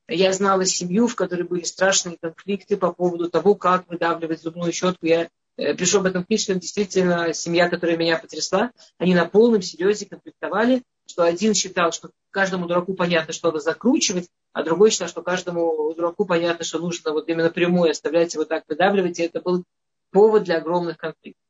Я 0.07 0.31
знала 0.31 0.65
семью, 0.65 1.07
в 1.07 1.15
которой 1.15 1.43
были 1.43 1.63
страшные 1.63 2.17
конфликты 2.17 2.77
по 2.77 2.93
поводу 2.93 3.29
того, 3.29 3.55
как 3.55 3.87
выдавливать 3.89 4.41
зубную 4.41 4.71
щетку. 4.71 5.05
Я 5.05 5.23
э, 5.23 5.29
пишу 5.57 5.99
об 5.99 6.05
этом 6.05 6.23
в 6.23 6.27
книжке, 6.27 6.55
действительно 6.55 7.33
семья, 7.33 7.69
которая 7.69 7.97
меня 7.97 8.17
потрясла. 8.17 8.71
Они 8.97 9.15
на 9.15 9.25
полном 9.25 9.61
серьезе 9.61 10.05
конфликтовали, 10.05 10.83
что 11.07 11.23
один 11.23 11.53
считал, 11.53 11.91
что 11.91 12.11
каждому 12.31 12.67
дураку 12.67 12.93
понятно, 12.93 13.33
что 13.33 13.47
надо 13.47 13.59
закручивать, 13.59 14.29
а 14.53 14.63
другой 14.63 14.91
считал, 14.91 15.07
что 15.07 15.23
каждому 15.23 15.93
дураку 15.95 16.25
понятно, 16.25 16.63
что 16.63 16.79
нужно 16.79 17.11
вот 17.11 17.27
именно 17.27 17.49
прямую 17.49 17.91
оставлять 17.91 18.33
его 18.33 18.45
так 18.45 18.63
выдавливать, 18.67 19.19
и 19.19 19.23
это 19.23 19.41
был 19.41 19.63
повод 20.11 20.43
для 20.43 20.57
огромных 20.57 20.97
конфликтов. 20.97 21.43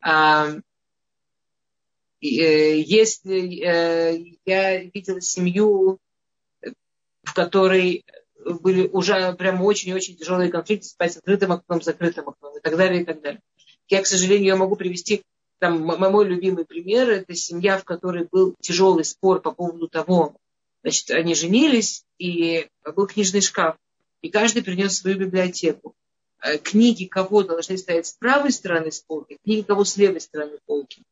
А, 0.00 0.48
э, 2.22 2.78
если 2.80 3.62
э, 3.62 4.36
я 4.44 4.82
видела 4.82 5.20
семью, 5.20 5.98
в 7.22 7.34
которой 7.34 8.04
были 8.44 8.88
уже 8.88 9.32
прямо 9.34 9.62
очень-очень 9.62 10.16
тяжелые 10.16 10.50
конфликты, 10.50 10.86
спать 10.86 11.14
с 11.14 11.16
открытым 11.16 11.52
окном, 11.52 11.82
закрытым 11.82 12.28
окном 12.28 12.56
и 12.56 12.60
так 12.60 12.76
далее, 12.76 13.02
и 13.02 13.04
так 13.04 13.20
далее. 13.20 13.40
Я, 13.88 14.02
к 14.02 14.06
сожалению, 14.06 14.46
я 14.46 14.56
могу 14.56 14.76
привести 14.76 15.22
там, 15.58 15.80
мой 15.80 16.26
любимый 16.26 16.64
пример– 16.64 17.08
это 17.10 17.34
семья, 17.34 17.78
в 17.78 17.84
которой 17.84 18.28
был 18.30 18.54
тяжелый 18.60 19.04
спор 19.04 19.40
по 19.40 19.52
поводу 19.52 19.88
того, 19.88 20.36
Значит, 20.84 21.10
они 21.12 21.34
женились, 21.34 22.04
и 22.18 22.68
был 22.94 23.06
книжный 23.06 23.40
шкаф, 23.40 23.76
и 24.20 24.28
каждый 24.28 24.62
принес 24.62 24.98
свою 24.98 25.18
библиотеку. 25.18 25.94
Э, 26.42 26.58
книги 26.58 27.06
кого 27.06 27.42
должны 27.42 27.78
стоять 27.78 28.06
с 28.06 28.12
правой 28.12 28.52
стороны 28.52 28.92
с 28.92 29.00
полки, 29.00 29.38
книги 29.42 29.62
кого 29.62 29.84
с 29.84 29.96
левой 29.96 30.20
стороны 30.20 30.58
полки. 30.66 31.02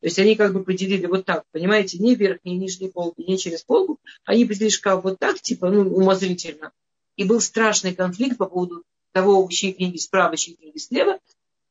То 0.00 0.06
есть 0.06 0.18
они 0.18 0.34
как 0.34 0.54
бы 0.54 0.64
поделили 0.64 1.04
вот 1.06 1.26
так, 1.26 1.44
понимаете, 1.52 1.98
не 1.98 2.14
верхние, 2.14 2.56
нижние 2.56 2.90
полки, 2.90 3.20
не 3.20 3.36
через 3.36 3.62
полку. 3.62 3.98
Они 4.24 4.46
поделили 4.46 4.70
шкаф 4.70 5.04
вот 5.04 5.18
так, 5.18 5.40
типа, 5.40 5.68
ну, 5.68 5.94
умозрительно. 5.94 6.72
И 7.16 7.24
был 7.24 7.40
страшный 7.40 7.94
конфликт 7.94 8.38
по 8.38 8.46
поводу 8.46 8.82
того, 9.12 9.46
чьи 9.50 9.72
книги 9.72 9.98
справа, 9.98 10.38
чьи 10.38 10.54
книги 10.54 10.78
слева. 10.78 11.18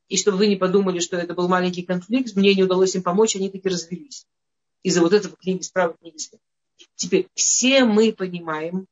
И 0.09 0.17
чтобы 0.17 0.37
вы 0.37 0.47
не 0.47 0.57
подумали, 0.57 0.99
что 0.99 1.17
это 1.17 1.33
был 1.33 1.47
маленький 1.47 1.81
конфликт, 1.81 2.35
мне 2.35 2.53
не 2.53 2.63
удалось 2.63 2.95
им 2.95 3.01
помочь, 3.01 3.35
они 3.35 3.49
таки 3.49 3.67
развелись. 3.67 4.27
Из-за 4.83 5.01
вот 5.01 5.13
этого 5.13 5.35
книги 5.35 5.63
справа, 5.63 5.95
книги 5.99 6.17
слева. 6.17 6.41
Теперь 6.95 7.27
все 7.33 7.83
мы 7.83 8.13
понимаем, 8.13 8.85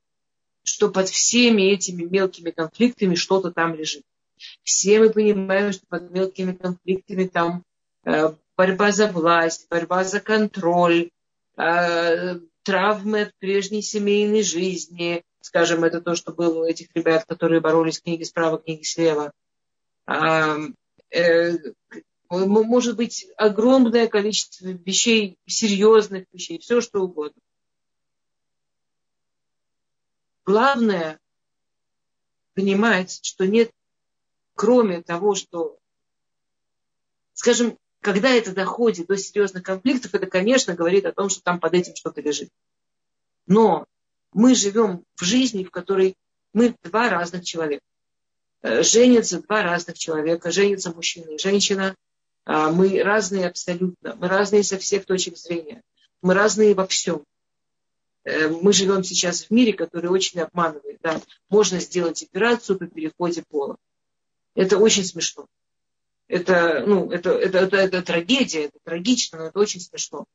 что 0.64 0.90
под 0.90 1.10
всеми 1.10 1.62
этими 1.62 2.04
мелкими 2.04 2.50
конфликтами 2.50 3.16
что-то 3.16 3.52
там 3.52 3.76
лежит. 3.76 4.04
Все 4.64 5.00
мы 5.00 5.12
понимаем, 5.12 5.74
что 5.74 5.86
под 5.88 6.12
мелкими 6.12 6.54
конфликтами 6.54 7.26
там 7.26 7.64
э, 8.04 8.34
борьба 8.58 8.92
за 8.92 9.08
власть, 9.08 9.68
борьба 9.70 10.04
за 10.04 10.20
контроль, 10.20 11.12
э, 11.58 12.40
травмы 12.64 13.22
от 13.22 13.36
прежней 13.38 13.82
семейной 13.82 14.44
жизни. 14.44 15.24
Скажем, 15.42 15.84
это 15.84 16.02
то, 16.02 16.16
что 16.16 16.34
было 16.34 16.64
у 16.64 16.66
этих 16.66 16.88
ребят, 16.96 17.26
которые 17.26 17.62
боролись 17.62 18.02
книги 18.02 18.24
справа, 18.24 18.58
книги 18.58 18.84
слева. 18.84 19.32
Э, 20.08 21.58
может 22.30 22.98
быть 22.98 23.28
огромное 23.38 24.08
количество 24.08 24.68
вещей, 24.68 25.38
серьезных 25.46 26.26
вещей, 26.34 26.60
все 26.60 26.82
что 26.82 27.02
угодно. 27.02 27.42
Главное 30.46 31.20
понимать, 32.54 33.20
что 33.24 33.46
нет, 33.46 33.72
кроме 34.56 35.04
того, 35.04 35.36
что, 35.36 35.78
скажем, 37.34 37.78
когда 38.08 38.30
это 38.30 38.54
доходит 38.54 39.08
до 39.08 39.18
серьезных 39.18 39.64
конфликтов, 39.64 40.16
это, 40.16 40.28
конечно, 40.28 40.74
говорит 40.74 41.06
о 41.06 41.12
том, 41.12 41.28
что 41.28 41.44
там 41.44 41.60
под 41.60 41.74
этим 41.74 41.94
что-то 41.94 42.22
лежит. 42.22 42.50
Но 43.48 43.86
мы 44.32 44.56
живем 44.56 45.04
в 45.18 45.26
жизни, 45.26 45.66
в 45.66 45.72
которой 45.72 46.16
мы 46.54 46.74
два 46.84 47.10
разных 47.10 47.44
человека. 47.44 47.84
Э, 48.62 48.82
женятся 48.82 49.42
два 49.42 49.62
разных 49.62 49.98
человека, 49.98 50.52
женятся 50.52 50.94
мужчина 50.94 51.32
и 51.32 51.38
женщина. 51.38 51.98
А, 52.46 52.72
мы 52.72 53.04
разные 53.04 53.46
абсолютно, 53.46 54.16
мы 54.16 54.30
разные 54.30 54.64
со 54.64 54.78
всех 54.78 55.06
точек 55.06 55.36
зрения. 55.36 55.82
Мы 56.22 56.34
разные 56.34 56.76
во 56.76 56.88
всем. 56.88 57.26
Э, 58.24 58.48
мы 58.48 58.72
живем 58.72 59.04
сейчас 59.04 59.44
в 59.44 59.52
мире, 59.52 59.74
который 59.74 60.10
очень 60.10 60.40
обманывает. 60.40 61.00
Да? 61.04 61.20
Можно 61.50 61.82
сделать 61.82 62.24
операцию 62.24 62.80
по 62.80 62.88
переходе 62.88 63.44
пола. 63.50 63.76
Это 64.56 64.78
очень 64.78 65.04
смешно. 65.04 65.46
Это, 66.28 66.84
ну, 66.86 67.10
это, 67.12 67.32
это, 67.32 67.60
это, 67.60 67.78
это 67.78 68.02
трагедия, 68.02 68.66
это 68.66 68.80
трагично, 68.84 69.40
но 69.40 69.46
это 69.46 69.60
очень 69.60 69.80
смешно. 69.80 70.26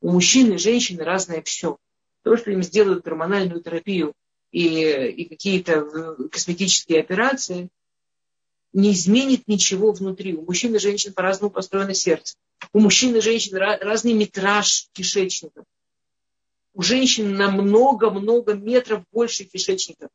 У 0.00 0.10
мужчин 0.10 0.52
и 0.52 0.58
женщин 0.58 1.00
разное 1.00 1.42
все. 1.42 1.76
То, 2.22 2.36
что 2.36 2.50
им 2.50 2.62
сделают 2.62 3.04
гормональную 3.04 3.62
терапию 3.62 4.12
и, 4.50 4.66
и 5.08 5.24
какие-то 5.28 6.16
косметические 6.30 7.00
операции, 7.00 7.68
не 8.72 8.92
изменит 8.92 9.46
ничего 9.46 9.92
внутри. 9.92 10.34
У 10.34 10.42
мужчин 10.42 10.74
и 10.74 10.78
женщин 10.78 11.12
по-разному 11.12 11.50
построено 11.50 11.94
сердце. 11.94 12.36
У 12.72 12.80
мужчин 12.80 13.14
и 13.16 13.20
женщин 13.20 13.56
разный 13.56 14.12
метраж 14.12 14.88
кишечника 14.92 15.64
у 16.76 16.82
женщин 16.82 17.34
на 17.34 17.50
много-много 17.50 18.52
метров 18.52 19.02
больше 19.10 19.44
кишечника. 19.44 20.08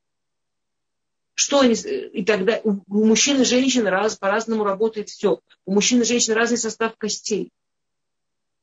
Что 1.41 1.61
они, 1.61 1.73
и 1.73 2.23
тогда 2.23 2.61
у 2.63 2.81
мужчин 2.87 3.41
и 3.41 3.45
женщин 3.45 3.87
раз, 3.87 4.15
по-разному 4.15 4.63
работает 4.63 5.09
все. 5.09 5.39
У 5.65 5.73
мужчин 5.73 5.99
и 6.01 6.05
женщин 6.05 6.33
разный 6.33 6.59
состав 6.59 6.95
костей. 6.99 7.51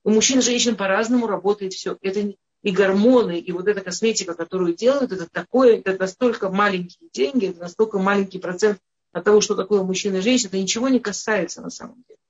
У 0.04 0.10
мужчин 0.10 0.38
и 0.38 0.42
женщин 0.42 0.76
по-разному 0.76 1.26
работает 1.26 1.72
все. 1.72 1.98
Это 2.02 2.32
и 2.62 2.70
гормоны, 2.70 3.40
и 3.40 3.50
вот 3.50 3.66
эта 3.66 3.80
косметика, 3.80 4.34
которую 4.34 4.76
делают, 4.76 5.10
это 5.10 5.28
такое, 5.28 5.78
это 5.84 5.98
настолько 5.98 6.50
маленькие 6.50 7.10
деньги, 7.12 7.46
это 7.46 7.58
настолько 7.62 7.98
маленький 7.98 8.38
процент 8.38 8.78
от 9.10 9.24
того, 9.24 9.40
что 9.40 9.56
такое 9.56 9.82
мужчина 9.82 10.18
и 10.18 10.20
женщина, 10.20 10.50
это 10.50 10.58
ничего 10.58 10.88
не 10.88 11.00
касается 11.00 11.60
на 11.60 11.70
самом 11.70 12.04
деле 12.06 12.20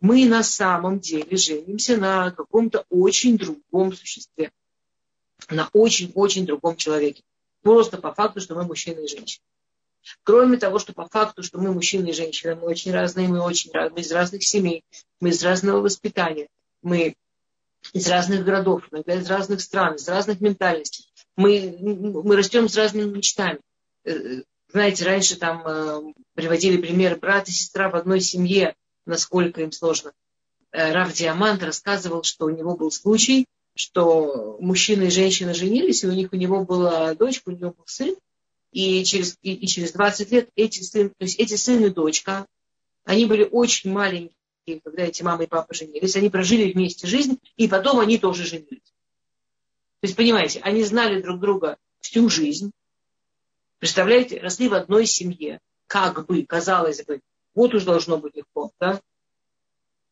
мы 0.00 0.26
на 0.26 0.42
самом 0.42 1.00
деле 1.00 1.34
женимся 1.38 1.96
на 1.96 2.30
каком-то 2.30 2.84
очень 2.90 3.38
другом 3.38 3.94
существе, 3.94 4.52
на 5.48 5.70
очень-очень 5.72 6.44
другом 6.44 6.76
человеке. 6.76 7.22
Просто 7.64 7.96
по 7.96 8.12
факту, 8.12 8.42
что 8.42 8.54
мы 8.54 8.64
мужчина 8.64 9.00
и 9.00 9.08
женщина. 9.08 9.42
Кроме 10.22 10.58
того, 10.58 10.78
что 10.78 10.92
по 10.92 11.08
факту, 11.08 11.42
что 11.42 11.58
мы 11.58 11.72
мужчины 11.72 12.10
и 12.10 12.12
женщины, 12.12 12.54
мы 12.54 12.66
очень 12.66 12.92
разные, 12.92 13.26
мы 13.26 13.40
очень 13.40 13.70
разные, 13.72 13.94
мы 13.94 14.00
из 14.02 14.12
разных 14.12 14.42
семей, 14.42 14.84
мы 15.18 15.30
из 15.30 15.42
разного 15.42 15.80
воспитания, 15.80 16.48
мы 16.82 17.16
из 17.94 18.06
разных 18.06 18.44
городов, 18.44 18.82
иногда 18.90 19.14
из 19.14 19.30
разных 19.30 19.62
стран, 19.62 19.94
из 19.94 20.06
разных 20.06 20.42
ментальностей. 20.42 21.06
Мы, 21.36 21.74
мы 21.80 22.36
растем 22.36 22.68
с 22.68 22.76
разными 22.76 23.10
мечтами. 23.10 23.60
Э, 24.04 24.42
знаете, 24.68 25.06
раньше 25.06 25.36
там 25.36 25.66
э, 25.66 26.12
приводили 26.34 26.76
пример 26.76 27.18
брат 27.18 27.48
и 27.48 27.52
сестра 27.52 27.88
в 27.88 27.96
одной 27.96 28.20
семье, 28.20 28.74
насколько 29.06 29.62
им 29.62 29.72
сложно. 29.72 30.12
Э, 30.70 30.92
Рав 30.92 31.14
Диамант 31.14 31.62
рассказывал, 31.62 32.24
что 32.24 32.44
у 32.44 32.50
него 32.50 32.76
был 32.76 32.90
случай, 32.90 33.46
что 33.74 34.56
мужчина 34.60 35.04
и 35.04 35.10
женщина 35.10 35.54
женились, 35.54 36.04
и 36.04 36.06
у 36.06 36.12
них 36.12 36.32
у 36.32 36.36
него 36.36 36.64
была 36.64 37.14
дочка, 37.14 37.48
у 37.48 37.52
него 37.52 37.72
был 37.72 37.84
сын, 37.86 38.14
и 38.70 39.04
через, 39.04 39.36
и, 39.42 39.54
и 39.54 39.66
через 39.66 39.92
20 39.92 40.30
лет 40.32 40.50
эти 40.56 40.82
сын, 40.82 41.10
то 41.10 41.24
есть 41.24 41.38
эти 41.38 41.54
сын 41.54 41.84
и 41.84 41.90
дочка, 41.90 42.46
они 43.04 43.26
были 43.26 43.48
очень 43.50 43.90
маленькие, 43.92 44.80
когда 44.82 45.04
эти 45.04 45.22
мама 45.22 45.44
и 45.44 45.46
папа 45.46 45.74
женились, 45.74 46.16
они 46.16 46.30
прожили 46.30 46.72
вместе 46.72 47.06
жизнь, 47.06 47.38
и 47.56 47.68
потом 47.68 48.00
они 48.00 48.18
тоже 48.18 48.44
женились. 48.44 48.94
То 50.00 50.06
есть, 50.06 50.16
понимаете, 50.16 50.60
они 50.60 50.82
знали 50.84 51.20
друг 51.20 51.40
друга 51.40 51.76
всю 52.00 52.28
жизнь, 52.28 52.72
представляете, 53.78 54.40
росли 54.40 54.68
в 54.68 54.74
одной 54.74 55.06
семье, 55.06 55.60
как 55.86 56.26
бы, 56.26 56.44
казалось 56.44 57.04
бы, 57.04 57.20
вот 57.54 57.74
уж 57.74 57.84
должно 57.84 58.18
быть 58.18 58.36
легко. 58.36 58.72
Да? 58.80 59.00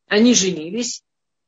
Они 0.07 0.35
женились, 0.35 1.03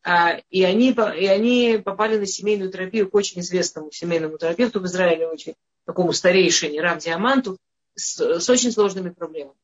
и, 0.05 0.63
они, 0.63 0.91
и 0.91 1.27
они 1.27 1.81
попали 1.83 2.19
на 2.19 2.27
семейную 2.27 2.71
терапию 2.71 3.11
к 3.11 3.15
очень 3.15 3.41
известному 3.41 3.91
семейному 3.91 4.37
терапевту 4.37 4.81
в 4.81 4.87
Израиле, 4.87 5.29
очень 5.29 5.55
такому 5.87 6.13
старейшине, 6.13 6.81
Рам 6.83 6.99
Диаманту, 6.99 7.57
с, 7.95 8.41
с 8.41 8.51
очень 8.51 8.71
сложными 8.71 9.11
проблемами. 9.11 9.57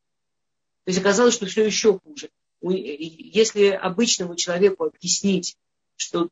То 0.85 0.91
есть 0.91 0.99
оказалось, 1.01 1.35
что 1.35 1.47
все 1.47 1.65
еще 1.65 1.99
хуже. 1.99 2.31
Если 2.63 3.67
обычному 3.67 4.35
человеку 4.35 4.85
объяснить, 4.85 5.57
что 5.97 6.29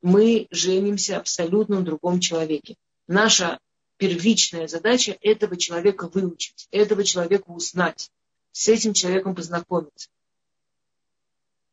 мы 0.00 0.46
женимся 0.50 1.18
абсолютно 1.18 1.76
в 1.76 1.84
другом 1.84 2.20
человеке, 2.20 2.76
наша 3.06 3.58
первичная 3.98 4.68
задача 4.68 5.18
этого 5.20 5.58
человека 5.58 6.08
выучить, 6.08 6.66
этого 6.70 7.04
человека 7.04 7.44
узнать 7.50 8.10
с 8.52 8.68
этим 8.68 8.94
человеком 8.94 9.34
познакомиться. 9.34 10.08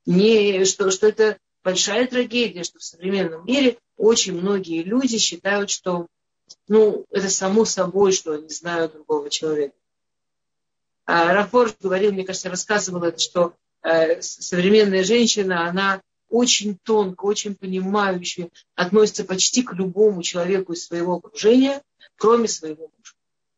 Не, 0.05 0.65
что, 0.65 0.91
что 0.91 1.07
это 1.07 1.37
большая 1.67 2.07
трагедия, 2.07 2.63
что 2.63 2.79
в 2.79 2.83
современном 2.83 3.45
мире 3.45 3.77
очень 3.97 4.39
многие 4.39 4.83
люди 4.83 5.17
считают, 5.17 5.69
что 5.69 6.07
ну, 6.69 7.05
это 7.11 7.29
само 7.29 7.65
собой, 7.65 8.13
что 8.13 8.31
они 8.31 8.47
знают 8.47 8.93
другого 8.93 9.29
человека. 9.29 9.75
А 11.03 11.33
Рафор 11.33 11.73
говорил, 11.81 12.13
мне 12.13 12.23
кажется, 12.23 12.49
рассказывал 12.49 13.03
это, 13.03 13.19
что 13.19 13.53
э, 13.83 14.21
современная 14.21 15.03
женщина, 15.03 15.67
она 15.67 16.01
очень 16.29 16.77
тонко, 16.83 17.25
очень 17.25 17.53
понимающая, 17.53 18.49
относится 18.75 19.25
почти 19.25 19.61
к 19.61 19.73
любому 19.73 20.23
человеку 20.23 20.71
из 20.71 20.85
своего 20.85 21.15
окружения, 21.15 21.81
кроме 22.15 22.47
своего 22.47 22.83
мужа. 22.97 23.13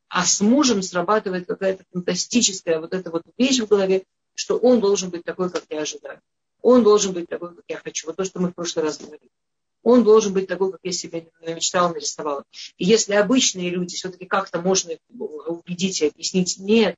А 0.08 0.26
с 0.26 0.42
мужем 0.42 0.82
срабатывает 0.82 1.46
какая-то 1.46 1.84
фантастическая 1.94 2.80
вот 2.80 2.92
эта 2.96 3.12
вот 3.12 3.22
вещь 3.38 3.60
в 3.60 3.68
голове, 3.68 4.04
что 4.34 4.58
он 4.58 4.80
должен 4.80 5.12
быть 5.12 5.24
такой, 5.24 5.52
как 5.52 5.66
я 5.70 5.82
ожидаю. 5.82 6.20
Он 6.70 6.84
должен 6.84 7.14
быть 7.14 7.28
такой, 7.28 7.56
как 7.56 7.66
я 7.68 7.78
хочу. 7.78 8.08
Вот 8.08 8.16
то, 8.16 8.26
что 8.26 8.40
мы 8.40 8.50
в 8.50 8.56
прошлый 8.56 8.86
раз 8.86 8.98
говорили. 8.98 9.30
Он 9.82 10.04
должен 10.04 10.34
быть 10.34 10.48
такой, 10.48 10.72
как 10.72 10.82
я 10.84 10.92
себе 10.92 11.28
намечтала, 11.42 11.94
нарисовала. 11.94 12.44
И 12.78 12.86
если 12.86 13.14
обычные 13.14 13.70
люди, 13.70 13.96
все-таки 13.96 14.26
как-то 14.26 14.62
можно 14.62 14.94
убедить 15.10 16.02
и 16.02 16.08
объяснить, 16.08 16.58
нет, 16.60 16.96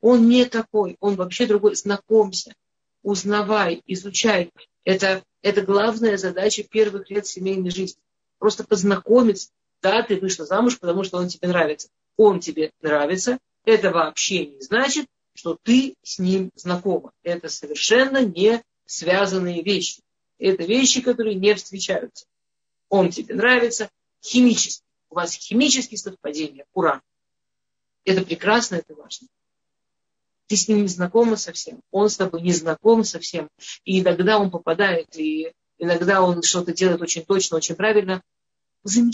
он 0.00 0.28
не 0.28 0.44
такой, 0.44 0.96
он 1.00 1.16
вообще 1.16 1.46
другой. 1.46 1.74
Знакомься, 1.74 2.54
узнавай, 3.02 3.82
изучай. 3.86 4.52
Это, 4.84 5.24
это 5.42 5.62
главная 5.62 6.16
задача 6.16 6.62
первых 6.62 7.10
лет 7.10 7.26
семейной 7.26 7.70
жизни. 7.70 8.00
Просто 8.38 8.64
познакомиться. 8.64 9.50
Да, 9.82 10.02
ты 10.02 10.16
вышла 10.20 10.44
замуж, 10.44 10.78
потому 10.78 11.02
что 11.02 11.18
он 11.18 11.28
тебе 11.28 11.48
нравится 11.48 11.88
он 12.18 12.40
тебе 12.40 12.72
нравится, 12.82 13.38
это 13.64 13.90
вообще 13.90 14.46
не 14.46 14.60
значит, 14.60 15.06
что 15.34 15.56
ты 15.62 15.94
с 16.02 16.18
ним 16.18 16.50
знакома. 16.56 17.12
Это 17.22 17.48
совершенно 17.48 18.22
не 18.24 18.62
связанные 18.88 19.62
вещи. 19.62 20.02
Это 20.38 20.64
вещи, 20.64 21.02
которые 21.02 21.34
не 21.34 21.54
встречаются. 21.54 22.26
Он 22.88 23.10
тебе 23.10 23.34
нравится, 23.34 23.90
химически. 24.24 24.82
У 25.10 25.16
вас 25.16 25.34
химические 25.34 25.98
совпадения. 25.98 26.64
Ура! 26.72 27.02
Это 28.04 28.24
прекрасно, 28.24 28.76
это 28.76 28.94
важно. 28.94 29.28
Ты 30.46 30.56
с 30.56 30.66
ним 30.68 30.82
не 30.82 30.88
знакома 30.88 31.36
совсем. 31.36 31.82
Он 31.90 32.08
с 32.08 32.16
тобой 32.16 32.40
не 32.40 32.52
знаком 32.52 33.04
совсем. 33.04 33.50
И 33.84 34.00
иногда 34.00 34.38
он 34.38 34.50
попадает, 34.50 35.14
и 35.18 35.52
иногда 35.76 36.22
он 36.22 36.42
что-то 36.42 36.72
делает 36.72 37.02
очень 37.02 37.26
точно, 37.26 37.58
очень 37.58 37.74
правильно. 37.74 38.22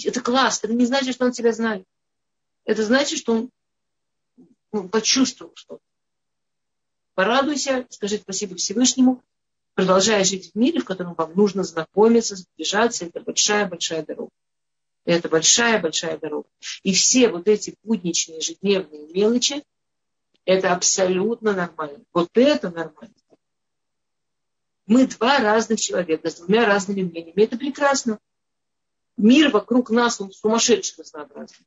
Это 0.04 0.20
класс. 0.20 0.60
Это 0.62 0.72
не 0.72 0.86
значит, 0.86 1.16
что 1.16 1.24
он 1.24 1.32
тебя 1.32 1.52
знает. 1.52 1.84
Это 2.64 2.84
значит, 2.84 3.18
что 3.18 3.32
он 3.32 3.50
ну, 4.70 4.88
почувствовал 4.88 5.52
что-то. 5.56 5.82
Порадуйся, 7.14 7.86
скажи 7.90 8.18
спасибо 8.18 8.54
Всевышнему, 8.54 9.20
продолжая 9.74 10.24
жить 10.24 10.52
в 10.52 10.58
мире, 10.58 10.80
в 10.80 10.84
котором 10.84 11.14
вам 11.14 11.32
нужно 11.34 11.64
знакомиться, 11.64 12.36
сближаться. 12.36 13.06
Это 13.06 13.20
большая-большая 13.20 14.04
дорога. 14.04 14.30
Это 15.04 15.28
большая-большая 15.28 16.18
дорога. 16.18 16.48
И 16.82 16.92
все 16.94 17.28
вот 17.28 17.46
эти 17.48 17.74
будничные, 17.82 18.38
ежедневные 18.38 19.06
мелочи, 19.12 19.62
это 20.44 20.72
абсолютно 20.72 21.52
нормально. 21.52 22.04
Вот 22.12 22.30
это 22.34 22.70
нормально. 22.70 23.14
Мы 24.86 25.06
два 25.06 25.38
разных 25.38 25.80
человека 25.80 26.30
с 26.30 26.36
двумя 26.36 26.66
разными 26.66 27.02
мнениями. 27.02 27.42
Это 27.42 27.56
прекрасно. 27.56 28.18
Мир 29.16 29.50
вокруг 29.50 29.90
нас, 29.90 30.20
он 30.20 30.32
сумасшедший 30.32 30.96
разнообразный. 30.98 31.66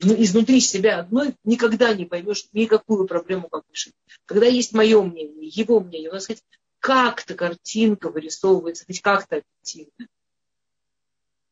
Но 0.00 0.14
изнутри 0.14 0.60
себя 0.60 0.98
одной 1.00 1.34
никогда 1.44 1.94
не 1.94 2.04
поймешь 2.04 2.48
никакую 2.52 3.06
проблему, 3.06 3.48
как 3.48 3.64
решить. 3.70 3.94
Когда 4.26 4.46
есть 4.46 4.72
мое 4.72 5.00
мнение, 5.02 5.46
его 5.46 5.80
мнение, 5.80 6.10
у 6.10 6.14
нас 6.14 6.26
хоть 6.26 6.42
как-то 6.86 7.34
картинка 7.34 8.10
вырисовывается, 8.10 8.86
хоть 8.86 9.00
как-то 9.00 9.38
объективно. 9.38 10.06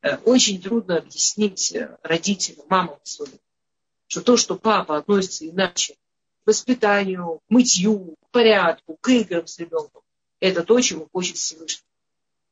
Э, 0.00 0.16
очень 0.18 0.62
трудно 0.62 0.98
объяснить 0.98 1.74
э, 1.74 1.98
родителям, 2.04 2.64
мамам 2.70 3.00
особенно, 3.02 3.40
что 4.06 4.20
то, 4.20 4.36
что 4.36 4.54
папа 4.54 4.96
относится 4.96 5.44
иначе 5.44 5.94
к 6.44 6.46
воспитанию, 6.46 7.40
к 7.40 7.50
мытью, 7.50 8.14
к 8.20 8.30
порядку, 8.30 8.96
к 9.00 9.08
играм 9.08 9.44
с 9.48 9.58
ребенком, 9.58 10.02
это 10.38 10.62
то, 10.62 10.80
чему 10.80 11.08
хочет 11.12 11.36
Всевышний. 11.36 11.88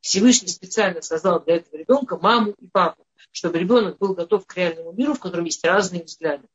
Всевышний 0.01 0.49
специально 0.49 1.03
создал 1.03 1.39
для 1.39 1.59
этого 1.59 1.77
ребенка 1.77 2.19
маму 2.19 2.51
и 2.59 2.67
папу, 2.67 3.07
чтобы 3.31 3.61
ребенок 3.61 3.99
был 3.99 4.15
готов 4.15 4.45
к 4.45 4.57
реальному 4.57 4.91
миру, 4.91 5.15
в 5.15 5.21
котором 5.21 5.45
есть 5.45 5.63
разные 5.63 6.03
взгляды. 6.03 6.49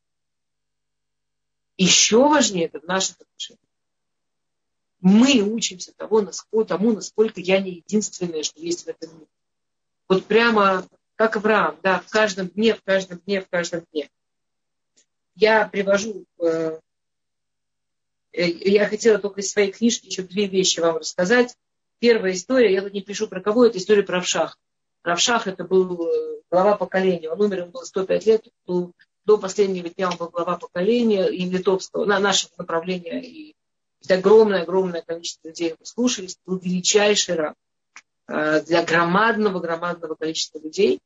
Еще 1.78 2.18
важнее 2.18 2.66
это 2.66 2.82
в 2.82 2.84
наших 2.84 3.16
отношениях. 3.22 3.67
Мы 5.00 5.42
учимся 5.42 5.94
того, 5.96 6.22
насколько, 6.22 6.70
тому, 6.70 6.92
насколько 6.94 7.40
я 7.40 7.60
не 7.62 7.72
единственная, 7.72 8.44
что 8.44 8.60
есть 8.60 8.86
в 8.86 8.88
этом 8.88 9.14
мире. 9.14 9.28
Вот 10.10 10.26
прямо 10.26 10.88
как 11.16 11.36
Авраам, 11.36 11.78
да, 11.84 12.00
в 12.00 12.10
каждом 12.10 12.48
дне, 12.48 12.76
в 12.76 12.84
каждом 12.84 13.20
дне, 13.26 13.42
в 13.42 13.50
каждом 13.50 13.84
дне. 13.92 14.10
Я 15.36 15.68
привожу, 15.68 16.26
э, 16.40 16.80
э, 18.32 18.44
я 18.44 18.88
хотела 18.88 19.18
только 19.20 19.42
из 19.42 19.52
своей 19.52 19.72
книжки 19.72 20.08
еще 20.08 20.24
две 20.24 20.48
вещи 20.48 20.80
вам 20.80 20.98
рассказать. 20.98 21.56
Первая 22.00 22.34
история, 22.34 22.74
я 22.74 22.82
тут 22.82 22.94
не 22.94 23.02
пишу 23.02 23.28
про 23.28 23.42
кого, 23.42 23.66
это 23.66 23.78
история 23.78 24.04
про 24.04 24.16
Равшах. 24.16 24.60
Равшах 25.04 25.48
это 25.48 25.64
был 25.64 26.08
э, 26.08 26.42
глава 26.50 26.76
поколения, 26.76 27.30
он 27.30 27.42
умер, 27.42 27.60
ему 27.62 27.72
было 27.72 27.84
105 27.84 28.26
лет, 28.26 28.48
до 28.66 29.38
последнего 29.38 29.90
дня 29.90 30.10
он 30.10 30.18
был 30.18 30.30
глава 30.30 30.58
поколения 30.58 31.28
и 31.28 31.50
литовского, 31.50 32.06
на 32.06 32.20
нашего 32.20 32.52
направления, 32.58 33.22
и 33.22 33.57
огромное-огромное 34.12 35.02
количество 35.02 35.48
людей 35.48 35.70
его 35.70 35.78
слушались, 35.84 36.38
был 36.46 36.58
величайший 36.58 37.36
раб. 37.36 37.56
Э, 38.30 38.62
для 38.62 38.84
громадного-громадного 38.84 40.16
количества 40.16 40.60
людей. 40.60 41.00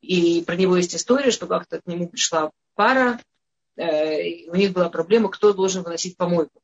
И 0.00 0.42
про 0.44 0.56
него 0.56 0.76
есть 0.76 0.96
история, 0.96 1.30
что 1.30 1.46
как-то 1.46 1.80
к 1.80 1.86
нему 1.86 2.08
пришла 2.08 2.50
пара, 2.74 3.20
э, 3.76 4.48
у 4.48 4.56
них 4.56 4.72
была 4.72 4.88
проблема, 4.88 5.28
кто 5.30 5.52
должен 5.52 5.84
выносить 5.84 6.16
помойку. 6.16 6.60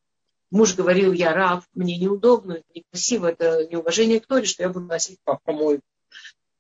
Муж 0.51 0.75
говорил, 0.75 1.13
я 1.13 1.33
раб, 1.33 1.63
мне 1.73 1.97
неудобно, 1.97 2.55
это 2.55 2.65
некрасиво, 2.75 3.29
это 3.29 3.67
неуважение 3.69 4.21
к 4.21 4.27
Торе, 4.27 4.45
что 4.45 4.65
я 4.65 4.69
буду 4.69 4.87
носить 4.87 5.19
помойку. 5.45 5.85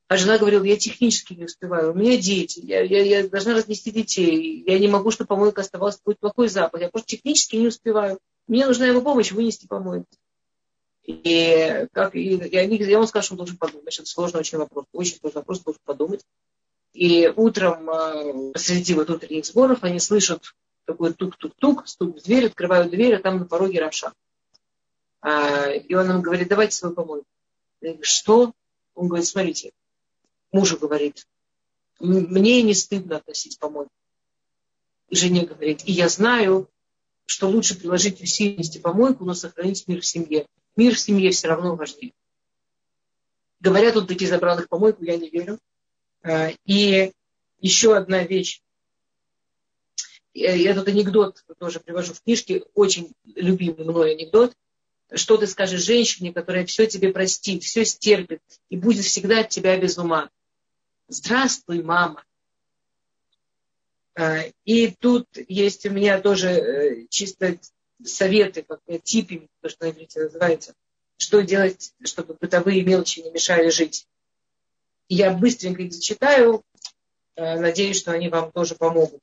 А 0.06 0.16
жена 0.16 0.38
говорила, 0.38 0.62
я 0.62 0.76
технически 0.76 1.34
не 1.34 1.44
успеваю, 1.44 1.92
у 1.92 1.94
меня 1.94 2.16
дети, 2.16 2.60
я, 2.62 2.82
я, 2.82 3.02
я 3.02 3.28
должна 3.28 3.54
разнести 3.54 3.90
детей, 3.90 4.62
я 4.66 4.78
не 4.78 4.88
могу, 4.88 5.10
чтобы 5.10 5.28
помойка 5.28 5.62
оставалась, 5.62 6.00
будет 6.04 6.20
плохой 6.20 6.48
запах, 6.48 6.80
я 6.80 6.90
просто 6.90 7.08
технически 7.08 7.56
не 7.56 7.66
успеваю. 7.66 8.18
Мне 8.46 8.66
нужна 8.66 8.86
его 8.86 9.00
помощь 9.00 9.32
вынести 9.32 9.66
помойку. 9.66 10.06
И, 11.04 11.86
как, 11.92 12.14
и, 12.14 12.36
и 12.36 12.56
они, 12.56 12.76
я 12.76 12.98
вам 12.98 13.06
скажу, 13.06 13.24
что 13.24 13.34
он 13.34 13.38
должен 13.38 13.56
подумать. 13.56 13.98
Это 13.98 14.06
сложный 14.06 14.40
очень 14.40 14.58
вопрос. 14.58 14.86
Очень 14.92 15.18
сложный 15.18 15.40
вопрос, 15.40 15.60
должен 15.60 15.80
подумать. 15.84 16.24
И 16.92 17.32
утром, 17.34 17.88
э, 17.90 18.52
среди 18.56 18.94
вот 18.94 19.10
утренних 19.10 19.46
сборов, 19.46 19.82
они 19.82 19.98
слышат 19.98 20.54
такой 20.84 21.12
тук-тук-тук, 21.14 21.88
стук 21.88 22.18
в 22.18 22.22
дверь, 22.22 22.46
открывают 22.46 22.90
дверь, 22.90 23.14
а 23.14 23.18
там 23.20 23.38
на 23.38 23.44
пороге 23.46 23.80
Равша. 23.80 24.12
А, 25.20 25.70
и 25.70 25.94
он 25.94 26.10
им 26.10 26.20
говорит, 26.20 26.48
давайте 26.48 26.76
свою 26.76 26.94
помойку. 26.94 27.26
Я 27.80 27.90
говорю, 27.90 28.04
что? 28.04 28.52
Он 28.94 29.08
говорит, 29.08 29.26
смотрите, 29.26 29.72
мужу 30.50 30.78
говорит, 30.78 31.26
мне 31.98 32.62
не 32.62 32.74
стыдно 32.74 33.16
относить 33.16 33.58
помойку. 33.58 33.92
И 35.08 35.16
жене 35.16 35.46
говорит, 35.46 35.82
и 35.84 35.92
я 35.92 36.08
знаю, 36.08 36.68
что 37.26 37.48
лучше 37.48 37.78
приложить 37.78 38.20
усилия 38.20 38.56
нести 38.56 38.78
помойку, 38.78 39.24
но 39.24 39.34
сохранить 39.34 39.86
мир 39.88 40.00
в 40.00 40.06
семье. 40.06 40.46
Мир 40.76 40.94
в 40.94 41.00
семье 41.00 41.30
все 41.30 41.48
равно 41.48 41.76
важнее. 41.76 42.12
Говорят, 43.60 43.96
он 43.96 44.06
таки 44.06 44.26
забрал 44.26 44.58
их 44.58 44.68
помойку, 44.68 45.04
я 45.04 45.16
не 45.16 45.28
верю. 45.28 45.58
А, 46.22 46.50
и 46.64 47.12
еще 47.60 47.96
одна 47.96 48.24
вещь. 48.24 48.60
Я 50.34 50.74
тут 50.74 50.88
анекдот 50.88 51.44
тоже 51.58 51.78
привожу 51.78 52.14
в 52.14 52.22
книжке, 52.22 52.64
очень 52.74 53.12
любимый 53.24 53.84
мной 53.84 54.14
анекдот. 54.14 54.54
Что 55.14 55.36
ты 55.36 55.46
скажешь 55.46 55.82
женщине, 55.82 56.32
которая 56.32 56.64
все 56.64 56.86
тебе 56.86 57.12
простит, 57.12 57.62
все 57.62 57.84
стерпит 57.84 58.40
и 58.70 58.76
будет 58.76 59.04
всегда 59.04 59.40
от 59.40 59.50
тебя 59.50 59.78
без 59.78 59.98
ума? 59.98 60.30
Здравствуй, 61.08 61.82
мама. 61.82 62.24
А, 64.14 64.42
и 64.64 64.88
тут 64.88 65.26
есть 65.48 65.86
у 65.86 65.90
меня 65.90 66.20
тоже 66.20 66.48
э, 66.48 67.06
чисто 67.08 67.56
советы, 68.04 68.62
как 68.62 68.80
типами, 69.02 69.48
то, 69.60 69.68
что 69.68 69.86
на 69.86 69.90
иврите 69.90 70.20
называется, 70.20 70.74
что 71.16 71.40
делать, 71.40 71.94
чтобы 72.02 72.34
бытовые 72.34 72.82
мелочи 72.82 73.20
не 73.20 73.30
мешали 73.30 73.70
жить. 73.70 74.06
Я 75.08 75.30
быстренько 75.30 75.82
их 75.82 75.92
зачитаю, 75.92 76.62
э, 77.36 77.58
надеюсь, 77.58 77.98
что 77.98 78.12
они 78.12 78.28
вам 78.28 78.52
тоже 78.52 78.74
помогут. 78.74 79.22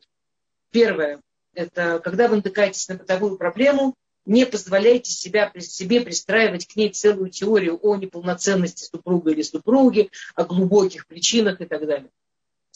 Первое, 0.72 1.22
это 1.54 2.00
когда 2.00 2.28
вы 2.28 2.38
натыкаетесь 2.38 2.88
на 2.88 2.96
бытовую 2.96 3.38
проблему, 3.38 3.96
не 4.26 4.46
позволяйте 4.46 5.12
себя, 5.12 5.52
себе 5.60 6.02
пристраивать 6.02 6.68
к 6.68 6.76
ней 6.76 6.90
целую 6.90 7.30
теорию 7.30 7.80
о 7.82 7.96
неполноценности 7.96 8.84
супруга 8.84 9.32
или 9.32 9.42
супруги, 9.42 10.10
о 10.36 10.46
глубоких 10.46 11.08
причинах 11.08 11.62
и 11.62 11.66
так 11.66 11.86
далее. 11.86 12.10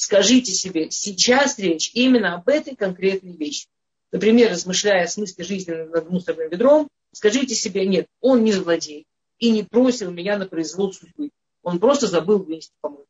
Скажите 0.03 0.51
себе, 0.51 0.91
сейчас 0.91 1.57
речь 1.57 1.91
именно 1.93 2.35
об 2.35 2.49
этой 2.49 2.75
конкретной 2.75 3.37
вещи 3.37 3.67
например, 4.13 4.51
размышляя 4.51 5.05
о 5.05 5.07
смысле 5.07 5.43
жизни 5.43 5.71
над 5.71 6.09
мусорным 6.09 6.49
ведром, 6.49 6.87
скажите 7.13 7.55
себе, 7.55 7.85
нет, 7.87 8.07
он 8.21 8.43
не 8.43 8.51
злодей 8.51 9.07
и 9.39 9.49
не 9.49 9.63
просил 9.63 10.11
меня 10.11 10.37
на 10.37 10.45
произвол 10.45 10.93
судьбы. 10.93 11.31
Он 11.63 11.79
просто 11.79 12.07
забыл 12.07 12.43
вынести 12.43 12.73
помойку. 12.79 13.07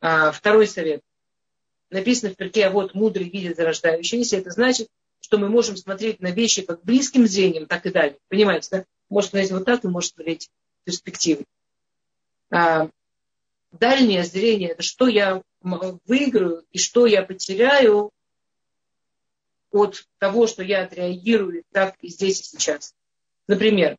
А, 0.00 0.30
второй 0.30 0.68
совет. 0.68 1.02
Написано 1.90 2.32
в 2.32 2.36
перке, 2.36 2.66
а 2.66 2.70
вот 2.70 2.94
мудрый 2.94 3.28
видит 3.28 3.56
зарождающийся. 3.56 4.36
Это 4.36 4.50
значит, 4.50 4.88
что 5.20 5.36
мы 5.36 5.48
можем 5.48 5.76
смотреть 5.76 6.20
на 6.20 6.30
вещи 6.30 6.62
как 6.62 6.84
близким 6.84 7.26
зрением, 7.26 7.66
так 7.66 7.84
и 7.86 7.90
далее. 7.90 8.18
Понимаете, 8.28 8.68
да? 8.70 8.84
Может 9.08 9.30
смотреть 9.30 9.50
вот 9.50 9.64
так 9.64 9.84
и 9.84 9.88
может 9.88 10.14
смотреть 10.14 10.48
перспективы. 10.84 11.44
А, 12.50 12.88
дальнее 13.72 14.22
зрение– 14.22 14.68
это 14.70 14.82
что 14.82 15.08
я 15.08 15.42
выиграю 15.62 16.64
и 16.72 16.78
что 16.78 17.06
я 17.06 17.22
потеряю 17.22 18.10
от 19.70 20.06
того, 20.18 20.46
что 20.46 20.62
я 20.62 20.82
отреагирую 20.84 21.64
так 21.72 21.96
и 22.00 22.08
здесь 22.08 22.40
и 22.40 22.44
сейчас. 22.44 22.94
Например, 23.48 23.96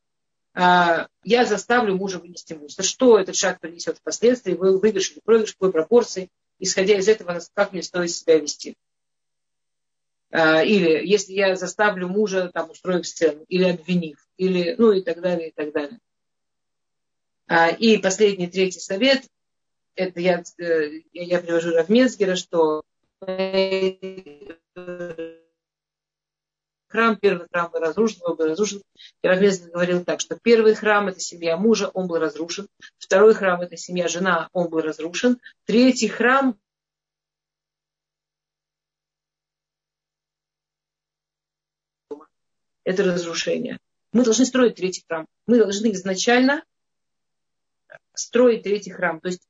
а, 0.54 1.08
я 1.24 1.46
заставлю 1.46 1.96
мужа 1.96 2.20
вынести 2.20 2.54
мусор. 2.54 2.86
Что 2.86 3.20
этот 3.20 3.36
шаг 3.36 3.60
принесет 3.60 3.98
впоследствии, 3.98 4.54
вы 4.54 4.80
выигрыш 4.80 5.12
или 5.12 5.20
проигрыш, 5.20 5.54
какой 5.54 5.72
пропорции, 5.72 6.30
исходя 6.60 6.98
из 6.98 7.08
этого, 7.08 7.40
как 7.54 7.74
мне 7.74 7.82
стоит 7.82 8.12
себя 8.12 8.38
вести. 8.38 8.76
А, 10.32 10.64
или 10.64 11.06
если 11.06 11.34
я 11.34 11.56
заставлю 11.56 12.08
мужа, 12.08 12.52
там, 12.54 12.70
устроив 12.70 13.08
сцену, 13.08 13.46
или 13.48 13.64
обвинив, 13.66 14.18
или, 14.38 14.76
ну 14.78 14.92
и 14.92 15.02
так 15.02 15.22
далее, 15.22 15.50
и 15.50 15.52
так 15.52 15.74
далее. 15.74 16.00
А, 17.48 17.70
и 17.70 17.98
последний, 17.98 18.48
третий 18.48 18.80
совет, 18.80 19.24
это 19.96 20.20
я, 20.20 20.44
э, 20.60 21.02
я 21.14 21.40
привожу 21.40 21.72
Равминскера, 21.72 22.36
что 22.36 22.84
храм, 26.88 27.18
первый 27.18 27.48
храм 27.52 27.72
был 27.72 27.80
разрушен, 27.80 28.22
он 28.24 28.36
был 28.36 28.48
разрушен. 28.48 28.84
И 29.22 29.28
Равминский 29.28 29.72
говорил 29.72 30.04
так, 30.04 30.20
что 30.20 30.38
первый 30.40 30.76
храм– 30.76 31.08
это 31.10 31.20
семья 31.20 31.58
мужа, 31.58 31.90
он 31.94 32.08
был 32.08 32.18
разрушен. 32.20 32.68
Второй 32.98 33.34
храм– 33.34 33.62
это 33.64 33.78
семья 33.78 34.08
жена, 34.08 34.50
он 34.52 34.70
был 34.70 34.82
разрушен. 34.82 35.40
Третий 35.66 36.08
храм– 36.08 36.60
это 42.84 43.04
разрушение. 43.04 43.80
Мы 44.12 44.24
должны 44.24 44.46
строить 44.46 44.76
третий 44.76 45.04
храм. 45.08 45.26
Мы 45.48 45.58
должны 45.58 45.92
изначально 45.94 46.64
строить 48.14 48.62
третий 48.64 48.92
храм. 48.92 49.20
То 49.20 49.30
есть 49.30 49.42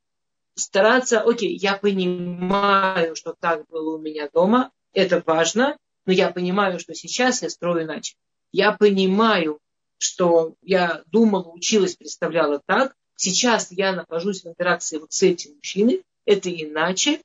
стараться, 0.56 1.22
окей, 1.22 1.56
я 1.58 1.78
понимаю, 1.78 3.16
что 3.16 3.34
так 3.40 3.66
было 3.68 3.96
у 3.96 4.00
меня 4.00 4.30
дома, 4.34 4.72
это 4.94 5.22
важно, 5.26 5.78
но 6.06 6.14
я 6.14 6.30
понимаю, 6.32 6.80
что 6.80 6.94
сейчас 6.94 7.42
я 7.42 7.50
строю 7.50 7.84
иначе. 7.84 8.16
Я 8.52 8.72
понимаю, 8.74 9.60
что 9.98 10.56
я 10.62 11.04
думала, 11.08 11.50
училась, 11.50 11.96
представляла 11.96 12.62
так. 12.66 12.96
Сейчас 13.16 13.72
я 13.72 13.94
нахожусь 13.94 14.44
в 14.44 14.48
интеракции 14.48 14.98
вот 14.98 15.14
с 15.14 15.24
этим 15.24 15.56
мужчиной. 15.56 16.04
Это 16.26 16.50
иначе. 16.52 17.22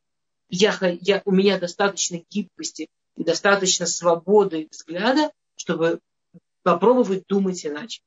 Я, 0.49 0.79
я, 1.01 1.22
у 1.24 1.33
меня 1.33 1.59
достаточно 1.59 2.20
гибкости 2.31 2.89
и 3.16 3.24
достаточно 3.24 3.85
свободы 3.87 4.68
взгляда, 4.70 5.31
чтобы 5.57 6.01
попробовать 6.62 7.24
думать 7.26 7.66
иначе. 7.66 8.01